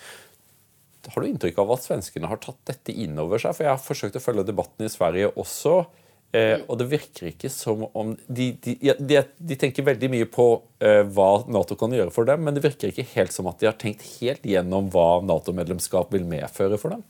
Har 1.03 1.21
du 1.21 1.27
inntrykk 1.27 1.59
av 1.61 1.75
at 1.75 1.83
svenskene 1.85 2.29
har 2.31 2.39
tatt 2.41 2.61
dette 2.69 2.95
inn 2.95 3.19
over 3.21 3.41
seg? 3.41 3.53
For 3.53 3.67
jeg 3.67 3.75
har 3.75 3.83
forsøkt 3.83 4.17
å 4.17 4.23
følge 4.23 4.47
debatten 4.47 4.87
i 4.87 4.91
Sverige 4.91 5.29
også. 5.37 5.83
Eh, 6.33 6.63
og 6.65 6.79
det 6.81 6.89
virker 6.89 7.29
ikke 7.29 7.51
som 7.53 7.83
om 7.93 8.15
De, 8.25 8.47
de, 8.63 8.73
de, 8.97 9.19
de 9.37 9.57
tenker 9.59 9.85
veldig 9.85 10.09
mye 10.09 10.25
på 10.25 10.47
hva 10.81 11.27
Nato 11.45 11.77
kan 11.79 11.93
gjøre 11.93 12.11
for 12.11 12.25
dem, 12.27 12.41
men 12.43 12.57
det 12.57 12.63
virker 12.65 12.89
ikke 12.89 13.05
helt 13.13 13.35
som 13.35 13.47
at 13.51 13.61
de 13.61 13.69
har 13.69 13.77
tenkt 13.79 14.01
helt 14.17 14.43
gjennom 14.43 14.89
hva 14.91 15.21
Nato-medlemskap 15.23 16.09
vil 16.11 16.25
medføre 16.27 16.81
for 16.81 16.97
dem. 16.97 17.05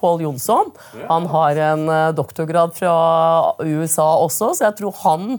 Paul 0.00 0.22
Jonsson. 0.24 0.72
Han 1.08 1.28
har 1.32 1.64
en 1.70 1.88
eh, 1.88 2.06
doktorgrad 2.16 2.76
fra 2.76 2.94
USA 3.62 4.08
også, 4.24 4.54
så 4.54 4.70
jeg 4.70 4.80
tror 4.80 4.96
han 5.04 5.38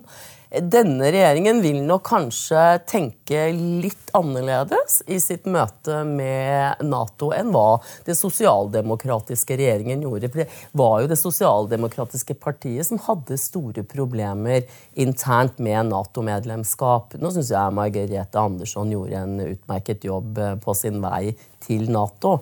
denne 0.52 1.08
regjeringen 1.14 1.62
vil 1.64 1.78
nok 1.88 2.04
kanskje 2.10 2.62
tenke 2.90 3.46
litt 3.56 4.10
annerledes 4.18 4.98
i 5.08 5.16
sitt 5.24 5.46
møte 5.48 6.02
med 6.04 6.82
Nato 6.84 7.30
enn 7.32 7.54
hva 7.56 7.80
det 8.04 8.18
sosialdemokratiske 8.20 9.56
regjeringen 9.56 10.04
gjorde. 10.04 10.28
For 10.28 10.44
det 10.44 10.50
var 10.76 10.98
jo 11.00 11.12
det 11.14 11.20
sosialdemokratiske 11.22 12.36
partiet 12.44 12.90
som 12.90 13.00
hadde 13.06 13.40
store 13.40 13.86
problemer 13.88 14.68
internt 15.00 15.62
med 15.64 15.88
Nato-medlemskap. 15.94 17.16
Nå 17.22 17.32
syns 17.32 17.54
jeg 17.56 17.78
Margrethe 17.78 18.44
Andersson 18.44 18.92
gjorde 18.92 19.24
en 19.24 19.40
utmerket 19.54 20.04
jobb 20.04 20.36
eh, 20.36 20.58
på 20.60 20.76
sin 20.76 21.00
vei 21.00 21.32
til 21.64 21.88
Nato. 21.94 22.42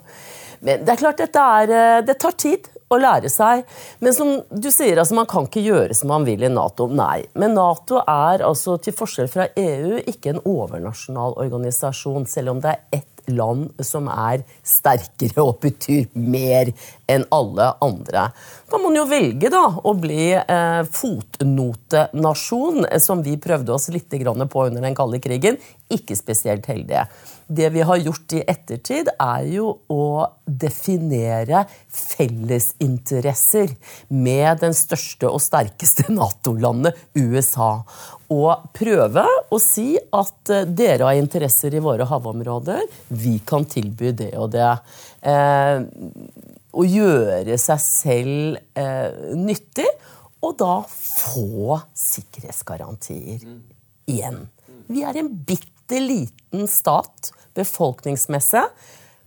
Men 0.65 0.84
det 0.86 0.93
er 0.93 1.02
klart, 1.02 1.22
dette 1.22 1.48
er, 1.60 1.74
eh, 1.76 2.02
det 2.06 2.19
tar 2.22 2.36
tid 2.39 2.69
å 2.89 2.98
lære 3.00 3.30
seg. 3.32 3.63
Men 4.00 4.15
som 4.15 4.32
du 4.50 4.69
sier, 4.74 4.98
altså, 4.98 5.17
man 5.17 5.30
kan 5.30 5.48
ikke 5.48 5.65
gjøre 5.65 5.98
som 5.98 6.12
man 6.13 6.26
vil 6.28 6.44
i 6.44 6.52
Nato. 6.52 6.90
Nei. 6.90 7.23
Men 7.40 7.56
Nato 7.58 8.02
er 8.02 8.44
altså, 8.46 8.79
til 8.81 8.96
forskjell 8.98 9.29
fra 9.31 9.50
EU 9.60 10.02
ikke 10.10 10.34
en 10.34 10.44
overnasjonal 10.44 11.38
organisasjon, 11.46 12.27
selv 12.29 12.56
om 12.56 12.63
det 12.63 12.73
er 12.73 13.00
ett 13.02 13.08
land 13.29 13.84
som 13.86 14.08
er 14.10 14.42
sterkere 14.65 15.44
og 15.44 15.60
betyr 15.62 16.08
mer 16.17 16.71
enn 17.10 17.25
alle 17.36 17.67
andre. 17.86 18.29
Da 18.69 18.77
må 18.77 18.90
man 18.90 18.98
jo 18.98 19.06
velge 19.10 19.52
da, 19.54 19.65
å 19.86 19.94
bli 19.98 20.31
eh, 20.34 20.81
fotnotenasjon, 21.00 22.88
som 23.02 23.21
vi 23.25 23.38
prøvde 23.42 23.75
oss 23.75 23.90
litt 23.94 24.10
på 24.10 24.65
under 24.65 24.81
den 24.81 24.98
kalde 24.98 25.19
krigen. 25.21 25.60
Ikke 25.94 26.17
spesielt 26.17 26.65
heldige. 26.69 27.06
Det 27.50 27.69
vi 27.73 27.81
har 27.81 27.97
gjort 27.97 28.33
i 28.37 28.43
ettertid, 28.45 29.08
er 29.17 29.45
jo 29.50 29.71
å 29.89 30.04
definere 30.45 31.63
fellesinteresser 31.89 33.73
med 34.13 34.62
den 34.62 34.75
største 34.77 35.31
og 35.31 35.41
sterkeste 35.41 36.06
Nato-landet, 36.13 37.00
USA. 37.17 37.71
Og 38.29 38.69
prøve 38.77 39.23
å 39.25 39.58
si 39.62 39.95
at 39.97 40.54
eh, 40.54 40.67
dere 40.69 41.10
har 41.10 41.17
interesser 41.17 41.73
i 41.73 41.81
våre 41.81 42.06
havområder, 42.10 42.85
vi 43.10 43.39
kan 43.41 43.65
tilby 43.65 44.13
det 44.13 44.35
og 44.37 44.52
det. 44.54 44.69
Eh, 45.25 45.81
å 46.69 46.85
gjøre 46.85 47.58
seg 47.58 47.81
selv 47.81 48.62
eh, 48.77 49.33
nyttig, 49.41 49.89
og 50.45 50.54
da 50.62 50.75
få 50.85 51.81
sikkerhetsgarantier 51.97 53.41
igjen. 54.06 54.39
Vi 54.85 55.02
er 55.02 55.17
en 55.19 55.33
bitte 55.33 55.79
liten 55.98 56.67
stat 56.69 57.31
befolkningsmessig 57.58 58.63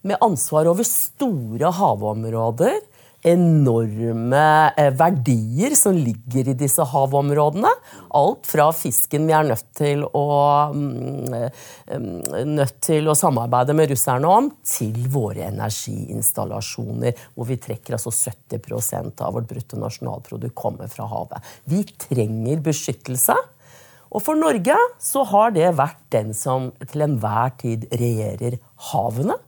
med 0.03 0.17
ansvar 0.21 0.71
over 0.71 0.87
store 0.87 1.71
havområder. 1.77 2.81
Enorme 3.23 4.73
eh, 4.77 4.89
verdier 4.99 5.77
som 5.79 5.95
ligger 5.95 6.49
i 6.51 6.57
disse 6.59 6.83
havområdene. 6.91 7.71
Alt 8.19 8.49
fra 8.51 8.67
fisken 8.75 9.29
vi 9.29 9.37
er 9.37 9.47
nødt 9.47 9.69
til 9.79 10.03
å, 10.03 10.25
mm, 10.75 11.37
eh, 11.39 12.01
nødt 12.51 12.81
til 12.83 13.07
å 13.07 13.15
samarbeide 13.15 13.77
med 13.79 13.95
russerne 13.95 14.27
om, 14.27 14.51
til 14.67 15.07
våre 15.07 15.47
energiinstallasjoner, 15.53 17.23
hvor 17.37 17.47
vi 17.47 17.61
trekker 17.63 17.95
altså 17.95 18.11
70% 18.11 19.23
av 19.23 19.39
vårt 19.39 19.47
bruttonasjonalprodukt 19.55 20.59
kommer 20.59 20.91
fra 20.91 21.07
havet. 21.15 21.55
Vi 21.71 21.85
trenger 22.09 22.67
beskyttelse. 22.73 23.39
Og 24.13 24.21
for 24.21 24.37
Norge 24.37 24.77
så 25.01 25.25
har 25.31 25.55
det 25.57 25.71
vært 25.79 26.01
den 26.13 26.35
som 26.37 26.71
til 26.91 27.07
enhver 27.07 27.55
tid 27.61 27.87
regjerer 27.97 28.59
havene. 28.93 29.39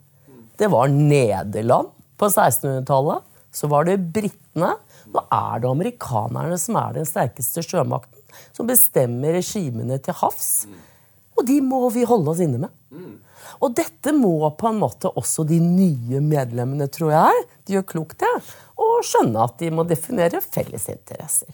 Det 0.57 0.71
var 0.73 0.89
Nederland 0.93 1.93
på 2.21 2.31
1600-tallet. 2.31 3.25
Så 3.55 3.69
var 3.71 3.87
det 3.87 4.01
britene. 4.15 4.73
Nå 5.15 5.23
er 5.31 5.61
det 5.63 5.71
amerikanerne 5.71 6.57
som 6.59 6.79
er 6.81 6.97
den 6.97 7.07
sterkeste 7.07 7.63
sjømakten. 7.63 8.23
Som 8.57 8.71
bestemmer 8.71 9.37
regimene 9.37 10.01
til 10.03 10.17
havs. 10.19 10.65
Og 11.39 11.47
de 11.47 11.61
må 11.63 11.85
vi 11.95 12.07
holde 12.09 12.33
oss 12.33 12.43
inne 12.43 12.65
med. 12.65 12.73
Og 13.63 13.75
dette 13.77 14.15
må 14.17 14.35
på 14.59 14.71
en 14.71 14.81
måte 14.81 15.11
også 15.15 15.45
de 15.47 15.61
nye 15.63 16.23
medlemmene, 16.25 16.89
tror 16.91 17.13
jeg, 17.15 17.45
de 17.67 17.77
gjør 17.77 17.87
klokt 17.93 18.25
i, 18.27 18.33
å 18.81 18.89
skjønne 19.07 19.45
at 19.47 19.59
de 19.61 19.71
må 19.75 19.85
definere 19.87 20.43
fellesinteresser. 20.43 21.53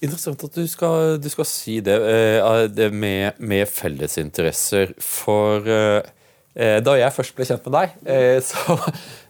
Interessant 0.00 0.40
at 0.46 0.54
du 0.56 0.64
skal, 0.64 1.18
du 1.20 1.28
skal 1.28 1.46
si 1.48 1.76
det, 1.84 1.98
eh, 2.00 2.62
det 2.72 2.88
med, 2.92 3.36
med 3.36 3.68
fellesinteresser. 3.68 4.94
For 5.04 5.68
eh, 5.68 6.08
eh, 6.56 6.78
da 6.80 6.94
jeg 6.96 7.12
først 7.12 7.36
ble 7.36 7.46
kjent 7.48 7.68
med 7.68 7.76
deg, 7.76 7.98
så, 8.50 8.78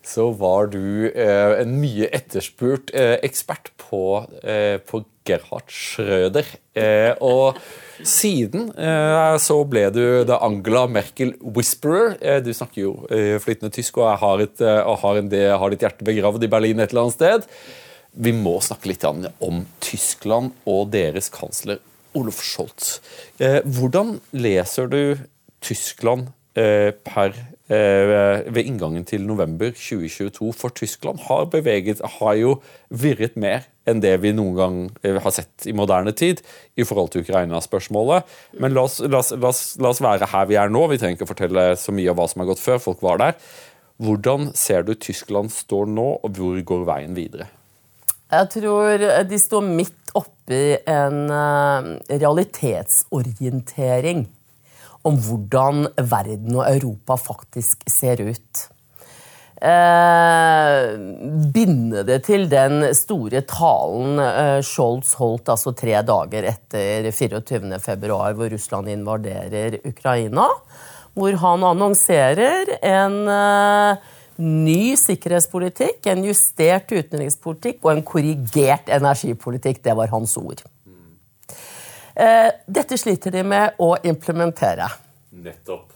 så 0.06 0.28
var 0.38 0.70
du 0.70 1.10
en 1.10 1.74
mye 1.80 2.12
etterspurt 2.14 2.94
ekspert 2.94 3.72
på, 3.82 4.04
på 4.86 5.02
Gerhard 5.26 5.74
Schrøder. 5.74 6.46
Og 7.26 7.58
siden 8.06 8.70
så 9.42 9.60
ble 9.68 9.84
du 9.92 10.02
da 10.30 10.38
Angela 10.46 10.86
Merkel 10.86 11.34
Whisperer. 11.42 12.14
Du 12.46 12.54
snakker 12.54 12.86
jo 12.86 12.96
flytende 13.42 13.74
tysk 13.74 13.98
og 14.00 14.14
har, 14.22 14.46
et, 14.46 14.62
og 14.62 15.02
har, 15.02 15.20
en, 15.20 15.34
har 15.34 15.74
ditt 15.74 15.82
hjerte 15.84 16.06
begravd 16.06 16.46
i 16.46 16.54
Berlin 16.54 16.80
et 16.80 16.94
eller 16.94 17.08
annet 17.08 17.18
sted. 17.18 17.54
Vi 18.10 18.32
må 18.34 18.56
snakke 18.64 18.90
litt 18.90 19.06
om 19.06 19.62
Tyskland 19.84 20.56
og 20.68 20.90
deres 20.94 21.30
kansler 21.30 21.78
Olof 22.18 22.40
Scholz. 22.42 22.98
Eh, 23.38 23.60
hvordan 23.62 24.18
leser 24.34 24.90
du 24.90 25.02
Tyskland 25.62 26.32
eh, 26.58 26.90
per, 27.06 27.36
eh, 27.70 28.42
ved 28.50 28.64
inngangen 28.66 29.06
til 29.06 29.22
november 29.28 29.70
2022? 29.70 30.50
For 30.58 30.74
Tyskland 30.74 31.22
har 31.28 31.46
beveget, 31.52 32.02
har 32.18 32.34
jo 32.40 32.56
virret 32.90 33.38
mer 33.38 33.68
enn 33.86 34.02
det 34.02 34.16
vi 34.22 34.34
noen 34.34 34.58
gang 34.58 34.74
har 35.22 35.32
sett 35.34 35.66
i 35.70 35.74
moderne 35.74 36.12
tid 36.14 36.42
i 36.78 36.84
forhold 36.86 37.12
til 37.14 37.24
Ukraina-spørsmålet. 37.24 38.26
Men 38.58 38.74
la 38.74 38.84
oss, 38.86 38.98
la, 39.02 39.22
oss, 39.22 39.32
la, 39.34 39.54
oss, 39.54 39.62
la 39.78 39.94
oss, 39.94 40.02
være 40.02 40.28
her 40.30 40.50
vi 40.50 40.58
er 40.58 40.70
nå. 40.70 40.84
Vi 40.90 40.98
trenger 40.98 41.18
ikke 41.18 41.30
fortelle 41.30 41.70
så 41.78 41.94
mye 41.94 42.10
av 42.10 42.18
hva 42.18 42.28
som 42.30 42.42
har 42.42 42.50
gått 42.52 42.62
før. 42.62 42.82
Folk 42.90 43.06
var 43.06 43.22
der. 43.22 43.38
Hvordan 44.02 44.50
ser 44.56 44.82
du 44.86 44.94
Tyskland 44.94 45.50
står 45.54 45.90
nå, 45.90 46.10
og 46.24 46.38
hvor 46.38 46.60
går 46.74 46.86
veien 46.88 47.18
videre? 47.18 47.50
Jeg 48.30 48.46
tror 48.54 49.02
de 49.26 49.38
står 49.42 49.64
midt 49.66 50.12
oppi 50.14 50.78
en 50.86 51.30
eh, 51.34 51.82
realitetsorientering 52.14 54.28
om 55.02 55.16
hvordan 55.24 55.88
verden 55.96 56.56
og 56.58 56.68
Europa 56.68 57.16
faktisk 57.18 57.82
ser 57.90 58.20
ut. 58.22 58.70
Eh, 59.60 60.94
binde 61.52 62.00
det 62.08 62.22
til 62.24 62.46
den 62.48 62.80
store 62.96 63.42
talen 63.44 64.20
eh, 64.24 64.60
Scholz 64.64 65.10
holdt 65.20 65.50
altså 65.52 65.74
tre 65.76 65.98
dager 66.06 66.46
etter 66.48 67.10
24.2, 67.12 68.14
hvor 68.38 68.54
Russland 68.54 68.88
invaderer 68.88 69.76
Ukraina. 69.84 70.46
Hvor 71.12 71.36
han 71.42 71.66
annonserer 71.66 72.72
en 72.78 73.18
eh, 73.28 74.08
ny 74.40 74.96
sikkerhetspolitikk, 74.98 76.06
en 76.10 76.24
justert 76.26 76.90
utenrikspolitikk 76.92 77.84
og 77.84 77.92
en 77.94 78.02
korrigert 78.06 78.90
energipolitikk. 78.92 79.82
Det 79.84 79.96
var 79.96 80.12
hans 80.12 80.36
ord. 80.40 80.62
Eh, 82.20 82.48
dette 82.66 82.98
sliter 83.00 83.32
de 83.34 83.44
med 83.46 83.78
å 83.80 83.94
implementere. 84.04 84.88
Nettopp. 85.30 85.92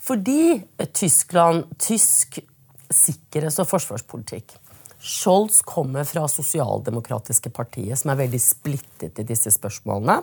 Fordi 0.00 0.62
Tyskland, 0.96 1.68
tysk 1.78 2.40
sikkerhets- 2.90 3.60
og 3.60 3.68
forsvarspolitikk 3.68 4.56
Scholz 5.00 5.62
kommer 5.64 6.04
fra 6.04 6.26
Sosialdemokratiske 6.28 7.50
partiet, 7.56 7.96
som 7.98 8.12
er 8.12 8.18
veldig 8.20 8.40
splittet 8.42 9.16
i 9.22 9.24
disse 9.24 9.48
spørsmålene. 9.54 10.18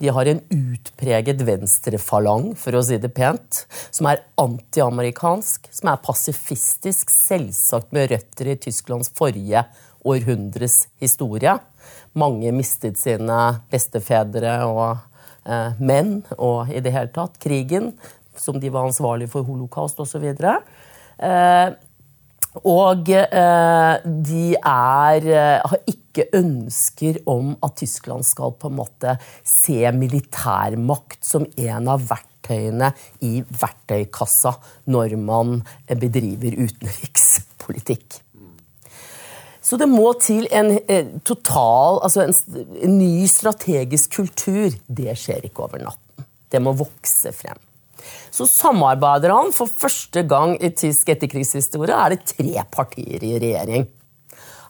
De 0.00 0.08
har 0.16 0.30
en 0.30 0.40
utpreget 0.48 1.44
venstrefalang, 1.44 2.54
for 2.56 2.78
å 2.78 2.82
si 2.86 2.96
det 3.02 3.12
pent, 3.12 3.64
som 3.92 4.08
er 4.08 4.24
antiamerikansk, 4.40 5.68
som 5.76 5.92
er 5.92 6.02
pasifistisk, 6.06 7.12
selvsagt 7.12 7.92
med 7.92 8.14
røtter 8.14 8.54
i 8.54 8.58
Tysklands 8.64 9.12
forrige 9.12 9.66
århundres 10.08 10.86
historie. 11.04 11.58
Mange 12.16 12.52
mistet 12.56 12.96
sine 13.00 13.40
bestefedre 13.72 14.56
og 14.64 14.86
eh, 15.44 15.76
menn, 15.84 16.22
og 16.38 16.72
i 16.72 16.80
det 16.80 16.96
hele 16.96 17.12
tatt 17.12 17.36
krigen, 17.44 17.92
som 18.40 18.56
de 18.60 18.72
var 18.72 18.88
ansvarlige 18.88 19.36
for 19.36 19.44
holocaust 19.44 20.00
osv. 20.00 20.24
Eh, 20.32 21.68
og 22.62 23.08
eh, 23.10 23.94
de 24.04 24.44
er, 24.54 25.26
eh, 25.26 25.64
har 25.64 25.80
ikke 25.90 26.28
ønsker 26.38 27.18
om 27.26 27.56
at 27.64 27.80
Tyskland 27.80 28.26
skal 28.26 28.54
på 28.54 28.70
en 28.70 28.78
måte 28.78 29.16
se 29.42 29.80
militærmakt 29.96 31.18
som 31.26 31.48
en 31.58 31.90
av 31.90 32.04
verktøyene 32.06 32.92
i 33.26 33.40
verktøykassa 33.42 34.54
når 34.94 35.16
man 35.18 35.58
bedriver 35.90 36.54
utenrikspolitikk. 36.60 38.20
Så 39.64 39.78
det 39.80 39.88
må 39.88 40.12
til 40.20 40.46
en 40.52 40.74
eh, 40.76 41.10
total, 41.24 42.02
altså 42.04 42.28
en, 42.28 42.34
en 42.84 42.98
ny 43.00 43.26
strategisk 43.26 44.20
kultur. 44.20 44.76
Det 44.86 45.16
skjer 45.18 45.48
ikke 45.48 45.66
over 45.66 45.82
natten. 45.88 46.28
Det 46.52 46.60
må 46.62 46.76
vokse 46.78 47.32
frem 47.34 47.58
så 48.34 48.46
samarbeider 48.50 49.30
han 49.34 49.52
for 49.54 49.70
første 49.70 50.22
gang 50.28 50.56
i 50.58 50.70
tysk 50.74 51.08
etterkrigshistorie. 51.14 51.94
er 51.94 52.08
det 52.14 52.26
tre 52.34 52.64
partier 52.70 53.22
i 53.22 53.38
regjering. 53.38 53.86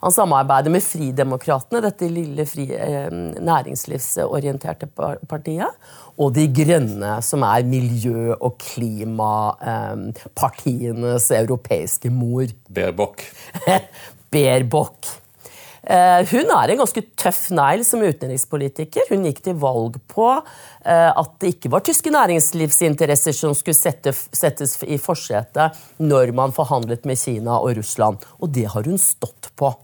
Han 0.05 0.13
samarbeider 0.13 0.69
med 0.69 0.85
Fridemokratene, 0.85 1.81
dette 1.81 2.05
lille 2.13 2.45
fri, 2.45 2.69
eh, 2.77 3.09
næringslivsorienterte 3.41 4.85
partiet, 5.31 5.73
og 6.21 6.35
De 6.37 6.45
Grønne, 6.53 7.23
som 7.25 7.41
er 7.49 7.65
miljø- 7.65 8.37
og 8.37 8.61
klimapartienes 8.61 11.31
eh, 11.31 11.41
europeiske 11.41 12.11
mor. 12.13 12.45
Baerbock. 12.69 13.25
Baerbock. 14.35 15.24
Eh, 15.85 16.25
hun 16.31 16.49
er 16.49 16.73
en 16.73 16.81
ganske 16.81 17.03
tøff 17.21 17.51
negl 17.53 17.83
som 17.85 18.01
utenrikspolitiker. 18.01 19.11
Hun 19.11 19.27
gikk 19.29 19.43
til 19.45 19.59
valg 19.61 19.99
på 20.09 20.29
eh, 20.33 21.11
at 21.11 21.35
det 21.43 21.55
ikke 21.55 21.73
var 21.75 21.85
tyske 21.85 22.13
næringslivsinteresser 22.15 23.37
som 23.37 23.53
skulle 23.57 23.77
settes 23.77 24.79
i 24.89 24.97
forsetet 25.01 25.81
når 26.01 26.33
man 26.37 26.57
forhandlet 26.57 27.05
med 27.09 27.21
Kina 27.21 27.59
og 27.61 27.77
Russland. 27.81 28.25
Og 28.41 28.55
det 28.57 28.71
har 28.73 28.89
hun 28.89 29.01
stått 29.01 29.53
på. 29.61 29.75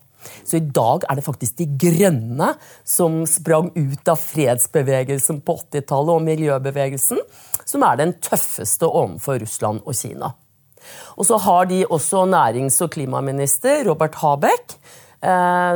Så 0.44 0.58
i 0.58 0.64
dag 0.64 1.04
er 1.08 1.16
det 1.16 1.24
faktisk 1.24 1.60
De 1.60 1.66
Grønne 1.80 2.52
som 2.84 3.22
sprang 3.28 3.70
ut 3.76 4.08
av 4.08 4.20
fredsbevegelsen 4.20 5.40
på 5.44 5.56
80-tallet 5.62 6.16
og 6.16 6.26
miljøbevegelsen, 6.26 7.20
som 7.64 7.84
er 7.88 8.00
den 8.00 8.16
tøffeste 8.20 8.88
overfor 8.88 9.40
Russland 9.40 9.84
og 9.84 9.96
Kina. 9.96 10.32
Og 11.20 11.26
så 11.28 11.36
har 11.44 11.68
de 11.70 11.84
også 11.84 12.24
nærings- 12.28 12.80
og 12.84 12.92
klimaminister 12.94 13.84
Robert 13.88 14.16
Habeck, 14.20 14.76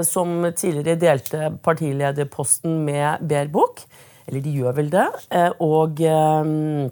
som 0.08 0.38
tidligere 0.56 0.96
delte 0.96 1.50
partilederposten 1.62 2.78
med 2.86 3.26
Berbuk. 3.28 3.82
Eller 4.28 4.44
de 4.44 4.54
gjør 4.56 4.76
vel 4.78 4.90
det. 4.92 5.06
Eh, 5.34 5.50
og 5.64 6.00
eh, 6.00 6.88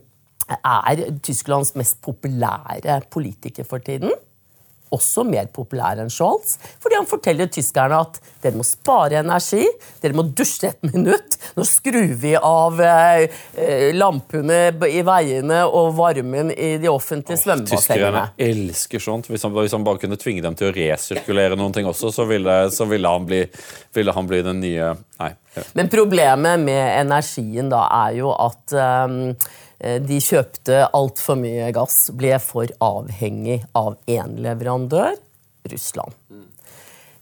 er 0.58 1.02
Tysklands 1.24 1.74
mest 1.80 2.00
populære 2.04 3.00
politiker 3.12 3.68
for 3.68 3.84
tiden 3.84 4.12
også 4.92 5.24
mer 5.28 5.48
populær 5.54 6.00
enn 6.02 6.10
Scholz, 6.12 6.56
fordi 6.82 6.98
han 6.98 7.08
forteller 7.08 7.50
tyskerne 7.52 8.00
at 8.04 8.18
dere 8.42 8.58
må 8.58 8.66
spare 8.66 9.20
energi, 9.20 9.64
dere 10.02 10.16
må 10.18 10.24
dusje 10.26 10.72
et 10.72 10.86
minutt. 10.92 11.38
Nå 11.56 11.66
skrur 11.68 12.14
vi 12.22 12.34
av 12.36 12.80
eh, 12.82 13.26
eh 13.56 13.88
lampene 13.96 14.60
i 14.88 15.02
veiene 15.06 15.62
og 15.66 15.92
varmen 15.98 16.52
i 16.52 16.76
de 16.82 16.90
offentlige 16.90 17.38
oh, 17.38 17.44
svømmebassengene. 17.44 18.26
Tyskerne 18.26 18.50
elsker 18.50 19.02
sånt. 19.02 19.30
Hvis 19.30 19.46
han, 19.46 19.54
hvis 19.56 19.76
han, 19.76 19.86
bare 19.86 20.02
kunne 20.02 20.18
tvinge 20.20 20.44
dem 20.44 20.56
til 20.58 20.70
å 20.70 20.74
resirkulere 20.76 21.58
noen 21.58 21.74
ting 21.76 21.88
også, 21.88 22.12
så 22.14 22.26
ville, 22.28 22.56
så 22.74 22.88
ville, 22.90 23.08
han, 23.08 23.26
bli, 23.28 23.42
ville 23.94 24.16
han, 24.16 24.28
bli, 24.28 24.42
den 24.46 24.62
nye 24.62 24.92
Nei. 25.22 25.34
Men 25.76 25.90
problemet 25.92 26.62
med 26.64 26.82
energien 26.98 27.68
da 27.70 27.84
er 28.08 28.16
jo 28.16 28.32
at 28.34 28.72
um, 28.74 29.18
de 29.82 30.18
kjøpte 30.22 30.84
altfor 30.94 31.38
mye 31.40 31.72
gass, 31.74 32.06
ble 32.14 32.36
for 32.42 32.70
avhengig 32.82 33.62
av 33.74 33.96
én 34.06 34.36
leverandør 34.44 35.16
Russland. 35.72 36.14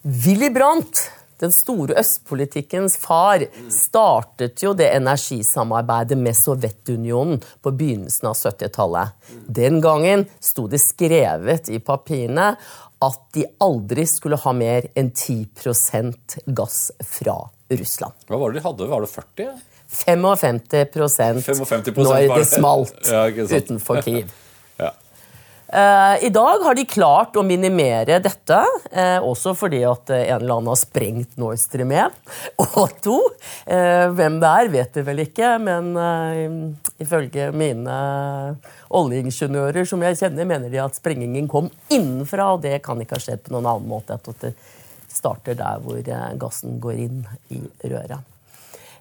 Willy 0.02 0.50
Brandt, 0.52 1.06
den 1.40 1.52
store 1.52 1.96
østpolitikkens 2.00 2.98
far, 3.00 3.46
startet 3.72 4.60
jo 4.64 4.74
det 4.76 4.90
energisamarbeidet 4.92 6.18
med 6.20 6.36
Sovjetunionen 6.36 7.40
på 7.64 7.72
begynnelsen 7.72 8.28
av 8.28 8.36
70-tallet. 8.36 9.16
Den 9.48 9.80
gangen 9.84 10.26
sto 10.40 10.66
det 10.68 10.82
skrevet 10.84 11.72
i 11.72 11.80
papirene 11.84 12.52
at 13.00 13.20
de 13.32 13.46
aldri 13.64 14.04
skulle 14.08 14.36
ha 14.40 14.52
mer 14.52 14.90
enn 14.98 15.08
10% 15.16 16.40
gass 16.52 16.90
fra 17.00 17.38
Russland. 17.72 18.28
Hva 18.28 18.40
var 18.40 18.52
det 18.52 18.60
de 18.60 18.66
hadde? 18.66 18.88
Var 18.90 19.04
det 19.04 19.12
40? 19.14 19.52
55, 19.90 20.60
55 21.44 21.96
når 21.98 22.34
det 22.38 22.46
smalt 22.48 23.08
ja, 23.10 23.26
utenfor 23.26 23.98
Kiev. 24.04 24.30
ja. 24.82 24.92
uh, 25.74 26.24
I 26.24 26.30
dag 26.30 26.62
har 26.62 26.78
de 26.78 26.84
klart 26.86 27.34
å 27.34 27.42
minimere 27.46 28.20
dette, 28.22 28.60
uh, 28.94 29.18
også 29.26 29.56
fordi 29.58 29.82
at 29.88 30.12
en 30.14 30.36
eller 30.36 30.54
annen 30.60 30.70
har 30.70 30.78
sprengt 30.78 31.34
Nord 31.42 31.58
Stream 31.62 31.90
1 31.90 32.14
og 32.68 32.96
2. 33.02 33.18
Uh, 33.66 34.06
hvem 34.14 34.38
det 34.42 34.54
er, 34.62 34.72
vet 34.78 35.00
vi 35.00 35.06
vel 35.10 35.24
ikke, 35.26 35.52
men 35.66 35.92
ifølge 37.02 37.50
mine 37.50 38.00
oljeingeniører 38.94 39.86
som 39.88 40.02
jeg 40.06 40.22
kjenner, 40.22 40.46
mener 40.54 40.70
de 40.70 40.82
at 40.82 40.98
sprengingen 41.02 41.50
kom 41.50 41.70
innenfra, 41.90 42.52
og 42.54 42.62
det 42.66 42.78
kan 42.86 43.02
ikke 43.02 43.18
ha 43.18 43.26
skjedd 43.26 43.48
på 43.48 43.56
noen 43.56 43.74
annen 43.74 43.90
måte 43.90 44.18
at 44.18 44.34
det 44.44 44.54
starter 45.10 45.58
der 45.58 45.82
hvor 45.82 45.98
gassen 46.38 46.78
går 46.78 47.08
inn 47.08 47.24
i 47.50 47.64
røret. 47.90 48.30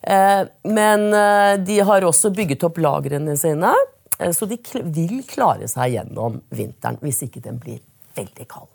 Eh, 0.01 0.47
men 0.63 1.13
eh, 1.13 1.59
de 1.59 1.79
har 1.79 2.05
også 2.07 2.31
bygget 2.35 2.63
opp 2.63 2.79
lagrene 2.79 3.35
sine, 3.37 3.73
eh, 4.19 4.31
så 4.31 4.47
de 4.47 4.59
vil 4.95 5.21
klare 5.27 5.67
seg 5.67 5.97
gjennom 5.97 6.39
vinteren 6.55 6.99
hvis 7.03 7.25
ikke 7.27 7.43
den 7.43 7.59
blir 7.61 7.81
veldig 8.17 8.47
kald. 8.49 8.71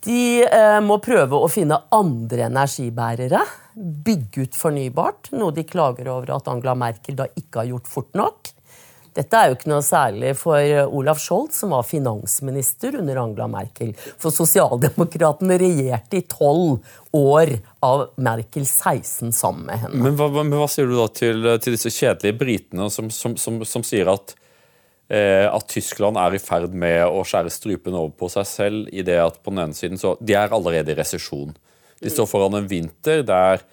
De 0.00 0.46
må 0.80 0.96
prøve 1.04 1.36
å 1.36 1.48
finne 1.52 1.76
andre 1.92 2.46
energibærere, 2.46 3.42
bygge 3.76 4.46
ut 4.46 4.54
fornybart, 4.56 5.28
noe 5.36 5.52
de 5.52 5.66
klager 5.68 6.08
over 6.08 6.32
at 6.38 6.48
Angela 6.48 6.72
Merkel 6.72 7.18
da 7.18 7.26
ikke 7.36 7.60
har 7.60 7.68
gjort 7.68 7.90
fort 7.92 8.16
nok. 8.16 8.48
Dette 9.16 9.36
er 9.38 9.50
jo 9.50 9.56
ikke 9.56 9.70
noe 9.72 9.82
særlig 9.84 10.34
for 10.38 10.62
Olaf 10.96 11.18
Scholz, 11.22 11.58
som 11.62 11.72
var 11.74 11.86
finansminister 11.88 12.98
under 13.00 13.18
Angela 13.24 13.48
Merkel. 13.50 13.92
For 14.22 14.34
sosialdemokratene 14.34 15.58
regjerte 15.60 16.20
i 16.20 16.26
tolv 16.30 16.78
år 17.16 17.56
av 17.82 18.04
Merkel 18.22 18.66
16 18.66 19.32
sammen 19.34 19.66
med 19.66 19.82
henne. 19.82 20.02
Men 20.04 20.18
hva, 20.18 20.28
men 20.42 20.54
hva 20.60 20.68
sier 20.70 20.86
du 20.86 20.94
da 20.98 21.08
til, 21.10 21.48
til 21.62 21.74
disse 21.74 21.92
kjedelige 21.94 22.38
britene 22.38 22.86
som, 22.92 23.10
som, 23.14 23.34
som, 23.40 23.58
som 23.66 23.86
sier 23.86 24.12
at, 24.12 24.36
eh, 25.10 25.48
at 25.50 25.66
Tyskland 25.72 26.20
er 26.20 26.38
i 26.38 26.42
ferd 26.42 26.76
med 26.76 27.02
å 27.08 27.24
skjære 27.26 27.50
strupen 27.54 27.98
over 27.98 28.14
på 28.14 28.30
seg 28.30 28.48
selv 28.48 28.94
i 28.94 29.04
det 29.06 29.18
at 29.22 29.42
på 29.42 29.54
den 29.54 29.64
ene 29.66 29.76
siden 29.76 30.00
så 30.00 30.14
De 30.22 30.38
er 30.38 30.54
allerede 30.54 30.94
i 30.94 30.98
resesjon. 31.00 31.52
De 32.00 32.12
står 32.12 32.30
foran 32.30 32.56
en 32.60 32.70
vinter 32.70 33.24
der 33.26 33.66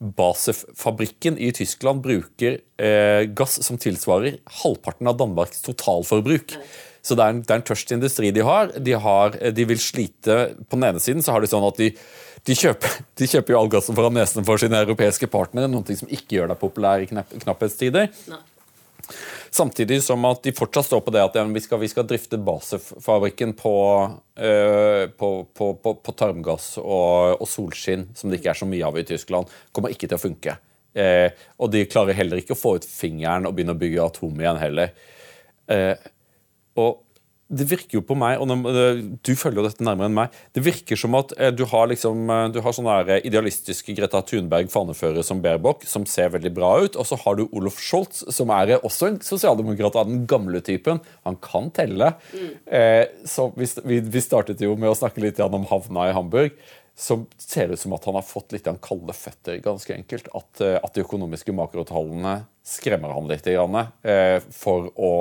Basefabrikken 0.00 1.38
i 1.38 1.50
Tyskland 1.54 2.02
bruker 2.04 2.58
eh, 2.80 3.26
gass 3.36 3.60
som 3.64 3.78
tilsvarer 3.80 4.40
halvparten 4.62 5.10
av 5.10 5.18
Danmarks 5.20 5.62
totalforbruk. 5.66 6.56
Så 7.04 7.16
det 7.18 7.24
er, 7.24 7.34
en, 7.34 7.42
det 7.44 7.52
er 7.52 7.60
en 7.60 7.66
tørst 7.68 7.92
industri 7.92 8.30
de 8.32 8.44
har. 8.46 8.72
de 8.80 8.96
har. 8.96 9.36
De 9.52 9.66
vil 9.68 9.80
slite 9.80 10.54
På 10.64 10.78
den 10.78 10.88
ene 10.88 11.02
siden 11.04 11.20
så 11.22 11.34
har 11.34 11.44
de 11.44 11.50
sånn 11.52 11.66
at 11.66 11.76
de, 11.76 11.90
de, 12.48 12.56
kjøper, 12.56 12.96
de 13.20 13.28
kjøper 13.28 13.54
jo 13.54 13.60
all 13.60 13.70
gassen 13.72 13.98
foran 13.98 14.16
nesen 14.16 14.46
for 14.48 14.60
sine 14.60 14.80
europeiske 14.86 15.28
partnere, 15.32 15.68
noe 15.70 15.98
som 16.00 16.08
ikke 16.08 16.38
gjør 16.38 16.54
deg 16.54 16.60
populær 16.62 17.04
i 17.04 17.10
knapp, 17.10 17.36
knapphetstider. 17.44 18.10
Nei. 18.32 18.42
Samtidig 19.54 20.00
som 20.02 20.24
at 20.26 20.42
de 20.42 20.50
fortsatt 20.56 20.88
står 20.88 21.02
på 21.06 21.12
det 21.14 21.20
at 21.22 21.36
vi 21.54 21.60
skal, 21.62 21.78
vi 21.78 21.86
skal 21.86 22.06
drifte 22.10 22.40
basefabrikken 22.42 23.52
på, 23.54 23.74
uh, 24.02 25.02
på, 25.14 25.28
på, 25.54 25.68
på 25.94 26.14
tarmgass 26.18 26.72
og, 26.82 27.36
og, 27.38 27.46
solskinn, 27.46 28.08
som 28.18 28.32
det 28.32 28.40
ikke 28.40 28.50
er 28.50 28.58
så 28.58 28.66
mye 28.66 28.88
av 28.88 28.98
i 28.98 29.04
Tyskland. 29.06 29.52
kommer 29.70 29.94
ikke 29.94 30.08
til 30.10 30.18
å 30.18 30.24
funke. 30.24 30.56
Uh, 30.98 31.28
og 31.62 31.70
de 31.70 31.84
klarer 31.86 32.18
heller 32.18 32.42
ikke 32.42 32.56
å 32.56 32.58
få 32.58 32.74
ut 32.80 32.88
fingeren 32.88 33.46
og 33.46 33.54
begynne 33.54 33.76
å 33.76 33.78
bygge 33.78 34.08
atom 34.08 34.42
igjen 34.42 34.58
heller. 34.58 34.90
Uh, 35.70 35.94
og 36.82 37.03
det 37.58 37.66
virker 37.70 37.98
jo 37.98 38.02
på 38.06 38.16
meg, 38.18 38.40
og 38.40 38.50
du 39.24 39.32
følger 39.38 39.60
jo 39.60 39.66
dette 39.66 39.86
nærmere 39.86 40.10
enn 40.10 40.16
meg, 40.16 40.36
det 40.56 40.64
virker 40.66 40.98
som 40.98 41.16
at 41.18 41.34
eh, 41.38 41.52
du 41.54 41.64
har 41.70 41.88
liksom, 41.90 42.24
eh, 42.30 42.44
du 42.54 42.60
har 42.64 42.76
sånne 42.76 42.98
eh, 43.06 43.24
idealistiske 43.28 43.96
Greta 43.96 44.22
Thunberg-faneførere 44.26 45.24
som 45.26 45.42
Baerbock, 45.44 45.86
som 45.88 46.06
ser 46.10 46.32
veldig 46.34 46.54
bra 46.56 46.74
ut, 46.84 46.98
og 47.00 47.08
så 47.08 47.18
har 47.24 47.38
du 47.38 47.46
Olof 47.46 47.80
Scholz, 47.82 48.24
som 48.34 48.52
er 48.54 48.76
også 48.80 49.10
en 49.10 49.20
sosialdemokrat 49.24 49.98
av 50.00 50.10
den 50.10 50.24
gamle 50.30 50.62
typen. 50.64 51.02
Han 51.28 51.38
kan 51.42 51.70
telle. 51.74 52.14
Mm. 52.34 52.50
så 53.28 53.46
vi, 53.56 53.98
vi, 54.00 54.20
startet 54.22 54.60
jo 54.62 54.74
med 54.78 54.90
å 54.90 54.96
snakke 54.96 55.22
litt 55.22 55.40
om 55.42 55.66
havna 55.70 56.08
i 56.10 56.16
Hamburg 56.16 56.56
så 56.96 57.24
ser 57.38 57.72
ut 57.72 57.80
som 57.80 57.94
at 57.96 58.04
han 58.06 58.14
har 58.14 58.26
fått 58.26 58.54
litt 58.54 58.68
kalde 58.82 59.14
føtter, 59.16 59.58
ganske 59.62 59.94
enkelt. 59.96 60.28
At, 60.34 60.60
eh, 60.62 60.78
at 60.78 60.94
de 60.94 61.02
økonomiske 61.02 61.54
makrotallene 61.56 62.36
skremmer 62.64 63.12
han 63.12 63.28
litt 63.28 63.46
eh, 63.46 64.40
for 64.50 64.88
å 64.96 65.12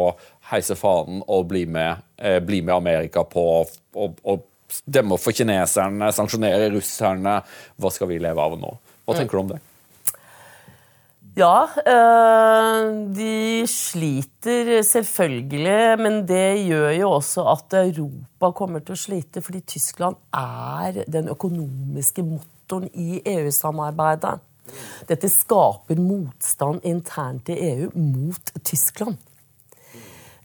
heise 0.51 0.77
fanen 0.79 1.21
og 1.27 1.49
bli 1.51 1.65
med, 1.65 2.03
eh, 2.17 2.39
bli 2.39 2.61
med 2.61 2.75
Amerika 2.75 3.23
på 3.23 3.43
å 3.63 4.39
demme 4.85 5.19
for 5.21 5.35
kineserne, 5.35 6.09
sanksjonere 6.15 6.71
russerne. 6.73 7.41
Hva 7.77 7.91
skal 7.91 8.09
vi 8.09 8.21
leve 8.23 8.41
av 8.41 8.57
nå? 8.59 8.71
Hva 9.05 9.17
tenker 9.17 9.37
du 9.37 9.43
om 9.43 9.53
det? 9.53 9.59
Ja, 11.33 11.65
eh, 11.81 12.83
de 13.17 13.65
sliter 13.65 14.83
selvfølgelig, 14.85 15.97
men 15.97 16.19
det 16.29 16.61
gjør 16.67 16.91
jo 16.93 17.07
også 17.15 17.47
at 17.55 17.73
Europa 17.79 18.51
kommer 18.53 18.85
til 18.85 18.93
å 18.93 19.01
slite, 19.01 19.41
fordi 19.41 19.63
Tyskland 19.73 20.19
er 20.29 21.01
den 21.09 21.31
økonomiske 21.33 22.21
motoren 22.27 22.85
i 22.93 23.17
EU-samarbeidet. 23.25 24.37
Dette 25.09 25.29
skaper 25.31 25.99
motstand 25.99 26.83
internt 26.87 27.51
i 27.51 27.59
EU 27.73 27.91
mot 27.95 28.53
Tyskland. 28.63 29.19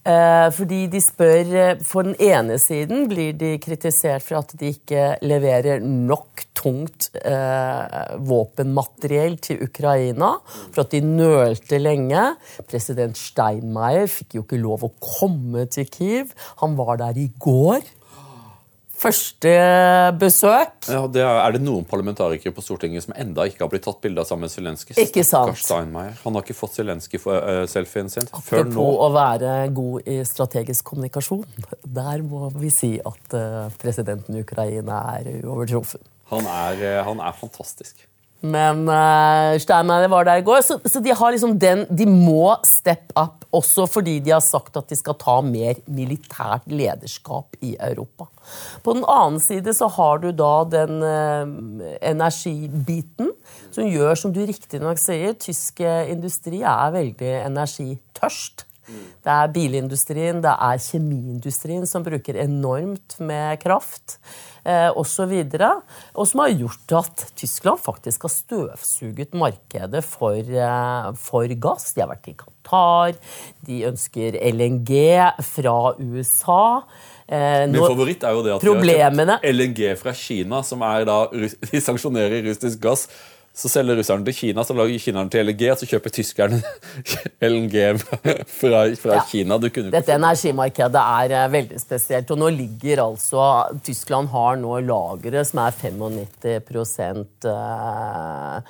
Eh, 0.09 0.49
fordi 0.55 0.87
de 0.89 1.01
spør 1.03 1.51
eh, 1.53 1.81
For 1.85 2.07
den 2.07 2.15
ene 2.23 2.57
siden 2.63 3.09
blir 3.11 3.35
de 3.37 3.57
kritisert 3.61 4.25
for 4.25 4.39
at 4.41 4.55
de 4.57 4.71
ikke 4.73 5.19
leverer 5.27 5.83
nok 5.83 6.47
tungt 6.57 7.11
eh, 7.19 8.15
våpenmateriell 8.31 9.37
til 9.43 9.61
Ukraina. 9.67 10.37
For 10.71 10.87
at 10.87 10.95
de 10.95 11.03
nølte 11.05 11.83
lenge. 11.83 12.25
President 12.71 13.19
Steinmeier 13.21 14.09
fikk 14.11 14.39
jo 14.39 14.47
ikke 14.47 14.63
lov 14.63 14.87
å 14.87 14.95
komme 15.03 15.67
til 15.69 15.91
Kiev. 15.93 16.33
Han 16.63 16.79
var 16.79 17.03
der 17.03 17.21
i 17.21 17.29
går 17.43 17.85
første 18.99 19.53
besøk. 20.19 20.89
Ja, 20.91 21.05
det 21.11 21.23
er, 21.23 21.41
er, 21.43 21.55
det 21.55 21.63
noen 21.63 21.87
parlamentarikere 21.89 22.55
på 22.55 22.65
Stortinget 22.65 23.07
som 23.07 23.15
enda 23.19 23.47
ikke 23.49 23.65
har 23.65 23.71
blitt 23.73 23.87
tatt 23.87 24.01
bilde 24.05 24.23
av 24.23 24.29
sammen 24.29 24.49
med 24.49 24.55
Zelenskyj? 24.55 24.97
Ikke 25.05 25.25
sant. 25.27 25.63
Han 25.71 25.95
har 26.39 26.43
ikke 26.43 26.57
fått 26.59 26.79
Zelenskyj-selfien 26.81 28.11
uh, 28.11 28.15
sin 28.17 28.29
Apropos 28.29 28.51
før 28.51 28.69
nå. 28.73 28.89
å 29.07 29.09
være 29.15 29.55
god 29.77 30.11
i 30.11 30.19
strategisk 30.29 30.91
kommunikasjon. 30.93 31.47
Der 31.85 32.25
må 32.27 32.51
vi 32.59 32.73
si 32.75 32.95
at 32.99 33.39
uh, 33.39 33.67
presidenten 33.81 34.39
i 34.39 34.45
Ukraina 34.47 35.03
er 35.17 35.35
uovertruffen. 35.45 36.03
Han 36.33 36.49
er, 36.51 36.83
uh, 36.83 37.03
han 37.09 37.23
er 37.25 37.37
fantastisk. 37.39 38.08
Men 38.39 38.85
uh, 38.87 39.57
Steinmeier 39.59 40.11
var 40.13 40.29
der 40.29 40.39
i 40.39 40.45
går, 40.47 40.61
så, 40.63 40.77
så 40.87 41.03
de, 41.03 41.11
liksom 41.11 41.57
den, 41.59 41.83
de 41.91 42.07
må 42.07 42.55
step 42.67 43.11
up. 43.19 43.43
Også 43.51 43.87
fordi 43.89 44.19
de 44.21 44.35
har 44.35 44.43
sagt 44.45 44.77
at 44.77 44.91
de 44.91 44.99
skal 44.99 45.17
ta 45.19 45.39
mer 45.43 45.81
militært 45.89 46.69
lederskap 46.71 47.57
i 47.65 47.75
Europa. 47.81 48.29
På 48.85 48.95
den 48.95 49.07
annen 49.09 49.41
side 49.43 49.73
så 49.75 49.89
har 49.97 50.21
du 50.23 50.31
da 50.37 50.53
den 50.69 51.03
uh, 51.03 51.91
energibiten 51.99 53.33
som 53.75 53.89
gjør, 53.89 54.15
som 54.21 54.35
du 54.37 54.45
riktignok 54.47 55.01
sier, 55.01 55.35
tysk 55.41 55.83
industri 55.83 56.63
er 56.63 56.95
veldig 56.95 57.35
energitørst. 57.49 58.68
Det 59.25 59.33
er 59.33 59.51
bilindustrien, 59.53 60.43
det 60.45 60.53
er 60.53 60.81
kjemiindustrien 60.83 61.85
som 61.89 62.05
bruker 62.07 62.39
enormt 62.41 63.19
med 63.21 63.61
kraft 63.63 64.17
eh, 64.65 64.89
osv. 64.97 65.35
Og 66.15 66.25
som 66.29 66.43
har 66.45 66.55
gjort 66.55 66.97
at 67.03 67.27
Tyskland 67.39 67.83
faktisk 67.83 68.27
har 68.29 68.35
støvsuget 68.35 69.37
markedet 69.39 70.03
for, 70.07 70.39
eh, 70.39 71.11
for 71.21 71.55
gass. 71.61 71.93
De 71.95 72.05
har 72.05 72.11
vært 72.13 72.31
i 72.33 72.37
Qatar, 72.39 73.19
de 73.69 73.83
ønsker 73.91 74.39
LNG 74.53 74.93
fra 75.53 75.79
USA. 76.01 76.83
Eh, 77.29 77.67
Min 77.69 77.83
favoritt 77.85 78.25
er 78.25 78.37
jo 78.37 78.45
det 78.45 78.55
at 78.57 78.63
de 78.63 78.73
har 78.73 78.79
kjøpt 78.81 79.51
LNG 79.53 79.83
fra 80.01 80.15
Kina, 80.17 80.63
som 80.65 80.85
er 80.87 81.05
da 81.09 81.27
De 81.69 81.83
sanksjonerer 81.85 82.41
russisk 82.49 82.81
gass 82.81 83.09
så 83.59 83.71
selger 83.71 83.99
russerne 83.99 84.27
til 84.29 84.37
Kina, 84.37 84.63
så 84.65 84.77
lager 84.79 85.01
kinerne 85.03 85.33
til 85.33 85.49
LNG, 85.49 85.65
og 85.73 85.81
så 85.81 85.89
kjøper 85.91 86.15
tyskerne 86.15 86.61
LNG 87.51 87.79
fra, 87.99 88.85
fra 89.01 89.17
ja. 89.19 89.25
Kina. 89.27 89.59
Dette 89.59 90.15
energimarkedet 90.15 91.03
er 91.03 91.35
uh, 91.35 91.49
veldig 91.53 91.81
spesielt. 91.83 92.31
Og 92.35 92.39
nå 92.39 92.53
ligger 92.55 93.03
altså 93.09 93.49
Tyskland 93.85 94.31
har 94.35 94.61
nå 94.61 94.79
lagre 94.87 95.43
som 95.49 95.65
er 95.65 95.75
95 95.75 97.49
uh, 97.49 97.59
Eh, 97.59 98.63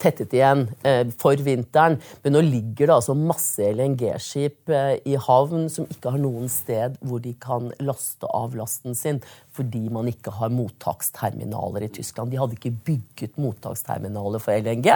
tettet 0.00 0.34
igjen 0.36 0.66
eh, 0.86 1.02
for 1.20 1.40
vinteren. 1.44 1.98
Men 2.24 2.36
nå 2.36 2.42
ligger 2.46 2.90
det 2.90 2.96
altså 2.96 3.16
masse 3.16 3.70
LNG-skip 3.72 4.72
eh, 4.74 4.94
i 5.08 5.16
havn 5.20 5.68
som 5.72 5.88
ikke 5.90 6.14
har 6.14 6.22
noen 6.22 6.50
sted 6.52 6.98
hvor 7.00 7.22
de 7.24 7.34
kan 7.40 7.70
laste 7.82 8.28
av 8.36 8.56
lasten 8.58 8.96
sin, 8.98 9.20
fordi 9.56 9.86
man 9.92 10.10
ikke 10.10 10.34
har 10.38 10.52
mottaksterminaler 10.54 11.86
i 11.86 11.92
Tyskland. 12.00 12.32
De 12.32 12.40
hadde 12.40 12.58
ikke 12.58 12.76
bygget 12.90 13.40
mottaksterminaler 13.40 14.42
for 14.42 14.56
LNG. 14.56 14.92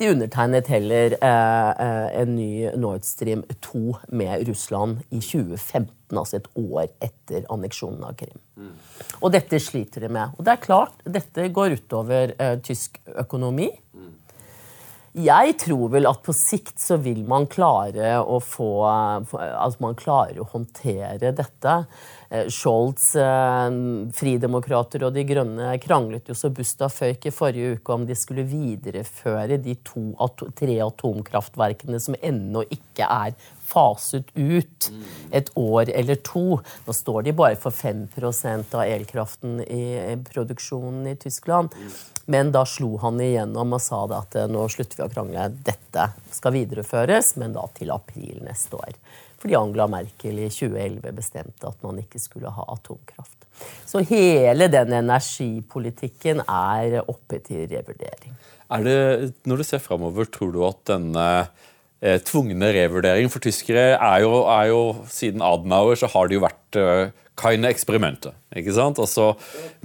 De 0.00 0.08
undertegnet 0.08 0.70
heller 0.72 1.12
en 1.20 2.30
ny 2.32 2.70
Nord 2.80 3.04
Stream 3.04 3.42
2 3.60 3.82
med 4.16 4.46
Russland 4.48 5.02
i 5.10 5.20
2015, 5.20 6.16
altså 6.16 6.38
et 6.38 6.48
år 6.56 6.86
etter 7.04 7.44
anneksjonen 7.52 8.06
av 8.08 8.16
Krim. 8.16 8.40
Mm. 8.56 8.72
Og 9.20 9.34
dette 9.34 9.60
sliter 9.60 10.06
de 10.06 10.08
med. 10.16 10.32
Og 10.38 10.46
det 10.46 10.54
er 10.54 10.64
klart, 10.64 11.04
dette 11.04 11.44
går 11.52 11.76
utover 11.76 12.32
eh, 12.40 12.56
tysk 12.64 12.96
økonomi. 13.20 13.68
Jeg 15.10 15.56
tror 15.58 15.88
vel 15.90 16.06
at 16.06 16.20
på 16.22 16.32
sikt 16.36 16.78
så 16.78 16.94
vil 17.02 17.24
man 17.26 17.48
klare 17.50 18.12
å 18.22 18.36
få 18.38 18.68
Altså 18.86 19.82
man 19.82 19.96
klarer 19.98 20.38
å 20.38 20.46
håndtere 20.52 21.32
dette. 21.34 21.72
Eh, 22.30 22.46
Scholz, 22.46 23.16
eh, 23.16 23.70
Fridemokrater 24.14 25.02
og 25.02 25.14
De 25.16 25.24
Grønne 25.26 25.72
kranglet 25.82 26.30
jo 26.30 26.36
så 26.38 26.52
busta 26.54 26.86
føyk 26.86 27.26
i 27.26 27.32
forrige 27.34 27.78
uke 27.80 27.96
om 27.96 28.04
de 28.06 28.14
skulle 28.14 28.46
videreføre 28.46 29.58
de 29.58 29.74
to, 29.82 30.12
tre 30.54 30.76
atomkraftverkene 30.84 31.98
som 31.98 32.14
ennå 32.22 32.62
ikke 32.70 33.08
er 33.10 33.34
faset 33.70 34.30
ut 34.34 34.90
et 35.34 35.50
år 35.58 35.90
eller 35.90 36.20
to. 36.26 36.60
Nå 36.86 36.94
står 36.94 37.26
de 37.26 37.34
bare 37.34 37.58
for 37.58 37.74
5% 37.74 38.78
av 38.78 38.86
elkraften 38.86 39.58
i 39.66 40.14
produksjonen 40.30 41.10
i 41.10 41.16
Tyskland. 41.18 41.74
Men 42.30 42.52
da 42.54 42.62
slo 42.68 42.94
han 43.02 43.18
igjennom 43.18 43.74
og 43.74 43.82
sa 43.82 44.04
at 44.20 44.38
eh, 44.38 44.46
nå 44.46 44.68
slutter 44.70 45.00
vi 45.00 45.06
å 45.08 45.10
krangle. 45.10 45.48
Dette 45.66 46.12
skal 46.30 46.54
videreføres, 46.54 47.34
men 47.42 47.58
da 47.58 47.66
til 47.74 47.90
april 47.90 48.38
neste 48.46 48.78
år. 48.78 48.94
Fordi 49.40 49.56
Angela 49.56 49.86
Merkel 49.88 50.42
i 50.42 50.48
2011 50.52 51.14
bestemte 51.16 51.68
at 51.68 51.84
man 51.86 52.00
ikke 52.02 52.20
skulle 52.20 52.52
ha 52.52 52.66
atomkraft. 52.74 53.46
Så 53.88 54.02
hele 54.08 54.68
den 54.72 54.92
energipolitikken 55.00 56.44
er 56.44 57.00
oppe 57.02 57.40
til 57.44 57.66
revurdering. 57.70 58.36
Er 58.70 58.84
det, 58.86 59.32
når 59.48 59.60
du 59.60 59.66
ser 59.66 59.82
framover, 59.82 60.28
tror 60.30 60.52
du 60.54 60.60
at 60.68 60.78
denne 60.92 61.26
eh, 62.00 62.20
tvungne 62.22 62.70
revurderingen 62.76 63.32
for 63.32 63.42
tyskere 63.42 63.96
er 63.96 64.20
jo, 64.22 64.44
er 64.46 64.70
jo, 64.70 64.82
Siden 65.10 65.42
Adenauer 65.42 65.98
så 65.98 66.10
har 66.12 66.30
det 66.30 66.38
jo 66.38 66.44
vært 66.44 66.78
eh, 66.78 67.10
keine 67.40 67.70
eksperimentet. 67.72 68.36
ikke 68.54 68.74
sant? 68.76 69.00
Også, 69.02 69.32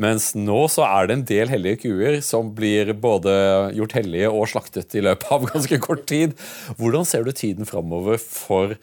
mens 0.02 0.34
nå 0.38 0.66
så 0.72 0.86
er 0.88 1.08
det 1.08 1.18
en 1.18 1.28
del 1.32 1.52
hellige 1.52 1.86
kuer 1.86 2.20
som 2.26 2.52
blir 2.56 2.92
både 3.00 3.32
gjort 3.78 3.96
hellige 3.98 4.32
og 4.32 4.50
slaktet 4.52 4.98
i 5.00 5.04
løpet 5.06 5.32
av 5.32 5.48
ganske 5.54 5.80
kort 5.84 6.06
tid. 6.12 6.36
Hvordan 6.78 7.08
ser 7.08 7.26
du 7.26 7.32
tiden 7.32 7.70
framover 7.70 8.20
for 8.22 8.76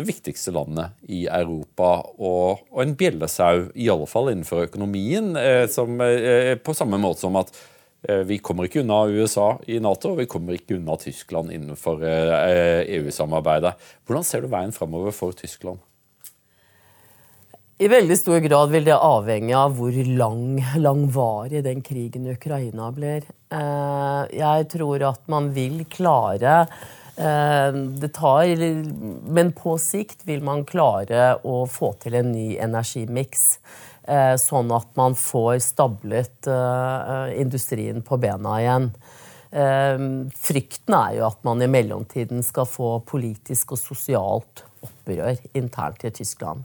det 0.00 0.08
viktigste 0.08 0.54
landet 0.56 0.96
i 1.08 1.26
Europa 1.28 1.92
og, 2.16 2.64
og 2.72 2.80
en 2.82 2.96
bjellesau, 2.98 3.68
i 3.74 3.90
alle 3.92 4.08
fall 4.10 4.32
innenfor 4.32 4.66
økonomien, 4.66 5.34
eh, 5.38 5.66
som, 5.70 6.00
eh, 6.04 6.56
på 6.58 6.76
samme 6.76 6.98
måte 7.00 7.24
som 7.24 7.38
at 7.40 7.52
Eh, 8.08 8.22
vi 8.24 8.38
kommer 8.38 8.64
ikke 8.64 8.80
unna 8.80 9.02
USA 9.12 9.58
i 9.68 9.76
Nato, 9.82 10.14
og 10.14 10.22
vi 10.22 10.28
kommer 10.30 10.56
ikke 10.56 10.78
unna 10.78 10.96
Tyskland 11.00 11.52
innenfor 11.52 12.00
EU-samarbeidet. 12.00 13.74
Hvordan 14.08 14.26
ser 14.26 14.44
du 14.44 14.50
veien 14.52 14.72
framover 14.72 15.12
for 15.14 15.36
Tyskland? 15.36 15.82
I 17.80 17.88
veldig 17.88 18.16
stor 18.18 18.42
grad 18.44 18.72
vil 18.74 18.84
det 18.84 18.96
avhenge 18.96 19.56
av 19.56 19.78
hvor 19.78 19.94
lang, 20.04 20.60
langvarig 20.76 21.62
den 21.64 21.80
krigen 21.84 22.26
i 22.28 22.34
Ukraina 22.36 22.90
blir. 22.92 23.24
Jeg 24.36 24.66
tror 24.68 25.06
at 25.08 25.22
man 25.32 25.48
vil 25.56 25.86
klare 25.88 26.66
det 27.20 28.08
tar, 28.16 28.48
men 29.28 29.50
på 29.52 29.74
sikt 29.82 30.22
vil 30.24 30.40
man 30.46 30.62
klare 30.64 31.34
å 31.44 31.66
få 31.68 31.90
til 32.00 32.16
en 32.16 32.30
ny 32.32 32.54
energimiks. 32.56 33.58
Eh, 34.10 34.34
sånn 34.40 34.72
at 34.74 34.88
man 34.98 35.14
får 35.18 35.60
stablet 35.62 36.48
eh, 36.50 37.28
industrien 37.38 38.02
på 38.02 38.18
bena 38.18 38.56
igjen. 38.58 38.88
Eh, 39.50 40.02
frykten 40.40 40.96
er 40.96 41.18
jo 41.18 41.26
at 41.28 41.44
man 41.46 41.62
i 41.62 41.70
mellomtiden 41.70 42.42
skal 42.46 42.68
få 42.70 42.96
politisk 43.06 43.76
og 43.76 43.82
sosialt 43.82 44.64
opprør 44.82 45.38
internt 45.52 46.06
i 46.08 46.14
Tyskland. 46.16 46.64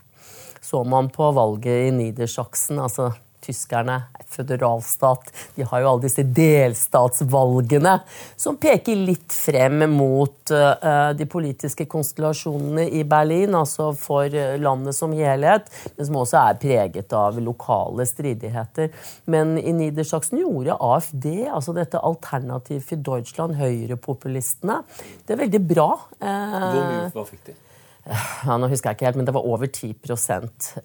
Så 0.64 0.82
man 0.88 1.12
på 1.14 1.28
valget 1.36 1.90
i 1.90 1.94
Niedersachsen, 1.94 2.80
altså 2.82 3.12
tyskerne, 3.46 4.02
føderalstat. 4.36 5.32
De 5.56 5.66
har 5.68 5.82
jo 5.82 5.90
alle 5.92 6.06
disse 6.08 6.26
delstatsvalgene 6.36 7.98
som 8.36 8.58
peker 8.62 9.00
litt 9.08 9.34
frem 9.36 9.86
mot 9.94 10.54
uh, 10.54 11.12
de 11.16 11.28
politiske 11.30 11.88
konstellasjonene 11.90 12.88
i 12.90 13.04
Berlin, 13.08 13.56
altså 13.58 13.92
for 13.98 14.30
eh, 14.30 14.56
landet 14.62 14.98
som 14.98 15.14
helhet, 15.16 15.70
men 15.96 16.08
som 16.08 16.20
også 16.22 16.42
er 16.42 16.60
preget 16.62 17.16
av 17.16 17.38
lokale 17.42 18.08
stridigheter. 18.10 18.92
Men 19.32 19.56
i 19.62 19.74
Niedersachsen 19.76 20.42
gjorde 20.42 20.78
AFD, 20.80 21.30
altså 21.50 21.76
dette 21.76 22.02
Alternativ 22.06 22.84
for 22.90 23.06
Deutschland, 23.12 23.58
høyrepopulistene, 23.60 24.82
det 25.26 25.36
er 25.36 25.44
veldig 25.46 25.64
bra. 25.70 25.90
Hvor 26.20 26.82
mye 26.82 27.08
hva 27.14 27.30
fikk 27.30 27.48
de? 27.50 27.60
Ja, 28.06 28.56
nå 28.62 28.68
husker 28.70 28.92
jeg 28.92 29.00
ikke 29.00 29.08
helt, 29.08 29.18
men 29.18 29.26
det 29.26 29.34
var 29.34 29.48
over 29.50 29.66
10 29.66 29.96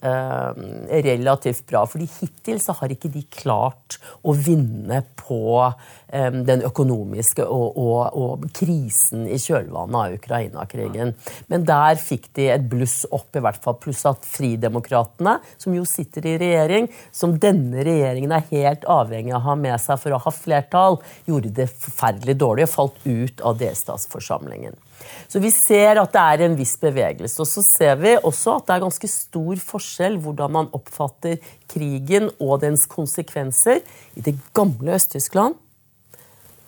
eh, 0.08 1.00
Relativt 1.04 1.66
bra. 1.68 1.82
fordi 1.84 2.06
hittil 2.08 2.60
så 2.62 2.72
har 2.78 2.94
ikke 2.94 3.10
de 3.12 3.20
klart 3.28 3.98
å 4.24 4.32
vinne 4.32 5.02
på 5.20 5.40
eh, 5.60 6.30
den 6.32 6.64
økonomiske 6.64 7.44
og, 7.44 7.76
og, 7.76 8.16
og, 8.16 8.48
krisen 8.56 9.28
i 9.28 9.36
kjølvannet 9.36 10.00
av 10.00 10.16
Ukraina-krigen. 10.16 11.12
Men 11.52 11.68
der 11.68 12.00
fikk 12.00 12.30
de 12.40 12.48
et 12.54 12.68
bluss 12.72 13.02
opp, 13.12 13.28
i 13.36 13.44
hvert 13.44 13.60
fall. 13.60 13.76
Pluss 13.84 14.06
at 14.08 14.24
Fridemokratene, 14.24 15.38
som 15.60 15.76
jo 15.76 15.84
sitter 15.84 16.24
i 16.24 16.38
regjering, 16.40 16.88
som 17.12 17.36
denne 17.36 17.84
regjeringen 17.84 18.32
er 18.32 18.48
helt 18.48 18.88
avhengig 18.88 19.36
av 19.36 19.42
å 19.42 19.48
ha 19.50 19.60
med 19.60 19.76
seg 19.82 20.00
for 20.00 20.16
å 20.16 20.24
ha 20.24 20.32
flertall, 20.32 21.02
gjorde 21.28 21.52
det 21.60 21.68
forferdelig 21.68 22.40
dårlig 22.40 22.70
og 22.70 22.78
falt 22.78 23.04
ut 23.04 23.44
av 23.44 23.60
delstatsforsamlingen. 23.60 24.86
Så 25.30 25.38
vi 25.38 25.50
ser 25.54 26.00
at 26.00 26.10
det 26.14 26.22
er 26.22 26.42
en 26.48 26.56
viss 26.58 26.72
bevegelse. 26.80 27.36
Og 27.42 27.46
så 27.46 27.62
ser 27.62 27.98
vi 28.00 28.16
også 28.18 28.56
at 28.58 28.66
det 28.66 28.76
er 28.76 28.82
ganske 28.82 29.10
stor 29.10 29.60
forskjell 29.62 30.16
hvordan 30.24 30.56
man 30.56 30.70
oppfatter 30.74 31.36
krigen 31.70 32.32
og 32.40 32.64
dens 32.64 32.86
konsekvenser 32.90 33.78
i 34.18 34.24
det 34.26 34.34
gamle 34.56 34.96
Øst-Tyskland 34.98 35.54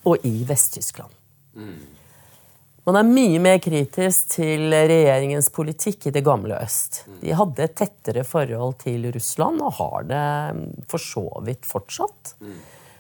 og 0.07 0.29
i 0.29 0.45
Vest-Tyskland. 0.47 1.11
Man 2.83 2.99
er 2.99 3.07
mye 3.07 3.39
mer 3.39 3.59
kritisk 3.63 4.33
til 4.35 4.73
regjeringens 4.75 5.51
politikk 5.55 6.09
i 6.09 6.15
det 6.15 6.25
gamle 6.27 6.57
øst. 6.63 7.05
De 7.21 7.35
hadde 7.39 7.63
et 7.63 7.77
tettere 7.79 8.25
forhold 8.27 8.81
til 8.83 9.07
Russland 9.15 9.63
og 9.63 9.77
har 9.79 10.09
det 10.09 10.87
for 10.91 10.99
så 10.99 11.27
vidt 11.47 11.67
fortsatt. 11.67 12.35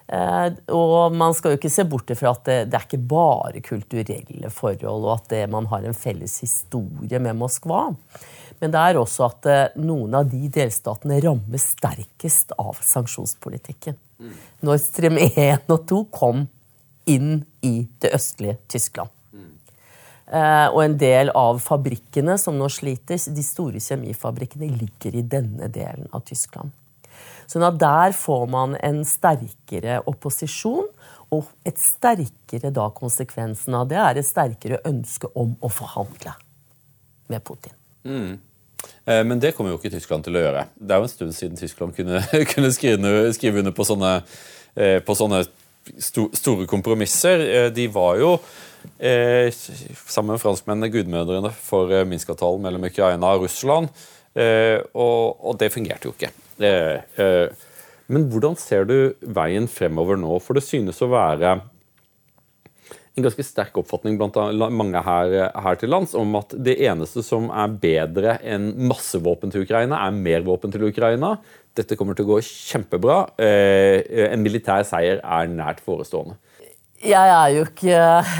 Eh, 0.06 0.48
og 0.74 1.14
man 1.16 1.34
skal 1.36 1.54
jo 1.54 1.60
ikke 1.60 1.72
se 1.72 1.84
bort 1.88 2.10
fra 2.18 2.34
at 2.34 2.44
det, 2.48 2.58
det, 2.72 2.78
er 2.78 2.86
ikke 2.86 3.08
bare 3.12 3.64
kulturelle 3.64 4.52
forhold, 4.52 5.06
og 5.06 5.14
at 5.16 5.28
det, 5.32 5.42
man 5.52 5.68
har 5.70 5.86
en 5.86 5.96
felles 5.96 6.38
historie 6.44 7.20
med 7.22 7.38
Moskva. 7.38 7.84
Men 8.62 8.74
det 8.74 8.82
er 8.82 9.00
også 9.00 9.26
at 9.28 9.50
eh, 9.50 9.78
noen 9.82 10.18
av 10.18 10.28
de 10.30 10.50
delstatene 10.52 11.20
rammes 11.24 11.70
sterkest 11.76 12.54
av 12.58 12.82
sanksjonspolitikken. 12.82 13.98
Nord 14.62 14.78
Stream 14.78 15.16
1 15.18 15.66
og 15.72 15.88
2 15.90 16.04
kom 16.14 16.44
inn 17.10 17.40
i 17.66 17.80
det 18.02 18.12
østlige 18.14 18.60
Tyskland. 18.70 19.10
Eh, 20.32 20.68
og 20.72 20.80
en 20.84 20.94
del 20.96 21.32
av 21.36 21.58
fabrikkene 21.60 22.38
som 22.40 22.56
nå 22.56 22.68
sliter, 22.72 23.18
de 23.20 23.44
store 23.44 23.82
kjemifabrikkene, 23.82 24.70
ligger 24.80 25.18
i 25.18 25.24
denne 25.28 25.68
delen 25.72 26.06
av 26.12 26.24
Tyskland. 26.28 26.72
Sånn 27.50 27.66
at 27.66 27.78
der 27.80 28.14
får 28.16 28.46
man 28.52 28.76
en 28.82 29.02
sterkere 29.08 30.00
opposisjon, 30.10 30.88
og 31.32 31.48
et 31.64 31.80
sterkere 31.80 32.70
da 32.74 32.90
konsekvensen 32.92 33.76
av 33.78 33.86
det 33.88 34.00
er 34.00 34.20
et 34.20 34.28
sterkere 34.28 34.82
ønske 34.88 35.30
om 35.38 35.54
å 35.64 35.70
forhandle 35.72 36.34
med 37.32 37.44
Putin. 37.46 37.72
Mm. 38.04 38.34
Men 39.06 39.40
det 39.40 39.54
kommer 39.56 39.72
jo 39.72 39.78
ikke 39.78 39.94
Tyskland 39.94 40.26
til 40.26 40.36
å 40.36 40.42
gjøre. 40.42 40.66
Det 40.76 40.94
er 40.94 41.00
jo 41.00 41.06
en 41.08 41.12
stund 41.12 41.34
siden 41.36 41.58
Tyskland 41.58 41.96
kunne, 41.96 42.20
kunne 42.52 42.72
skrive, 42.74 43.32
skrive 43.34 43.62
under 43.62 43.74
på 43.74 43.86
sånne, 43.86 44.12
eh, 44.76 44.98
på 45.02 45.16
sånne 45.18 45.42
sto, 45.98 46.28
store 46.36 46.66
kompromisser. 46.70 47.46
Eh, 47.46 47.68
De 47.74 47.88
var 47.92 48.18
jo 48.20 48.32
eh, 48.98 49.50
sammen 50.06 50.34
med 50.34 50.42
franskmennene 50.42 50.92
gudmødrene 50.92 51.52
for 51.54 51.92
eh, 51.94 52.06
Minsk-avtalen 52.08 52.62
mellom 52.64 52.88
Ukraina 52.90 53.34
og 53.36 53.46
Russland. 53.46 53.90
Eh, 54.34 54.78
og, 54.94 55.42
og 55.42 55.58
det 55.60 55.72
fungerte 55.74 56.08
jo 56.08 56.16
ikke. 56.16 56.32
Eh, 56.62 57.68
men 58.12 58.26
hvordan 58.30 58.56
ser 58.60 58.88
du 58.88 58.96
veien 59.22 59.68
fremover 59.70 60.18
nå? 60.20 60.36
For 60.44 60.58
det 60.58 60.66
synes 60.66 61.00
å 61.02 61.10
være 61.12 61.60
en 63.12 63.26
ganske 63.26 63.44
sterk 63.44 63.76
oppfatning 63.76 64.16
blant 64.16 64.38
mange 64.72 65.00
her, 65.04 65.34
her 65.52 65.80
til 65.80 65.92
lands 65.92 66.14
om 66.16 66.32
at 66.38 66.54
det 66.56 66.78
eneste 66.80 67.24
som 67.24 67.50
er 67.52 67.74
bedre 67.82 68.38
enn 68.40 68.70
massevåpen 68.88 69.52
til 69.52 69.66
Ukraina, 69.66 70.00
er 70.06 70.16
mer 70.16 70.46
våpen 70.46 70.72
til 70.72 70.86
Ukraina. 70.88 71.34
Dette 71.76 71.96
kommer 71.96 72.16
til 72.16 72.24
å 72.26 72.34
gå 72.34 72.40
kjempebra. 72.46 73.18
Eh, 73.40 74.00
en 74.30 74.44
militær 74.44 74.84
seier 74.88 75.20
er 75.20 75.52
nært 75.52 75.84
forestående. 75.84 76.38
Jeg 77.02 77.30
er 77.34 77.48
jo 77.50 77.62
ikke 77.66 77.94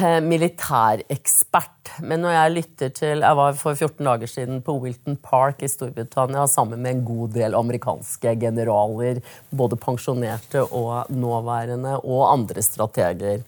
eh, 0.06 0.20
militærekspert, 0.22 1.96
men 2.06 2.20
når 2.22 2.30
jeg 2.36 2.52
lytter 2.52 2.92
til 2.94 3.24
Jeg 3.24 3.34
var 3.34 3.56
for 3.58 3.74
14 3.74 4.06
dager 4.06 4.30
siden 4.30 4.60
på 4.62 4.76
Wilton 4.84 5.16
Park 5.18 5.64
i 5.66 5.70
Storbritannia 5.70 6.44
sammen 6.46 6.78
med 6.84 6.92
en 6.94 7.02
god 7.08 7.34
del 7.34 7.56
amerikanske 7.58 8.36
generaler, 8.38 9.18
både 9.50 9.80
pensjonerte 9.82 10.62
og 10.62 11.10
nåværende, 11.10 11.96
og 12.06 12.30
andre 12.36 12.62
strateger. 12.62 13.42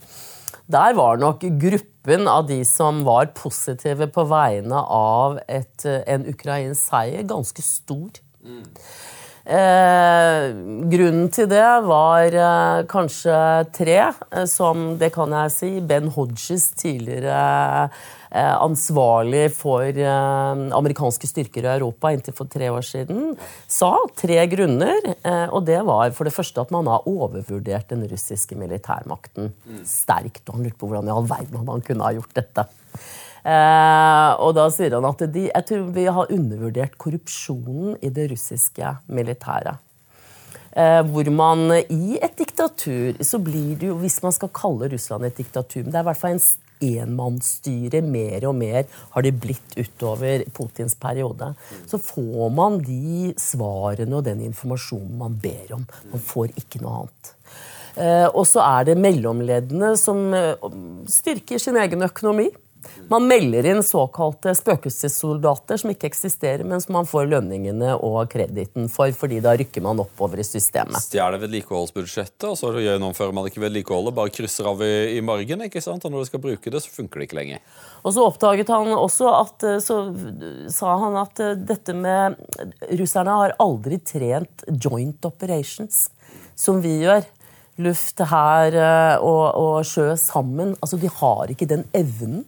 Der 0.67 0.99
var 0.99 1.23
nok 1.23 1.47
gruppen 1.63 2.27
av 2.27 2.49
de 2.51 2.65
som 2.67 3.05
var 3.07 3.31
positive 3.39 4.11
på 4.11 4.27
vegne 4.27 4.83
av 4.83 5.39
et, 5.47 5.87
en 5.87 6.27
ukrainsk 6.35 6.91
seier, 6.91 7.23
ganske 7.23 7.63
stor. 7.63 8.11
Eh, 9.45 10.45
grunnen 10.89 11.27
til 11.29 11.51
det 11.51 11.65
var 11.85 12.33
eh, 12.33 12.83
kanskje 12.89 13.37
tre, 13.77 13.99
eh, 14.33 14.47
som 14.49 14.95
det 14.97 15.11
kan 15.13 15.35
jeg 15.37 15.53
si. 15.53 15.69
Ben 15.85 16.09
Hodges, 16.15 16.71
tidligere 16.81 17.91
eh, 18.33 18.55
ansvarlig 18.57 19.51
for 19.53 19.85
eh, 19.85 20.63
amerikanske 20.81 21.29
styrker 21.29 21.69
i 21.69 21.75
Europa 21.75 22.15
inntil 22.15 22.37
for 22.39 22.49
tre 22.49 22.71
år 22.73 22.89
siden, 22.89 23.35
sa 23.69 23.93
tre 24.17 24.41
grunner. 24.49 24.97
Eh, 25.21 25.47
og 25.53 25.69
det 25.69 25.83
var 25.85 26.17
for 26.17 26.25
det 26.25 26.33
første 26.33 26.65
at 26.65 26.73
man 26.73 26.89
har 26.89 27.05
overvurdert 27.05 27.93
den 27.93 28.09
russiske 28.09 28.57
militærmakten 28.57 29.53
sterkt. 29.85 30.47
Og 30.49 30.57
han 30.57 30.65
lurte 30.71 30.81
på 30.81 30.89
hvordan 30.89 31.13
i 31.13 31.17
all 31.19 31.29
verden 31.29 31.69
han 31.69 31.85
kunne 31.85 32.09
ha 32.09 32.17
gjort 32.17 32.33
dette. 32.41 32.65
Eh, 33.45 34.31
og 34.41 34.55
da 34.57 34.69
sier 34.73 34.97
han 34.97 35.07
at 35.09 35.25
de, 35.29 35.49
jeg 35.51 35.69
tror 35.69 35.89
vi 35.93 36.07
har 36.17 36.33
undervurdert 36.33 36.97
korrupsjonen 37.01 37.99
i 38.01 38.13
det 38.15 38.31
russiske 38.33 38.97
militæret. 39.13 39.83
Eh, 40.75 41.01
hvor 41.07 41.29
man 41.31 41.69
i 41.77 42.17
et 42.19 42.35
diktatur 42.39 43.21
så 43.23 43.39
blir 43.39 43.77
det 43.79 43.93
jo, 43.93 43.99
Hvis 44.01 44.17
man 44.25 44.33
skal 44.35 44.51
kalle 44.51 44.89
Russland 44.91 45.23
et 45.23 45.37
diktatur 45.39 45.85
Men 45.85 45.93
det 45.93 46.01
er 46.01 46.03
i 46.03 46.09
hvert 46.09 46.19
fall 46.19 46.35
en 46.35 46.43
enmannsstyre 46.83 48.01
mer 48.03 48.47
og 48.49 48.57
mer 48.59 48.89
har 49.15 49.25
det 49.25 49.37
blitt 49.41 49.77
utover 49.79 50.43
Putins 50.53 50.97
periode. 51.01 51.53
Så 51.87 52.01
får 52.03 52.51
man 52.53 52.81
de 52.85 53.31
svarene 53.41 54.19
og 54.19 54.27
den 54.27 54.43
informasjonen 54.49 55.15
man 55.21 55.39
ber 55.41 55.77
om. 55.79 55.87
Man 56.11 56.27
får 56.33 56.53
ikke 56.61 56.83
noe 56.83 57.05
annet. 57.05 57.33
Eh, 57.95 58.27
og 58.27 58.43
så 58.51 58.65
er 58.67 58.91
det 58.91 58.99
mellomleddene 58.99 59.95
som 60.01 60.27
eh, 60.35 60.69
styrker 61.11 61.63
sin 61.63 61.79
egen 61.81 62.03
økonomi. 62.05 62.51
Man 63.11 63.27
melder 63.29 63.67
inn 63.69 63.83
såkalte 63.85 64.55
spøkelsessoldater 64.57 65.81
som 65.81 65.93
ikke 65.93 66.09
eksisterer, 66.09 66.65
men 66.69 66.81
som 66.81 66.97
man 66.97 67.09
får 67.09 67.29
lønningene 67.33 67.93
og 67.99 68.31
krediten 68.33 68.89
for, 68.93 69.13
fordi 69.17 69.43
da 69.45 69.53
rykker 69.59 69.85
man 69.85 70.01
oppover 70.03 70.41
i 70.41 70.47
systemet. 70.47 71.03
Stjeler 71.05 71.43
vedlikeholdsbudsjettet, 71.43 72.47
og 72.49 72.57
så 72.59 72.73
gjennomfører 72.81 73.37
man 73.37 73.51
ikke 73.51 73.63
vedlikeholdet, 73.65 74.17
bare 74.17 74.33
krysser 74.35 74.71
av 74.71 74.81
i, 74.85 75.19
i 75.19 75.21
margen. 75.25 75.67
ikke 75.67 75.83
sant? 75.85 76.05
Og 76.05 76.15
når 76.15 76.25
du 76.25 76.31
skal 76.33 76.45
bruke 76.47 76.73
det, 76.73 76.83
så 76.85 76.95
funker 76.95 77.21
det 77.21 77.29
ikke 77.29 77.41
lenger. 77.41 77.63
Og 78.05 78.17
så 78.17 78.25
oppdaget 78.25 78.73
han 78.73 78.91
også 78.95 79.31
at 79.35 79.69
så 79.85 80.01
sa 80.73 80.97
han 81.01 81.17
at 81.21 81.41
dette 81.69 81.95
med 81.97 82.37
Russerne 82.99 83.39
har 83.41 83.57
aldri 83.63 84.01
trent 84.05 84.65
joint 84.69 85.25
operations, 85.29 86.09
som 86.57 86.83
vi 86.85 86.99
gjør. 87.05 87.25
Luft, 87.83 88.21
hær 88.31 88.77
og, 89.19 89.45
og 89.59 89.79
sjø 89.89 90.13
sammen. 90.21 90.77
Altså, 90.79 90.99
de 91.01 91.11
har 91.11 91.51
ikke 91.51 91.67
den 91.71 91.83
evnen. 91.97 92.45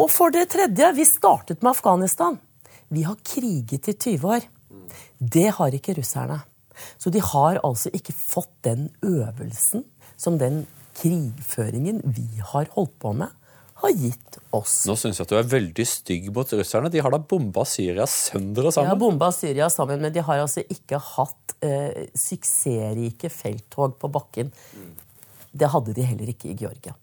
Og 0.00 0.08
for 0.08 0.32
det 0.32 0.46
tredje, 0.54 0.92
vi 0.96 1.04
startet 1.04 1.60
med 1.62 1.74
Afghanistan. 1.74 2.38
Vi 2.88 3.04
har 3.04 3.18
kriget 3.22 3.88
i 3.90 3.94
20 3.94 4.30
år. 4.36 4.46
Det 5.20 5.50
har 5.58 5.74
ikke 5.76 5.94
russerne. 5.98 6.40
Så 6.98 7.12
de 7.12 7.20
har 7.20 7.60
altså 7.66 7.92
ikke 7.92 8.14
fått 8.16 8.52
den 8.64 8.88
øvelsen 9.04 9.84
som 10.16 10.38
den 10.40 10.64
krigføringen 10.96 12.00
vi 12.16 12.26
har 12.52 12.70
holdt 12.74 12.96
på 13.00 13.12
med, 13.16 13.28
har 13.80 13.92
gitt 13.96 14.38
oss. 14.56 14.82
Nå 14.88 14.96
syns 15.00 15.20
jeg 15.20 15.24
at 15.24 15.32
du 15.32 15.36
er 15.38 15.48
veldig 15.48 15.86
stygg 15.88 16.28
mot 16.36 16.50
russerne. 16.52 16.90
De 16.92 17.00
har 17.00 17.12
da 17.14 17.20
bomba 17.32 17.64
Syria 17.68 18.04
sønder 18.10 18.68
og 18.68 18.74
sammen. 18.74 18.90
De 18.90 18.94
har 18.94 19.00
bomba 19.00 19.30
Syria 19.32 19.70
sammen, 19.72 20.02
men 20.04 20.12
de 20.12 20.24
har 20.24 20.42
altså 20.42 20.64
ikke 20.68 21.00
hatt 21.00 21.54
eh, 21.64 22.08
suksessrike 22.12 23.32
felttog 23.32 23.96
på 24.00 24.12
bakken. 24.12 24.52
Det 25.50 25.70
hadde 25.72 25.96
de 25.96 26.04
heller 26.10 26.32
ikke 26.34 26.52
i 26.52 26.58
Georgia. 26.60 26.96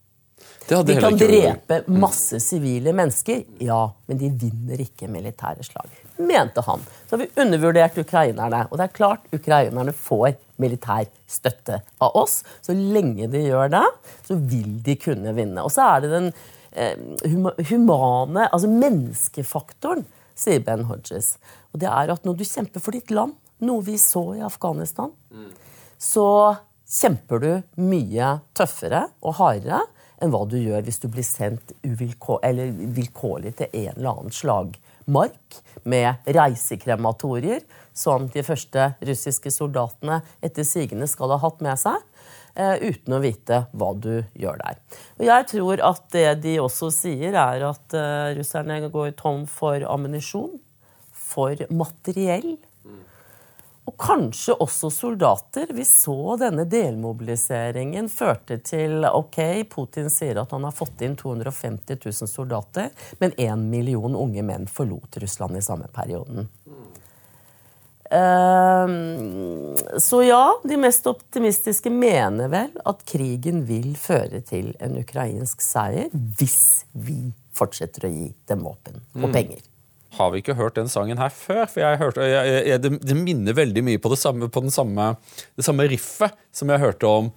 De 0.67 0.95
kan 0.99 1.15
drepe 1.15 1.77
masse 1.87 2.41
sivile 2.43 2.91
mennesker, 2.95 3.43
ja, 3.63 3.79
men 4.09 4.19
de 4.19 4.27
vinner 4.35 4.81
ikke 4.83 5.07
militære 5.07 5.63
slag. 5.63 5.93
Mente 6.19 6.63
han. 6.65 6.83
Så 7.07 7.15
har 7.15 7.21
vi 7.21 7.29
undervurdert 7.39 7.97
ukrainerne. 8.01 8.65
Og 8.67 8.75
det 8.79 8.87
er 8.89 8.97
klart 8.97 9.31
ukrainerne 9.31 9.93
får 9.95 10.35
militær 10.59 11.07
støtte 11.29 11.79
av 12.03 12.19
oss. 12.19 12.41
Så 12.65 12.75
lenge 12.75 13.29
de 13.31 13.45
gjør 13.45 13.71
det, 13.77 13.85
så 14.27 14.35
vil 14.35 14.77
de 14.83 14.97
kunne 14.99 15.35
vinne. 15.37 15.63
Og 15.63 15.71
så 15.71 15.87
er 15.93 16.03
det 16.03 16.11
den 16.17 16.29
eh, 16.75 17.47
humane, 17.71 18.49
altså 18.51 18.67
menneskefaktoren, 18.71 20.03
sier 20.37 20.59
Ben 20.65 20.83
Hodges. 20.89 21.37
Og 21.71 21.79
det 21.81 21.87
er 21.89 22.11
at 22.13 22.27
når 22.27 22.41
du 22.41 22.45
kjemper 22.45 22.83
for 22.83 22.97
ditt 22.97 23.13
land, 23.13 23.37
noe 23.63 23.81
vi 23.85 23.95
så 24.01 24.33
i 24.35 24.43
Afghanistan, 24.45 25.15
så 25.97 26.27
kjemper 26.87 27.41
du 27.41 27.51
mye 27.81 28.37
tøffere 28.57 29.07
og 29.25 29.39
hardere 29.39 29.85
enn 30.21 30.33
hva 30.33 30.43
du 30.49 30.57
gjør 30.59 30.85
hvis 30.85 31.01
du 31.03 31.07
blir 31.11 31.25
sendt 31.25 31.73
vilkårlig 31.83 33.53
til 33.59 33.71
en 33.71 33.93
eller 33.95 34.11
annen 34.11 34.33
slagmark 34.33 35.59
med 35.87 36.29
reisekrematorier, 36.37 37.63
som 37.93 38.27
de 38.33 38.43
første 38.45 38.91
russiske 39.05 39.51
soldatene 39.53 40.21
etter 40.43 40.67
sigende 40.67 41.09
skal 41.09 41.33
ha 41.33 41.41
hatt 41.41 41.63
med 41.65 41.79
seg. 41.81 41.97
uten 42.57 43.13
å 43.13 43.19
vite 43.21 43.57
hva 43.77 43.91
du 43.93 44.23
gjør 44.33 44.57
der. 44.57 44.79
Og 45.19 45.25
jeg 45.27 45.43
tror 45.51 45.81
at 45.85 46.07
det 46.09 46.29
de 46.41 46.55
også 46.57 46.89
sier, 46.89 47.35
er 47.37 47.65
at 47.67 47.93
uh, 47.93 48.33
russerne 48.33 48.79
går 48.89 49.11
tom 49.19 49.43
for 49.45 49.77
ammunisjon, 49.85 50.55
for 51.13 51.53
materiell. 51.69 52.55
Og 53.87 53.95
kanskje 53.99 54.55
også 54.59 54.89
soldater. 54.91 55.69
Vi 55.71 55.85
så 55.87 56.35
denne 56.41 56.65
delmobiliseringen 56.67 58.09
førte 58.11 58.59
til 58.59 59.07
Ok, 59.07 59.39
Putin 59.71 60.11
sier 60.11 60.41
at 60.41 60.51
han 60.51 60.67
har 60.67 60.75
fått 60.75 61.05
inn 61.07 61.15
250 61.15 61.95
000 62.03 62.27
soldater, 62.27 62.91
men 63.23 63.35
én 63.39 63.63
million 63.71 64.15
unge 64.15 64.43
menn 64.43 64.67
forlot 64.67 65.21
Russland 65.23 65.57
i 65.57 65.63
samme 65.63 65.87
perioden. 65.95 66.49
Uh, 68.07 68.87
så 69.99 70.21
ja, 70.23 70.43
de 70.63 70.77
mest 70.79 71.07
optimistiske 71.07 71.91
mener 71.91 72.51
vel 72.51 72.75
at 72.87 73.03
krigen 73.07 73.65
vil 73.67 73.95
føre 73.99 74.39
til 74.47 74.71
en 74.83 74.95
ukrainsk 74.99 75.63
seier 75.63 76.07
hvis 76.11 76.85
vi 76.91 77.33
fortsetter 77.57 78.07
å 78.07 78.13
gi 78.13 78.29
dem 78.47 78.63
våpen 78.63 79.01
og 79.19 79.33
penger 79.35 79.59
har 80.17 80.31
vi 80.33 80.41
ikke 80.41 80.57
hørt 80.57 80.77
den 80.77 80.89
sangen 80.91 81.19
her 81.21 81.33
før? 81.33 81.65
For 81.69 81.83
jeg 81.83 81.99
hørte, 82.01 82.25
jeg, 82.27 82.55
jeg, 82.67 82.81
det, 82.83 82.93
det, 83.05 83.17
minner 83.19 83.57
veldig 83.57 83.83
mye 83.85 84.01
på, 84.01 84.11
det 84.13 84.19
samme, 84.21 84.49
på 84.53 84.63
samme, 84.73 85.11
det 85.57 85.65
samme 85.65 85.87
riffet 85.91 86.35
som 86.55 86.73
jeg 86.73 86.83
hørte 86.83 87.11
om 87.11 87.29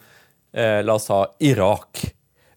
eh, 0.57 0.81
La 0.85 0.97
oss 0.97 1.09
ta 1.11 1.25
Irak. 1.45 2.03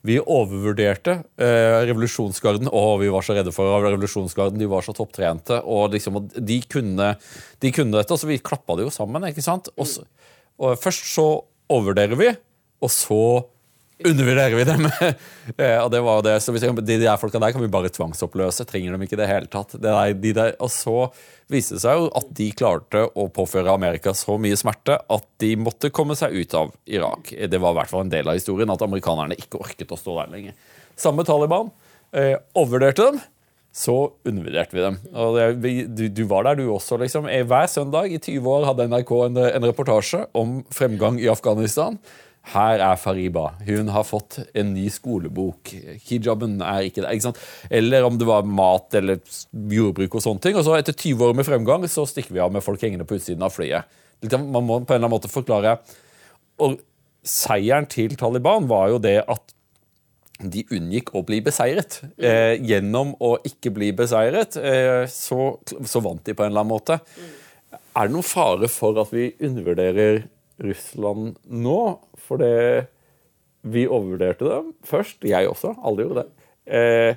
Vi 0.03 0.17
overvurderte 0.19 1.15
eh, 1.39 1.77
revolusjonsgarden. 1.87 2.67
Å, 2.67 2.83
vi 2.99 3.11
var 3.13 3.23
så 3.23 3.37
redde 3.37 3.53
for 3.55 3.71
revolusjonsgarden. 3.85 4.59
De 4.59 4.67
var 4.67 4.83
så 4.83 4.95
topptrente. 4.95 5.61
Og 5.63 5.95
liksom, 5.95 6.19
de, 6.35 6.59
kunne, 6.67 7.13
de 7.63 7.71
kunne 7.75 7.95
dette, 7.95 8.11
og 8.11 8.19
så 8.19 8.27
vi 8.27 8.41
klappa 8.43 8.75
det 8.75 8.89
jo 8.89 8.91
sammen. 8.91 9.29
ikke 9.29 9.45
sant? 9.45 9.71
Og, 9.77 9.87
så, 9.87 10.03
og 10.59 10.75
først 10.81 11.07
så 11.13 11.27
overvurderer 11.71 12.19
vi, 12.19 12.33
og 12.83 12.91
så 12.91 13.23
undervurderer 14.09 14.55
vi 14.57 14.65
dem. 14.67 14.89
Eh, 15.59 15.75
og 15.75 15.89
det 15.91 15.99
var 15.99 16.21
det, 16.23 16.37
så 16.39 16.53
jeg, 16.55 16.71
De 16.87 16.95
der 17.01 17.17
folka 17.19 17.39
der 17.41 17.51
kan 17.51 17.61
vi 17.61 17.67
bare 17.71 17.91
tvangsoppløse. 17.91 18.63
Trenger 18.69 18.95
dem 18.95 19.01
ikke 19.03 19.17
i 19.17 19.19
det 19.19 19.27
hele 19.27 19.49
tatt. 19.51 19.75
Det 19.75 19.83
der, 19.83 20.13
de 20.15 20.31
der, 20.37 20.53
og 20.63 20.71
så 20.71 21.09
viste 21.51 21.75
det 21.75 21.83
seg 21.83 21.99
jo 21.99 22.07
at 22.15 22.29
de 22.37 22.47
klarte 22.55 23.03
å 23.19 23.27
påføre 23.33 23.73
Amerika 23.73 24.13
så 24.15 24.37
mye 24.41 24.55
smerte 24.57 24.95
at 24.97 25.27
de 25.43 25.51
måtte 25.59 25.91
komme 25.93 26.15
seg 26.15 26.31
ut 26.37 26.55
av 26.57 26.71
Irak. 26.87 27.33
Det 27.35 27.59
var 27.59 27.75
i 27.75 27.79
hvert 27.81 27.91
fall 27.91 28.05
en 28.05 28.13
del 28.13 28.31
av 28.31 28.39
historien, 28.39 28.71
at 28.71 28.87
amerikanerne 28.87 29.35
ikke 29.35 29.59
orket 29.61 29.91
å 29.91 29.99
stå 29.99 30.15
der 30.21 30.31
lenger. 30.31 30.55
Samme 30.95 31.27
Taliban 31.27 31.73
eh, 32.15 32.37
overvurderte 32.55 33.11
dem 33.11 33.21
så 33.73 33.95
undervurderte 34.23 34.75
vi 34.77 34.83
dem. 34.85 34.97
Det, 35.57 35.71
du, 35.97 36.03
du, 36.13 36.23
var 36.29 36.45
der, 36.45 36.59
du 36.61 36.67
også. 36.69 36.99
liksom. 37.01 37.25
Hver 37.25 37.69
søndag 37.71 38.11
i 38.13 38.19
20 38.21 38.49
år 38.51 38.67
hadde 38.69 38.85
NRK 38.91 39.13
en, 39.25 39.39
en 39.47 39.65
reportasje 39.65 40.19
om 40.37 40.59
fremgang 40.73 41.17
i 41.17 41.29
Afghanistan. 41.31 41.97
Her 42.51 42.81
er 42.83 42.97
Fariba. 42.99 43.53
Hun 43.63 43.87
har 43.95 44.03
fått 44.03 44.41
en 44.53 44.73
ny 44.75 44.89
skolebok. 44.91 45.71
Hijaben 46.09 46.57
er 46.59 46.89
ikke 46.89 47.01
der. 47.05 47.13
ikke 47.15 47.29
sant? 47.29 47.39
Eller 47.71 48.03
om 48.03 48.17
det 48.19 48.27
var 48.27 48.43
mat 48.43 48.97
eller 48.99 49.21
jordbruk 49.71 50.19
og 50.19 50.25
sånne 50.25 50.43
ting. 50.43 50.57
Og 50.59 50.65
så 50.67 50.75
etter 50.75 50.95
20 50.97 51.29
år 51.29 51.37
med 51.39 51.47
fremgang 51.47 51.87
så 51.87 52.03
stikker 52.09 52.35
vi 52.35 52.43
av 52.43 52.51
med 52.51 52.65
folk 52.65 52.83
hengende 52.83 53.07
på 53.07 53.15
utsiden 53.15 53.45
av 53.47 53.55
flyet. 53.55 53.87
Man 54.33 54.67
må 54.67 54.81
på 54.83 54.91
en 54.91 54.99
eller 54.99 55.05
annen 55.05 55.15
måte 55.15 55.31
forklare. 55.31 55.77
Og 56.63 56.77
seieren 57.23 57.87
til 57.87 58.17
Taliban 58.19 58.67
var 58.67 58.91
jo 58.91 58.99
det 59.01 59.21
at 59.23 59.55
de 60.43 60.65
unngikk 60.75 61.13
å 61.15 61.23
bli 61.23 61.39
beseiret. 61.45 62.01
Eh, 62.17 62.59
gjennom 62.59 63.13
å 63.23 63.37
ikke 63.47 63.71
bli 63.71 63.93
beseiret, 63.95 64.57
eh, 64.59 65.05
så, 65.07 65.53
så, 65.63 66.03
vant 66.03 66.23
de 66.25 66.35
på 66.35 66.43
en 66.43 66.51
eller 66.51 66.65
annen 66.65 66.73
måte. 66.73 66.99
Er 67.93 68.09
det 68.09 68.15
noen 68.15 68.25
fare 68.25 68.67
for 68.71 68.99
at 68.99 69.13
vi 69.13 69.29
undervurderer 69.39 70.25
Russland 70.61 71.37
nå? 71.49 71.79
For 72.21 72.41
det 72.41 72.89
Vi 73.63 73.85
overvurderte 73.87 74.43
dem 74.43 74.73
først. 74.83 75.23
Jeg 75.23 75.47
også. 75.47 75.71
Alle 75.79 76.03
gjorde 76.03 76.25
det. 76.25 76.47
Eh, 76.67 77.15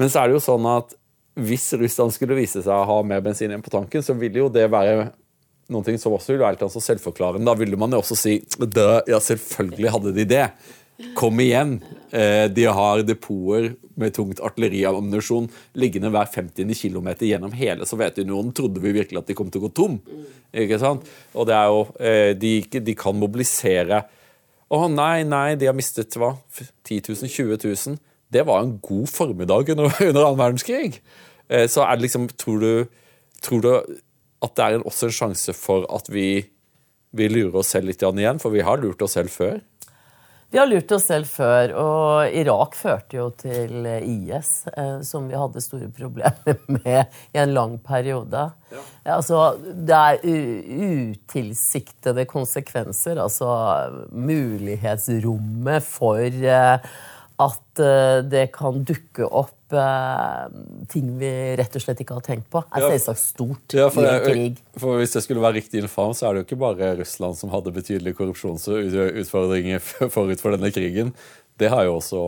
men 0.00 0.08
så 0.08 0.22
er 0.22 0.30
det 0.30 0.38
jo 0.38 0.44
sånn 0.46 0.64
at 0.70 0.94
hvis 1.40 1.66
Russland 1.76 2.14
skulle 2.14 2.38
vise 2.38 2.62
seg 2.64 2.72
å 2.72 2.86
ha 2.88 2.96
mer 3.04 3.20
bensin 3.24 3.52
igjen 3.52 3.64
på 3.64 3.72
tanken, 3.72 4.02
så 4.04 4.16
ville 4.16 4.40
jo 4.40 4.48
det 4.52 4.64
være 4.72 5.10
noen 5.70 5.86
ting 5.86 5.98
som 6.00 6.14
også 6.16 6.32
ville 6.32 6.46
være 6.48 6.68
så 6.72 6.82
selvforklarende. 6.82 7.46
Da 7.46 7.54
ville 7.58 7.78
man 7.78 7.92
jo 7.92 8.00
også 8.02 8.16
si 8.18 8.38
ja, 8.40 9.20
selvfølgelig 9.22 9.92
hadde 9.94 10.14
de 10.16 10.26
det. 10.32 10.46
Kom 11.16 11.40
igjen. 11.40 11.78
Eh, 12.10 12.46
de 12.50 12.64
har 12.66 13.02
depoter 13.06 13.74
med 14.00 14.14
tungt 14.16 14.40
artilleriammunisjon 14.42 15.48
liggende 15.78 16.10
hver 16.12 16.28
50. 16.32 16.74
km 16.74 17.10
gjennom 17.26 17.54
hele 17.56 17.86
Sovjetunionen. 17.86 18.52
Trodde 18.56 18.82
vi 18.82 18.94
virkelig 18.96 19.20
at 19.20 19.30
de 19.30 19.36
kom 19.38 19.50
til 19.50 19.62
å 19.62 19.68
gå 19.68 19.72
tom? 19.76 19.98
Ikke 20.50 20.80
sant? 20.82 21.06
Og 21.34 21.46
det 21.48 21.56
er 21.56 21.70
jo, 21.70 21.82
eh, 22.00 22.32
de, 22.38 22.54
de 22.80 22.96
kan 22.98 23.16
mobilisere 23.16 24.04
Å 24.70 24.86
nei, 24.86 25.24
nei, 25.26 25.56
de 25.58 25.66
har 25.66 25.74
mistet 25.74 26.14
hva? 26.14 26.36
10 26.86 27.10
000? 27.10 27.26
20 27.26 27.58
000? 27.64 27.98
Det 28.30 28.44
var 28.46 28.62
en 28.62 28.76
god 28.78 29.08
formiddag 29.10 29.72
under, 29.74 29.90
under 30.08 30.22
annen 30.28 30.38
verdenskrig. 30.38 31.00
Eh, 31.50 31.66
så 31.66 31.82
er 31.86 31.96
det 31.96 32.06
liksom 32.06 32.28
Tror 32.38 32.62
du, 32.62 33.00
tror 33.42 33.64
du 33.66 33.72
at 34.40 34.54
det 34.56 34.64
er 34.64 34.86
også 34.86 35.10
en 35.10 35.16
sjanse 35.16 35.52
for 35.52 35.84
at 35.92 36.06
vi, 36.08 36.46
vi 37.12 37.26
lurer 37.28 37.58
oss 37.60 37.74
selv 37.74 37.90
litt 37.90 38.00
igjen? 38.00 38.40
For 38.40 38.54
vi 38.54 38.62
har 38.64 38.80
lurt 38.80 39.02
oss 39.04 39.18
selv 39.18 39.34
før. 39.34 39.58
Vi 40.50 40.58
har 40.58 40.66
lurt 40.66 40.90
oss 40.90 41.04
selv 41.06 41.28
før, 41.30 41.72
og 41.78 42.34
Irak 42.34 42.74
førte 42.74 43.20
jo 43.20 43.28
til 43.38 43.86
IS, 43.86 44.64
eh, 44.74 44.96
som 45.06 45.28
vi 45.30 45.38
hadde 45.38 45.62
store 45.62 45.86
problemer 45.94 46.58
med 46.80 47.04
i 47.30 47.38
en 47.38 47.54
lang 47.54 47.76
periode. 47.86 48.48
Ja. 48.74 48.82
Altså, 49.14 49.44
det 49.62 49.94
er 49.94 50.18
utilsiktede 50.90 52.26
konsekvenser, 52.30 53.22
altså 53.22 53.46
mulighetsrommet 54.10 55.86
for 55.86 56.18
eh, 56.26 56.90
at 57.46 57.82
eh, 57.86 58.18
det 58.26 58.48
kan 58.58 58.82
dukke 58.82 59.30
opp 59.30 59.54
eh, 59.76 60.58
ting 60.92 61.14
vi 61.20 61.30
rett 61.60 61.76
og 61.76 61.84
slett 61.84 62.02
ikke 62.02 62.18
har 62.18 62.26
tenkt 62.26 62.48
på, 62.52 62.62
er 62.66 62.86
selvsagt 62.86 63.22
stort 63.22 63.76
ja, 63.76 63.88
i 63.88 64.04
en 64.06 64.24
krig. 64.24 64.60
For 64.80 65.00
Hvis 65.00 65.16
det 65.16 65.24
skulle 65.24 65.44
være 65.44 65.60
riktig 65.60 65.82
infam, 65.84 66.14
så 66.16 66.28
er 66.28 66.34
det 66.34 66.42
jo 66.42 66.48
ikke 66.48 66.62
bare 66.62 66.92
Russland 67.00 67.38
som 67.38 67.52
hadde 67.54 67.74
betydelige 67.76 68.18
korrupsjonsutfordringer 68.18 69.82
forut 70.16 70.42
for 70.42 70.56
denne 70.56 70.72
krigen. 70.74 71.14
Det 71.60 71.70
har 71.72 71.86
jo 71.88 71.98
også 71.98 72.24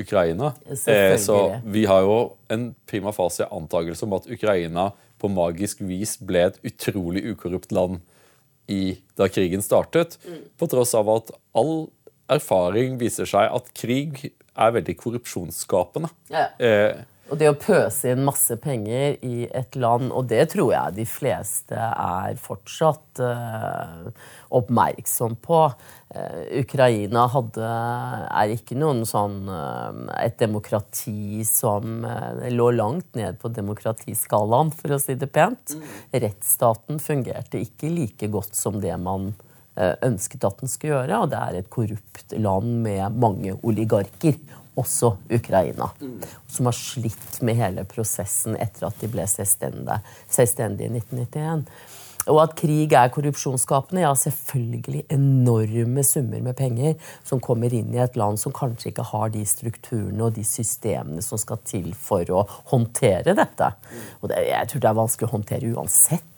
Ukraina. 0.00 0.52
Eh, 0.66 1.16
så 1.22 1.60
vi 1.64 1.84
har 1.86 2.02
jo 2.02 2.18
en 2.50 2.72
prima 2.90 3.12
fase 3.14 3.46
antakelse 3.46 4.06
om 4.06 4.16
at 4.18 4.26
Ukraina 4.30 4.90
på 5.22 5.30
magisk 5.30 5.84
vis 5.86 6.16
ble 6.18 6.48
et 6.48 6.58
utrolig 6.66 7.24
ukorrupt 7.30 7.72
land 7.72 8.00
i, 8.66 8.96
da 9.16 9.28
krigen 9.28 9.62
startet, 9.62 10.18
mm. 10.24 10.40
på 10.58 10.68
tross 10.72 10.94
av 10.96 11.10
at 11.12 11.30
all 11.56 11.86
erfaring 12.32 12.96
viser 13.00 13.28
seg 13.28 13.52
at 13.52 13.70
krig 13.76 14.30
er 14.54 14.76
veldig 14.78 14.96
korrupsjonsskapende. 15.00 16.10
Ja. 16.32 16.48
Eh, 16.58 17.02
og 17.32 17.38
det 17.40 17.48
å 17.48 17.56
pøse 17.56 18.10
inn 18.12 18.24
masse 18.26 18.54
penger 18.60 19.16
i 19.24 19.46
et 19.48 19.78
land, 19.80 20.10
og 20.12 20.26
det 20.28 20.42
tror 20.52 20.74
jeg 20.74 20.96
de 20.98 21.06
fleste 21.08 21.78
er 21.78 22.36
fortsatt 22.40 23.22
uh, 23.24 24.10
oppmerksom 24.52 25.38
på 25.44 25.60
uh, 25.64 26.42
Ukraina 26.60 27.24
hadde, 27.32 27.70
er 28.28 28.52
ikke 28.52 28.76
noen 28.76 29.02
sånn 29.08 29.48
uh, 29.48 30.04
et 30.20 30.36
demokrati 30.42 31.40
som 31.48 32.04
lå 32.52 32.68
langt 32.76 33.16
ned 33.16 33.40
på 33.40 33.48
demokratiskalaen, 33.56 34.74
for 34.76 34.92
å 34.92 35.00
si 35.00 35.16
det 35.16 35.30
pent. 35.32 35.78
Mm. 35.78 35.88
Rettsstaten 36.26 37.00
fungerte 37.00 37.64
ikke 37.64 37.88
like 37.88 38.28
godt 38.28 38.52
som 38.58 38.82
det 38.84 38.94
man 39.00 39.32
ønsket 39.76 40.44
at 40.46 40.60
den 40.60 40.70
skulle 40.70 40.94
gjøre. 40.94 41.22
Og 41.24 41.32
det 41.32 41.40
er 41.40 41.58
et 41.60 41.70
korrupt 41.72 42.36
land 42.38 42.76
med 42.84 43.18
mange 43.20 43.56
oligarker, 43.62 44.38
også 44.74 45.12
Ukraina, 45.30 45.86
som 46.50 46.66
har 46.66 46.74
slitt 46.74 47.36
med 47.46 47.54
hele 47.60 47.84
prosessen 47.86 48.56
etter 48.58 48.88
at 48.88 48.96
de 48.98 49.10
ble 49.10 49.26
selvstendige, 49.30 50.00
selvstendige 50.26 50.88
i 50.90 50.96
1991. 50.98 51.68
Og 52.32 52.40
at 52.40 52.54
krig 52.56 52.92
er 52.96 53.10
korrupsjonsskapende. 53.12 54.00
Ja, 54.04 54.14
selvfølgelig 54.16 55.04
enorme 55.12 56.04
summer 56.06 56.40
med 56.40 56.56
penger 56.56 56.94
som 57.26 57.42
kommer 57.44 57.72
inn 57.74 57.92
i 57.94 58.00
et 58.00 58.16
land 58.16 58.40
som 58.40 58.54
kanskje 58.56 58.90
ikke 58.90 59.06
har 59.10 59.32
de 59.34 59.44
strukturene 59.48 60.24
og 60.24 60.36
de 60.38 60.44
systemene 60.48 61.24
som 61.24 61.40
skal 61.40 61.60
til 61.68 61.92
for 61.94 62.24
å 62.32 62.46
håndtere 62.72 63.36
dette. 63.36 63.74
Og 64.22 64.30
det, 64.32 64.46
jeg 64.48 64.70
tror 64.70 64.84
det 64.84 64.90
er 64.90 65.02
vanskelig 65.02 65.28
å 65.28 65.34
håndtere 65.36 65.74
uansett 65.76 66.30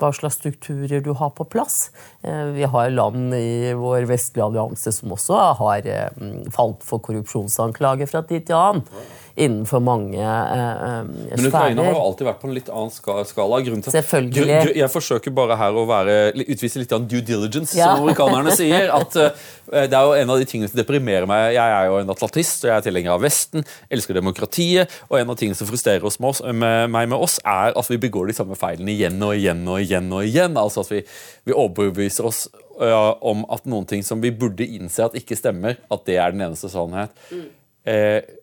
hva 0.00 0.10
slags 0.14 0.38
strukturer 0.40 1.02
du 1.04 1.12
har 1.16 1.32
på 1.36 1.46
plass. 1.48 1.90
Eh, 2.22 2.46
vi 2.56 2.68
har 2.68 2.94
land 2.94 3.34
i 3.36 3.72
vår 3.78 4.08
vestlige 4.10 4.46
allianse 4.46 4.92
som 4.94 5.14
også 5.14 5.40
har 5.60 5.90
eh, 5.90 6.24
falt 6.54 6.84
for 6.86 7.04
korrupsjonsanklager 7.04 8.10
fra 8.10 8.24
tid 8.28 8.48
til 8.48 8.58
annen 8.58 8.86
innenfor 9.34 9.80
mange 9.82 10.20
eh, 10.22 10.28
sfærer. 10.54 11.36
Men 11.36 11.48
Ukraina 11.48 11.84
har 11.86 11.96
jo 11.96 12.02
alltid 12.04 12.28
vært 12.28 12.40
på 12.42 12.48
en 12.48 12.54
litt 12.54 12.70
annen 12.70 12.92
skala. 13.26 13.60
Til, 13.64 13.80
Selvfølgelig. 13.90 14.74
Jeg 14.78 14.90
forsøker 14.92 15.34
bare 15.34 15.56
her 15.58 15.74
å 15.74 15.84
være, 15.88 16.16
utvise 16.44 16.82
litt 16.82 16.94
due 17.10 17.22
diligence, 17.26 17.74
ja. 17.78 17.90
som 17.90 18.02
amerikanerne 18.04 18.54
sier. 18.54 18.92
at 18.94 19.18
eh, 19.18 19.48
Det 19.90 19.98
er 19.98 20.06
jo 20.06 20.14
en 20.20 20.34
av 20.34 20.42
de 20.42 20.48
tingene 20.48 20.70
som 20.70 20.78
deprimerer 20.78 21.26
meg. 21.30 21.48
Jeg 21.56 21.76
er 21.78 21.90
jo 21.90 21.98
en 22.02 22.14
atlantist, 22.14 22.62
og 22.62 22.70
jeg 22.70 22.76
er 22.76 22.86
tilhenger 22.86 23.16
av 23.16 23.24
Vesten, 23.24 23.66
elsker 23.90 24.20
demokratiet. 24.20 24.94
Og 25.10 25.18
en 25.18 25.34
av 25.34 25.40
tingene 25.40 25.58
som 25.58 25.70
frustrerer 25.70 26.06
oss 26.06 26.20
med 26.22 26.30
oss, 26.30 26.44
med, 26.46 26.92
meg 26.94 27.10
med 27.10 27.18
oss, 27.18 27.40
er 27.42 27.74
at 27.74 27.90
vi 27.90 28.00
begår 28.06 28.30
de 28.30 28.38
samme 28.38 28.58
feilene 28.58 28.94
igjen 28.94 29.18
og 29.18 29.34
igjen 29.34 29.66
og 29.66 29.82
igjen. 29.82 30.12
og 30.14 30.28
igjen. 30.28 30.60
Altså 30.60 30.86
at 30.86 30.94
vi, 30.94 31.02
vi 31.48 31.56
overbeviser 31.56 32.30
oss 32.30 32.46
ja, 32.78 33.02
om 33.22 33.44
at 33.54 33.66
noen 33.70 33.86
ting 33.90 34.06
som 34.06 34.22
vi 34.22 34.32
burde 34.34 34.66
innse 34.66 35.04
at 35.06 35.18
ikke 35.18 35.38
stemmer, 35.38 35.78
at 35.90 36.06
det 36.08 36.18
er 36.22 36.34
den 36.34 36.46
eneste 36.46 36.70
sannhet. 36.72 37.14
Mm. 37.30 37.44
Uh, 37.84 38.40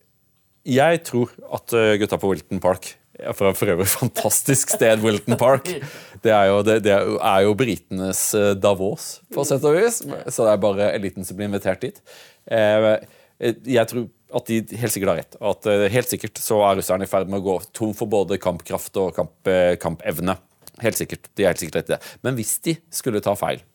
jeg 0.67 1.01
tror 1.07 1.31
at 1.57 1.73
uh, 1.73 1.93
gutta 2.01 2.19
på 2.21 2.31
Wilton 2.31 2.61
Park 2.63 2.93
for, 3.35 3.53
for 3.57 3.69
øvrig 3.73 3.89
fantastisk 3.91 4.73
sted, 4.75 5.01
Wilton 5.03 5.37
Park. 5.37 5.69
Det 6.23 6.29
er 6.29 6.51
jo, 6.51 6.59
det, 6.61 6.83
det 6.85 6.91
er 6.93 7.39
jo 7.41 7.55
britenes 7.57 8.19
uh, 8.37 8.51
Davos, 8.53 9.23
på 9.33 9.41
sett 9.47 9.63
og 9.65 9.73
vis. 9.73 10.03
Så 10.05 10.45
det 10.45 10.51
er 10.51 10.59
bare 10.61 10.89
eliten 10.93 11.25
som 11.25 11.39
blir 11.39 11.49
invitert 11.49 11.81
dit. 11.81 11.97
Uh, 12.45 12.99
jeg 13.41 13.89
tror 13.89 14.05
at 14.37 14.51
de 14.51 14.59
helt 14.77 14.93
sikkert 14.93 15.09
har 15.09 15.17
rett. 15.23 15.39
At 15.41 15.65
Helt 15.91 16.13
sikkert 16.13 16.37
så 16.37 16.59
er 16.67 16.77
russerne 16.77 17.07
i 17.07 17.09
ferd 17.09 17.31
med 17.31 17.41
å 17.41 17.47
gå 17.47 17.55
tom 17.73 17.95
for 17.97 18.07
både 18.11 18.37
kampkraft 18.39 19.01
og 19.01 19.15
kamp, 19.17 19.49
kampevne. 19.81 20.37
Helt 20.85 21.01
sikkert. 21.01 21.25
De 21.33 21.43
er 21.43 21.55
helt 21.55 21.63
sikkert 21.63 21.81
rett 21.81 21.89
i 21.89 21.95
det. 21.95 22.13
Men 22.21 22.37
hvis 22.37 22.53
de 22.63 22.77
skulle 22.93 23.23
ta 23.25 23.33
feil, 23.35 23.65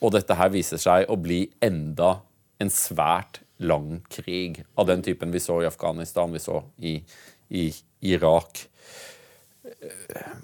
og 0.00 0.16
dette 0.16 0.36
her 0.40 0.50
viser 0.52 0.80
seg 0.80 1.12
å 1.12 1.20
bli 1.20 1.44
enda 1.60 2.16
en 2.60 2.72
svært 2.72 3.42
lang 3.60 4.00
krig 4.12 4.62
av 4.74 4.88
den 4.88 5.02
typen 5.04 5.32
vi 5.34 5.40
så 5.42 5.60
i 5.62 5.68
Afghanistan, 5.68 6.32
vi 6.32 6.42
så 6.42 6.62
i, 6.78 6.96
i 7.48 7.68
Irak. 8.12 8.64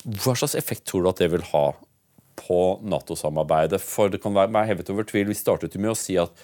Hva 0.05 0.37
slags 0.37 0.57
effekt 0.59 0.87
tror 0.89 1.05
du 1.05 1.11
at 1.11 1.23
det 1.23 1.31
vil 1.33 1.47
ha 1.53 1.67
på 2.37 2.61
Nato-samarbeidet? 2.85 3.81
For 3.83 4.13
det 4.13 4.21
kan 4.25 4.37
være 4.37 4.67
hevet 4.69 4.93
over 4.93 5.09
tvil. 5.09 5.31
Vi 5.33 5.39
startet 5.39 5.75
jo 5.75 5.83
med 5.83 5.95
å 5.95 5.99
si 5.99 6.19
at 6.21 6.35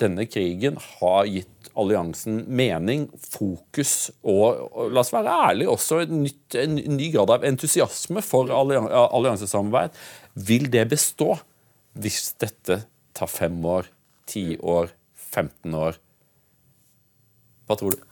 denne 0.00 0.24
krigen 0.26 0.78
har 0.80 1.26
gitt 1.28 1.70
alliansen 1.78 2.42
mening, 2.52 3.06
fokus 3.16 4.10
og, 4.20 4.68
og 4.72 4.92
la 4.92 5.02
oss 5.02 5.12
være 5.14 5.36
ærlige, 5.48 5.72
også 5.72 6.02
en, 6.04 6.22
nytt, 6.24 6.56
en 6.58 6.78
ny 6.96 7.10
grad 7.14 7.32
av 7.32 7.46
entusiasme 7.48 8.24
for 8.24 8.50
alliansesamarbeid. 8.52 9.94
Vil 10.48 10.68
det 10.72 10.86
bestå 10.92 11.36
hvis 12.02 12.32
dette 12.40 12.82
tar 13.16 13.30
fem 13.30 13.58
år, 13.68 13.88
ti 14.28 14.56
år, 14.58 14.92
15 15.32 15.78
år? 15.78 16.00
Hva 17.66 17.78
tror 17.78 17.94
du? 17.96 18.08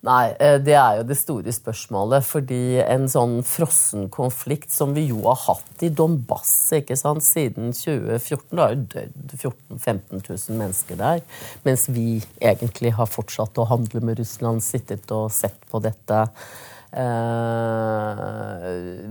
Nei, 0.00 0.32
eh, 0.40 0.56
det 0.64 0.72
er 0.80 0.96
jo 0.96 1.02
det 1.10 1.16
store 1.20 1.52
spørsmålet. 1.52 2.24
Fordi 2.24 2.80
en 2.80 3.04
sånn 3.12 3.40
frossen 3.44 4.08
konflikt 4.12 4.72
som 4.72 4.94
vi 4.96 5.06
jo 5.10 5.20
har 5.26 5.36
hatt 5.44 5.84
i 5.84 5.90
Donbass 5.92 6.72
ikke 6.78 6.96
sant, 6.96 7.24
siden 7.26 7.74
2014 7.76 8.48
Det 8.48 8.62
har 8.64 8.72
jo 8.72 8.86
dødd 8.94 9.36
14 9.36 9.76
000-15 9.76 10.24
000 10.24 10.60
mennesker 10.62 11.00
der. 11.00 11.20
Mens 11.68 11.86
vi 11.92 12.22
egentlig 12.40 12.94
har 12.96 13.12
fortsatt 13.12 13.60
å 13.60 13.68
handle 13.68 14.00
med 14.04 14.18
Russland, 14.22 14.64
sittet 14.64 15.12
og 15.12 15.28
sett 15.36 15.60
på 15.68 15.82
dette. 15.84 16.24
Eh, 16.90 18.24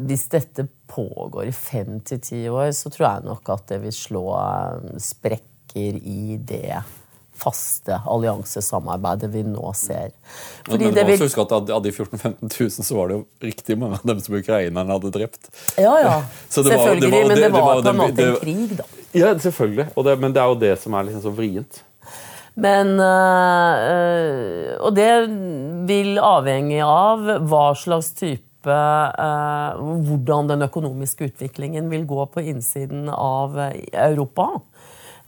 hvis 0.09 0.25
dette 0.33 0.65
pågår 0.89 1.51
i 1.51 1.55
fem 1.55 1.99
til 2.01 2.19
ti 2.25 2.41
år, 2.49 2.73
så 2.73 2.89
tror 2.91 3.05
jeg 3.07 3.27
nok 3.29 3.53
at 3.53 3.69
det 3.69 3.79
vil 3.85 3.93
slå 3.95 4.25
eh, 4.41 4.97
sprekker 5.05 6.01
i 6.01 6.39
det 6.41 6.81
faste 7.39 8.01
alliansesamarbeidet 8.05 9.31
vi 9.33 9.43
nå 9.47 9.73
ser. 9.77 10.13
Fordi 10.67 10.89
men, 10.89 10.95
men 10.95 11.11
vil... 11.11 11.23
huske 11.25 11.45
at 11.45 11.55
Av 11.55 11.83
de 11.83 11.91
14 11.91 12.19
000-15 12.19 12.61
000 12.61 12.87
så 12.87 12.97
var 12.97 13.09
det 13.09 13.19
jo 13.19 13.25
riktig 13.49 13.77
mange 13.79 13.99
av 14.01 14.07
dem 14.11 14.23
som 14.23 14.37
ukrainerne 14.39 14.95
hadde 14.95 15.13
drept. 15.15 15.51
Ja, 15.77 15.95
ja. 16.03 16.15
selvfølgelig. 16.49 17.11
Var, 17.11 17.21
var, 17.21 17.27
men 17.27 17.43
det, 17.43 17.51
var, 17.55 17.67
var 17.69 17.83
på 17.83 17.93
en 17.93 18.01
måte 18.03 18.27
en 18.27 18.41
krig, 18.41 18.79
da. 18.79 18.89
Ja, 19.11 19.33
selvfølgelig. 19.39 19.91
Det, 19.95 20.17
men 20.21 20.35
det 20.35 20.41
er 20.41 20.51
jo 20.51 20.59
det 20.61 20.75
som 20.83 20.97
er 20.97 21.07
liksom 21.07 21.23
så 21.25 21.33
vrient. 21.33 21.83
Men 22.59 22.99
øh, 22.99 24.75
Og 24.83 24.95
det 24.95 25.11
vil 25.89 26.19
avhenge 26.19 26.83
av 26.83 27.23
hva 27.47 27.65
slags 27.77 28.11
type 28.17 28.45
øh, 28.67 29.83
Hvordan 30.09 30.49
den 30.51 30.65
økonomiske 30.67 31.29
utviklingen 31.31 31.87
vil 31.91 32.03
gå 32.09 32.25
på 32.33 32.43
innsiden 32.51 33.07
av 33.13 33.55
Europa. 33.93 34.49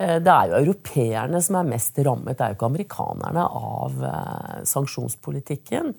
Eh, 0.02 0.18
det 0.24 0.34
er 0.34 0.49
jo 0.49 0.60
europeerne 0.64 1.41
som 1.43 1.60
er 1.60 1.72
mest 1.72 1.97
rammet, 2.06 2.38
det 2.38 2.45
er 2.45 2.54
jo 2.54 2.60
ikke 2.60 2.70
amerikanerne, 2.72 3.45
av 3.45 4.06
eh, 4.08 4.62
sanksjonspolitikken. 4.70 5.93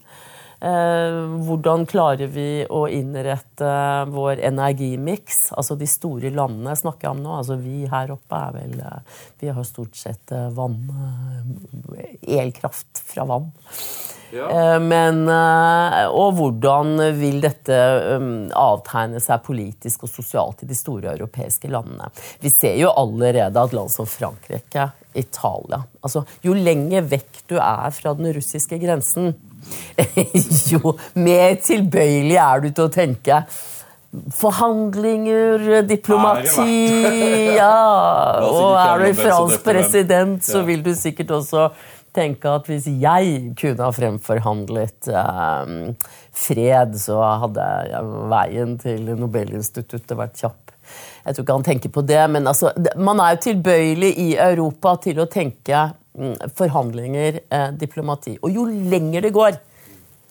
Eh, 0.63 1.19
hvordan 1.47 1.87
klarer 1.91 2.31
vi 2.31 2.63
å 2.71 2.85
innrette 2.91 3.73
vår 4.13 4.43
energimiks? 4.47 5.49
Altså 5.59 5.77
de 5.79 5.89
store 5.91 6.31
landene 6.35 6.77
snakker 6.79 7.09
jeg 7.09 7.17
om 7.17 7.23
nå. 7.25 7.37
Altså 7.41 7.59
vi 7.59 7.83
her 7.91 8.15
oppe 8.15 8.39
er 8.39 8.59
vel 8.61 8.77
Vi 9.43 9.51
har 9.51 9.67
stort 9.67 9.99
sett 9.99 10.31
vann 10.55 10.79
Elkraft 12.23 13.03
fra 13.11 13.27
vann. 13.27 13.51
Ja. 14.33 14.49
Eh, 14.49 14.79
men, 14.81 15.29
eh, 15.29 16.07
og 16.09 16.39
hvordan 16.39 16.97
vil 17.19 17.43
dette 17.45 17.77
um, 18.17 18.49
avtegne 18.57 19.21
seg 19.21 19.43
politisk 19.45 20.07
og 20.07 20.13
sosialt 20.13 20.65
i 20.65 20.69
de 20.71 20.77
store 20.77 21.13
europeiske 21.13 21.69
landene? 21.73 22.09
Vi 22.41 22.53
ser 22.53 22.79
jo 22.81 22.95
allerede 22.97 23.61
at 23.61 23.77
land 23.77 23.93
som 23.93 24.09
Frankrike, 24.09 24.89
Italia 25.13 25.83
altså, 26.01 26.23
Jo 26.41 26.55
lenger 26.57 27.05
vekk 27.05 27.43
du 27.51 27.59
er 27.61 27.91
fra 27.93 28.15
den 28.17 28.33
russiske 28.33 28.79
grensen, 28.81 29.35
jo 30.73 30.97
mer 31.21 31.59
tilbøyelig 31.61 32.39
er 32.41 32.65
du 32.65 32.73
til 32.73 32.89
å 32.89 32.93
tenke 32.93 33.45
Forhandlinger, 34.37 35.83
diplomati 35.89 36.81
Ja! 37.61 38.41
Og 38.49 38.75
er 38.81 39.05
du 39.05 39.21
fransk 39.21 39.65
president, 39.65 40.45
så 40.45 40.65
vil 40.67 40.85
du 40.85 40.95
sikkert 40.97 41.37
også 41.37 41.71
tenke 42.15 42.51
at 42.51 42.69
hvis 42.71 42.89
jeg 43.01 43.55
kunne 43.59 43.87
ha 43.87 43.95
fremforhandlet 43.95 45.09
eh, 45.13 45.73
fred, 46.45 46.99
så 47.01 47.21
hadde 47.45 47.67
veien 48.33 48.77
til 48.83 49.15
Nobelinstituttet 49.17 50.17
vært 50.19 50.39
kjapp. 50.41 50.61
Jeg 51.25 51.35
tror 51.35 51.45
ikke 51.45 51.59
han 51.59 51.67
tenker 51.67 51.93
på 51.95 52.05
det, 52.05 52.23
men 52.35 52.49
altså, 52.51 52.73
man 52.99 53.21
er 53.23 53.37
jo 53.37 53.45
tilbøyelig 53.49 54.13
i 54.19 54.31
Europa 54.37 54.97
til 55.05 55.23
å 55.23 55.29
tenke 55.31 55.85
mm, 56.19 56.55
forhandlinger, 56.59 57.43
eh, 57.49 57.69
diplomati. 57.79 58.37
Og 58.43 58.57
jo 58.57 58.67
lenger 58.67 59.29
det 59.29 59.35
går, 59.37 59.61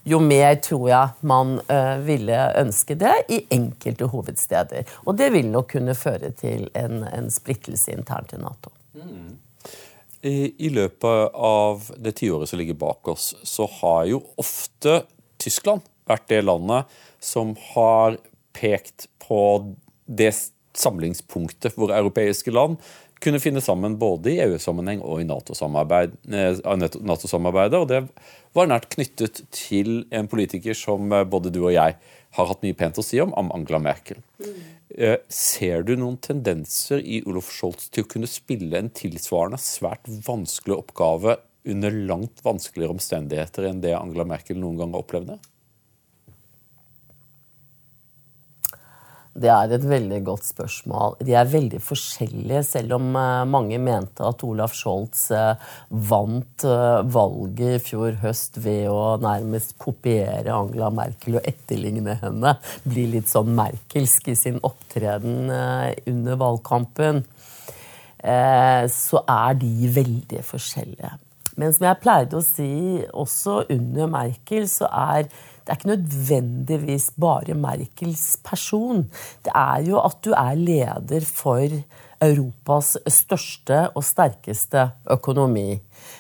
jo 0.04 0.18
mer 0.24 0.56
tror 0.66 0.88
jeg 0.90 1.28
man 1.30 1.60
eh, 1.70 1.98
ville 2.06 2.40
ønske 2.60 2.98
det 3.00 3.14
i 3.30 3.44
enkelte 3.54 4.10
hovedsteder. 4.12 4.90
Og 5.06 5.18
det 5.18 5.32
vil 5.36 5.50
nok 5.54 5.72
kunne 5.76 5.96
føre 5.98 6.34
til 6.38 6.68
en, 6.78 7.06
en 7.06 7.32
splittelse 7.34 7.94
internt 7.94 8.34
i 8.36 8.42
Nato. 8.42 8.74
Mm. 8.98 9.38
I, 10.22 10.70
løpet 10.70 11.34
av 11.34 11.88
det 11.98 12.14
tiåret 12.20 12.50
som 12.50 12.60
ligger 12.60 12.78
bak 12.78 13.08
oss, 13.10 13.32
så 13.44 13.66
har 13.80 14.06
jo 14.12 14.22
ofte 14.42 15.02
Tyskland 15.42 15.82
vært 16.10 16.28
det 16.30 16.44
landet 16.46 16.92
som 17.22 17.56
har 17.74 18.20
pekt 18.54 19.08
på 19.24 19.42
det 20.06 20.34
samlingspunktet 20.78 21.78
hvor 21.78 21.94
europeiske 21.96 22.54
land 22.54 22.78
kunne 23.22 23.42
finne 23.42 23.62
sammen 23.62 23.98
både 24.02 24.34
i 24.34 24.40
EU-sammenheng 24.46 25.02
og 25.06 25.22
i 25.22 25.28
Nato-samarbeidet. 25.30 26.18
Eh, 26.26 26.62
NATO 27.06 27.30
og 27.30 27.88
det 27.90 28.02
var 28.58 28.70
nært 28.70 28.90
knyttet 28.96 29.44
til 29.54 30.04
en 30.10 30.30
politiker 30.32 30.78
som 30.78 31.12
eh, 31.14 31.28
både 31.28 31.54
du 31.54 31.62
og 31.64 31.76
jeg 31.76 31.98
har 32.38 32.48
hatt 32.50 32.64
mye 32.66 32.78
pent 32.78 32.98
å 32.98 33.06
si 33.06 33.20
om, 33.22 33.34
om 33.38 33.52
Angela 33.54 33.82
Merkel. 33.84 34.22
Mm. 34.42 34.58
Eh, 34.92 35.20
ser 35.32 35.86
du 35.88 35.94
noen 35.96 36.18
tendenser 36.20 37.00
i 37.00 37.22
Olof 37.30 37.52
Scholz 37.54 37.88
til 37.94 38.04
å 38.04 38.10
kunne 38.12 38.28
spille 38.28 38.76
en 38.76 38.92
tilsvarende 38.92 39.60
svært 39.62 40.10
vanskelig 40.26 40.76
oppgave 40.82 41.38
under 41.72 41.96
langt 42.10 42.42
vanskeligere 42.44 42.98
omstendigheter 42.98 43.70
enn 43.70 43.80
det 43.84 43.94
Angela 43.96 44.26
Merkel 44.28 44.60
noen 44.60 44.82
gang 44.82 44.96
har 44.98 45.06
Det 49.32 49.48
er 49.48 49.72
et 49.72 49.86
veldig 49.88 50.18
godt 50.28 50.44
spørsmål. 50.44 51.14
De 51.24 51.36
er 51.40 51.48
veldig 51.48 51.80
forskjellige, 51.84 52.64
selv 52.68 52.98
om 52.98 53.14
eh, 53.16 53.44
mange 53.48 53.78
mente 53.80 54.26
at 54.28 54.44
Olaf 54.44 54.76
Scholz 54.76 55.30
eh, 55.32 55.70
vant 56.10 56.66
eh, 56.68 57.00
valget 57.16 57.78
i 57.78 57.84
fjor 57.86 58.18
høst 58.26 58.60
ved 58.60 58.90
å 58.92 59.16
nærmest 59.24 59.78
kopiere 59.80 60.52
Angela 60.52 60.92
Merkel 60.92 61.40
og 61.40 61.48
etterligne 61.48 62.18
henne. 62.20 62.58
Bli 62.84 63.08
litt 63.14 63.32
sånn 63.32 63.56
merkelsk 63.56 64.28
i 64.34 64.36
sin 64.36 64.60
opptreden 64.68 65.48
under 65.48 66.40
valgkampen. 66.42 67.24
Så 68.22 69.22
er 69.34 69.56
de 69.58 69.88
veldig 69.96 70.44
forskjellige. 70.46 71.16
Men 71.60 71.74
som 71.74 71.88
jeg 71.88 72.00
pleide 72.04 72.38
å 72.38 72.46
si 72.46 73.02
også 73.18 73.64
under 73.74 74.12
Merkel, 74.12 74.68
så 74.70 74.88
er 74.92 75.32
det 75.62 75.74
er 75.74 75.80
ikke 75.80 75.92
nødvendigvis 75.94 77.12
bare 77.22 77.58
Merkels 77.58 78.38
person. 78.44 79.04
Det 79.46 79.54
er 79.54 79.84
jo 79.86 80.00
at 80.02 80.18
du 80.26 80.32
er 80.34 80.58
leder 80.58 81.26
for 81.28 81.82
Europas 82.22 82.96
største 83.10 83.84
og 83.96 84.06
sterkeste 84.06 84.88
økonomi. 85.14 85.70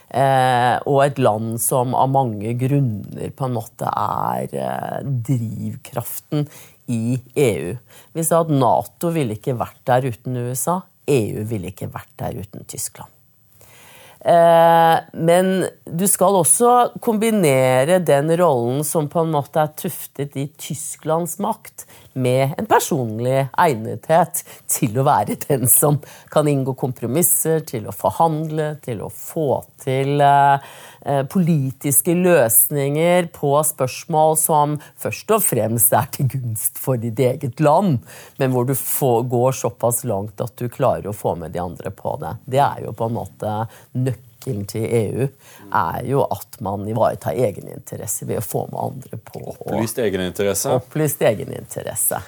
Eh, 0.10 0.76
og 0.89 1.00
et 1.06 1.22
land 1.22 1.56
som 1.62 1.96
av 1.98 2.10
mange 2.12 2.54
grunner 2.60 3.34
på 3.34 3.48
en 3.48 3.56
måte 3.56 3.89
er 3.89 4.58
eh, 4.58 5.00
drivkraften 5.30 6.46
i 6.92 7.18
EU. 7.46 7.74
Vi 8.18 8.28
sa 8.28 8.42
at 8.44 8.52
Nato 8.54 9.14
ville 9.14 9.38
ikke 9.38 9.58
vært 9.60 9.82
der 9.89 10.10
uten 10.12 10.38
USA. 10.42 10.82
EU 11.10 11.46
ville 11.50 11.72
ikke 11.72 11.89
vært 11.94 12.14
der 12.22 12.42
uten 12.42 12.66
Tyskland. 12.70 13.10
Eh, 14.22 14.97
men 15.13 15.47
du 15.86 16.05
skal 16.07 16.38
også 16.41 16.72
kombinere 17.01 17.97
den 18.05 18.30
rollen 18.38 18.84
som 18.86 19.09
på 19.09 19.24
en 19.24 19.34
måte 19.34 19.63
er 19.63 19.74
tuftet 19.80 20.38
i 20.38 20.45
Tysklands 20.61 21.39
makt, 21.41 21.88
med 22.14 22.55
en 22.57 22.68
personlig 22.70 23.47
egnethet 23.59 24.43
til 24.72 24.97
å 24.99 25.05
være 25.07 25.38
den 25.47 25.68
som 25.72 25.99
kan 26.32 26.47
inngå 26.49 26.76
kompromisser, 26.80 27.62
til 27.68 27.88
å 27.88 27.95
forhandle, 27.95 28.76
til 28.84 29.03
å 29.05 29.09
få 29.14 29.62
til 29.82 30.22
eh, 30.24 30.72
eh, 31.05 31.22
politiske 31.32 32.16
løsninger 32.18 33.32
på 33.36 33.53
spørsmål 33.72 34.38
som 34.39 34.78
først 35.01 35.36
og 35.36 35.45
fremst 35.45 35.93
er 35.97 36.09
til 36.16 36.32
gunst 36.36 36.82
for 36.82 37.01
ditt 37.01 37.20
eget 37.20 37.64
land, 37.64 38.01
men 38.41 38.53
hvor 38.53 38.68
du 38.68 38.76
går 38.76 39.55
såpass 39.57 40.03
langt 40.07 40.41
at 40.43 40.57
du 40.59 40.68
klarer 40.70 41.12
å 41.12 41.16
få 41.16 41.36
med 41.39 41.55
de 41.55 41.64
andre 41.64 41.93
på 41.95 42.18
det. 42.22 42.36
Det 42.45 42.62
er 42.64 42.84
jo 42.86 42.95
på 42.97 43.07
en 43.07 43.18
måte 43.22 43.55
nøkkelen 43.93 44.28
nøkkelen 44.42 44.66
til 44.68 44.86
EU 44.86 45.28
er 45.72 46.06
jo 46.06 46.24
at 46.26 46.60
man 46.62 46.88
ivaretar 46.88 47.34
egeninteresse 47.34 48.26
ved 48.26 48.39
å 48.39 48.42
få 48.42 48.68
med 48.72 48.80
andre 48.80 49.18
på. 49.18 49.56
Opplyst 49.56 50.00
egeninteresse. 50.00 50.72
Opplyst 50.76 51.22
egeninteresse. 51.22 52.22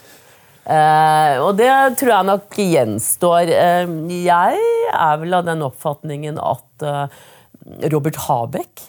Eh, 0.64 1.41
og 1.43 1.57
det 1.57 1.97
tror 1.99 2.14
jeg 2.14 2.28
nok 2.30 2.55
gjenstår. 2.55 3.51
Eh, 3.51 3.93
jeg 4.24 4.64
er 4.93 5.18
vel 5.20 5.34
av 5.34 5.45
den 5.45 5.64
oppfatningen 5.66 6.39
at 6.39 6.86
eh, 6.88 7.22
Robert 7.91 8.16
Habeck 8.28 8.88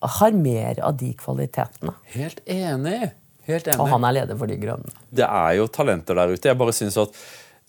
har 0.00 0.32
mer 0.32 0.80
av 0.84 0.96
de 0.96 1.12
kvalitetene. 1.18 1.94
Helt 2.12 2.40
enig. 2.44 3.12
Helt 3.48 3.66
enig. 3.66 3.80
Og 3.80 3.88
han 3.88 4.04
er 4.04 4.20
leder 4.20 4.36
for 4.36 4.50
De 4.50 4.58
grønne. 4.60 4.92
Det 5.10 5.24
er 5.24 5.56
jo 5.56 5.66
talenter 5.72 6.18
der 6.18 6.34
ute. 6.34 6.50
Jeg 6.50 6.58
bare 6.60 6.76
synes 6.76 6.98
at 7.00 7.16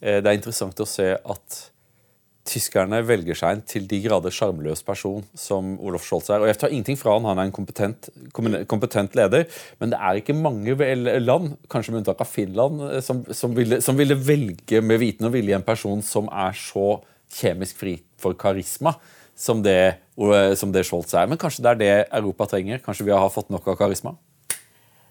eh, 0.01 0.19
det 0.19 0.27
er 0.27 0.35
interessant 0.35 0.83
å 0.83 0.87
se 0.89 1.13
at 1.15 1.59
tyskerne 2.47 3.01
velger 3.05 3.37
seg 3.37 3.57
en 3.57 3.61
til 3.67 3.85
de 3.89 3.99
grader 4.03 4.33
sjarmløs 4.33 4.81
person 4.85 5.23
som 5.37 5.75
Olof 5.85 6.05
Scholz 6.07 6.29
er. 6.31 6.41
Og 6.41 6.49
Jeg 6.49 6.59
tar 6.61 6.73
ingenting 6.73 6.97
fra 6.99 7.15
han, 7.15 7.27
han 7.29 7.41
er 7.41 7.49
en 7.49 7.55
kompetent, 7.55 8.09
kompetent, 8.33 9.17
leder, 9.17 9.45
men 9.79 9.93
det 9.93 9.99
er 9.99 10.21
ikke 10.21 10.37
mange 10.37 10.75
land, 11.19 11.53
kanskje 11.71 11.93
med 11.93 12.01
unntak 12.03 12.23
av 12.23 12.31
Finland, 12.31 12.81
eh, 12.89 13.03
som, 13.05 13.21
som, 13.35 13.53
ville, 13.57 13.81
som 13.85 13.97
ville, 13.99 14.17
velge 14.17 14.81
med 14.81 15.01
viten 15.01 15.29
og 15.29 15.35
vilje 15.35 15.57
en 15.57 15.65
person 15.65 16.01
som 16.05 16.29
er 16.31 16.57
så 16.57 16.99
kjemisk 17.39 17.77
fri 17.81 17.99
for 18.19 18.37
karisma 18.39 18.95
som 19.39 19.61
det, 19.63 19.99
som 20.59 20.73
det 20.75 20.83
Scholz 20.87 21.13
er. 21.15 21.29
Men 21.29 21.39
kanskje 21.39 21.63
det 21.63 21.71
er 21.71 21.79
det 21.79 21.93
Europa 22.19 22.49
trenger? 22.51 22.81
Kanskje 22.83 23.05
vi 23.07 23.15
har 23.15 23.31
fått 23.31 23.53
nok 23.53 23.69
av 23.71 23.77
karisma? 23.79 24.17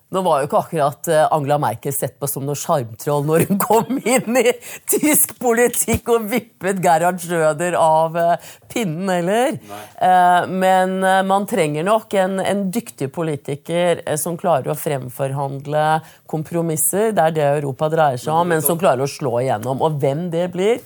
Nå 0.09 0.22
var 0.24 0.40
jo 0.40 0.48
ikke 0.48 0.61
akkurat 0.62 1.09
eh, 1.12 1.26
Angela 1.36 1.59
Merkel 1.61 1.92
sett 1.92 2.14
på 2.20 2.28
som 2.30 2.46
noe 2.48 2.56
sjarmtroll 2.56 3.26
når 3.28 3.44
hun 3.50 3.59
kom 3.68 3.98
inn 3.98 4.40
i 4.40 4.54
tysk 4.88 5.34
politikk 5.42 6.09
og 6.14 6.30
vippet 6.30 6.80
Gerhard 6.84 7.20
Schrøder 7.20 7.76
av 7.76 8.16
eh, 8.16 8.48
pinnen, 8.72 9.11
heller. 9.12 9.59
Eh, 10.00 10.48
men 10.48 10.96
man 11.28 11.44
trenger 11.50 11.84
nok 11.84 12.16
en, 12.16 12.40
en, 12.40 12.66
dyktig 12.72 13.11
politiker 13.12 14.00
som 14.20 14.36
klarer 14.40 14.72
å 14.72 14.78
fremforhandle 14.78 15.86
kompromisser. 16.28 17.12
Det 17.12 17.28
er 17.28 17.36
det 17.36 17.48
Europa 17.61 17.90
dreier 17.92 18.20
seg 18.20 18.32
om, 18.32 18.48
men 18.54 18.64
som 18.64 18.80
klarer 18.80 19.04
å 19.04 19.11
slå 19.11 19.38
igjennom. 19.42 19.84
Og 19.84 20.00
hvem 20.00 20.28
det 20.32 20.48
blir, 20.56 20.80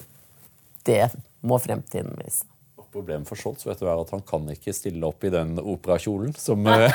det 0.86 1.04
må 1.46 1.62
fremtiden 1.62 2.16
vise. 2.18 2.51
Problemet 2.92 3.24
for 3.24 3.40
Scholz 3.40 3.64
vet 3.64 3.78
du, 3.80 3.86
er 3.88 3.96
at 3.96 4.10
han 4.12 4.20
kan 4.28 4.44
ikke 4.52 4.74
stille 4.76 5.06
opp 5.08 5.24
i 5.24 5.30
den 5.32 5.54
operakjolen 5.56 6.34
som, 6.36 6.66
eh, 6.68 6.92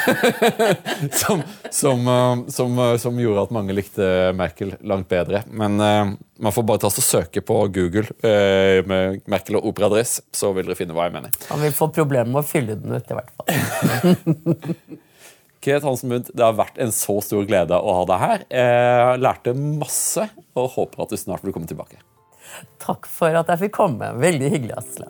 som, 1.24 1.42
som, 1.74 2.04
eh, 2.14 2.44
som, 2.54 2.78
eh, 2.84 2.94
som, 3.02 3.18
gjorde 3.18 3.48
at 3.48 3.56
mange 3.56 3.74
likte 3.74 4.06
Merkel 4.38 4.76
langt 4.86 5.10
bedre. 5.10 5.42
Men 5.50 5.82
uh, 5.82 6.14
man 6.38 6.54
får 6.54 6.68
bare 6.70 6.84
ta 6.84 6.92
og 6.92 7.02
søke 7.02 7.42
på 7.42 7.58
Google 7.74 8.06
uh, 8.22 8.86
med 8.86 9.26
Merkel 9.26 9.58
og 9.58 9.72
operadress, 9.72 10.20
så 10.30 10.54
vil 10.54 10.70
dere 10.70 10.78
finne 10.78 10.94
hva 10.94 11.10
jeg 11.10 11.18
mener. 11.18 11.34
Han 11.50 11.66
vil 11.66 11.74
få 11.74 11.90
problemer 11.90 12.30
med 12.30 12.44
å 12.44 12.46
fylle 12.46 12.78
den 12.78 12.94
ut, 12.94 13.10
i 13.10 13.18
hvert 13.18 13.34
fall. 13.34 14.56
Kate 15.66 15.82
Hansen 15.82 16.14
Mundt, 16.14 16.30
det 16.30 16.46
har 16.46 16.62
vært 16.62 16.78
en 16.78 16.94
så 16.94 17.18
stor 17.26 17.48
glede 17.50 17.74
å 17.74 18.02
ha 18.04 18.10
deg 18.14 18.28
her. 18.28 18.50
Jeg 18.54 19.24
lærte 19.26 19.58
masse 19.58 20.30
og 20.54 20.76
håper 20.78 21.08
at 21.08 21.18
du 21.18 21.18
snart 21.18 21.42
vil 21.42 21.58
komme 21.58 21.70
tilbake. 21.70 21.98
Takk 22.86 23.10
for 23.10 23.34
at 23.34 23.50
jeg 23.50 23.66
fikk 23.66 23.80
komme. 23.82 24.14
Veldig 24.22 24.54
hyggelig, 24.54 24.78
Asle. 24.78 25.10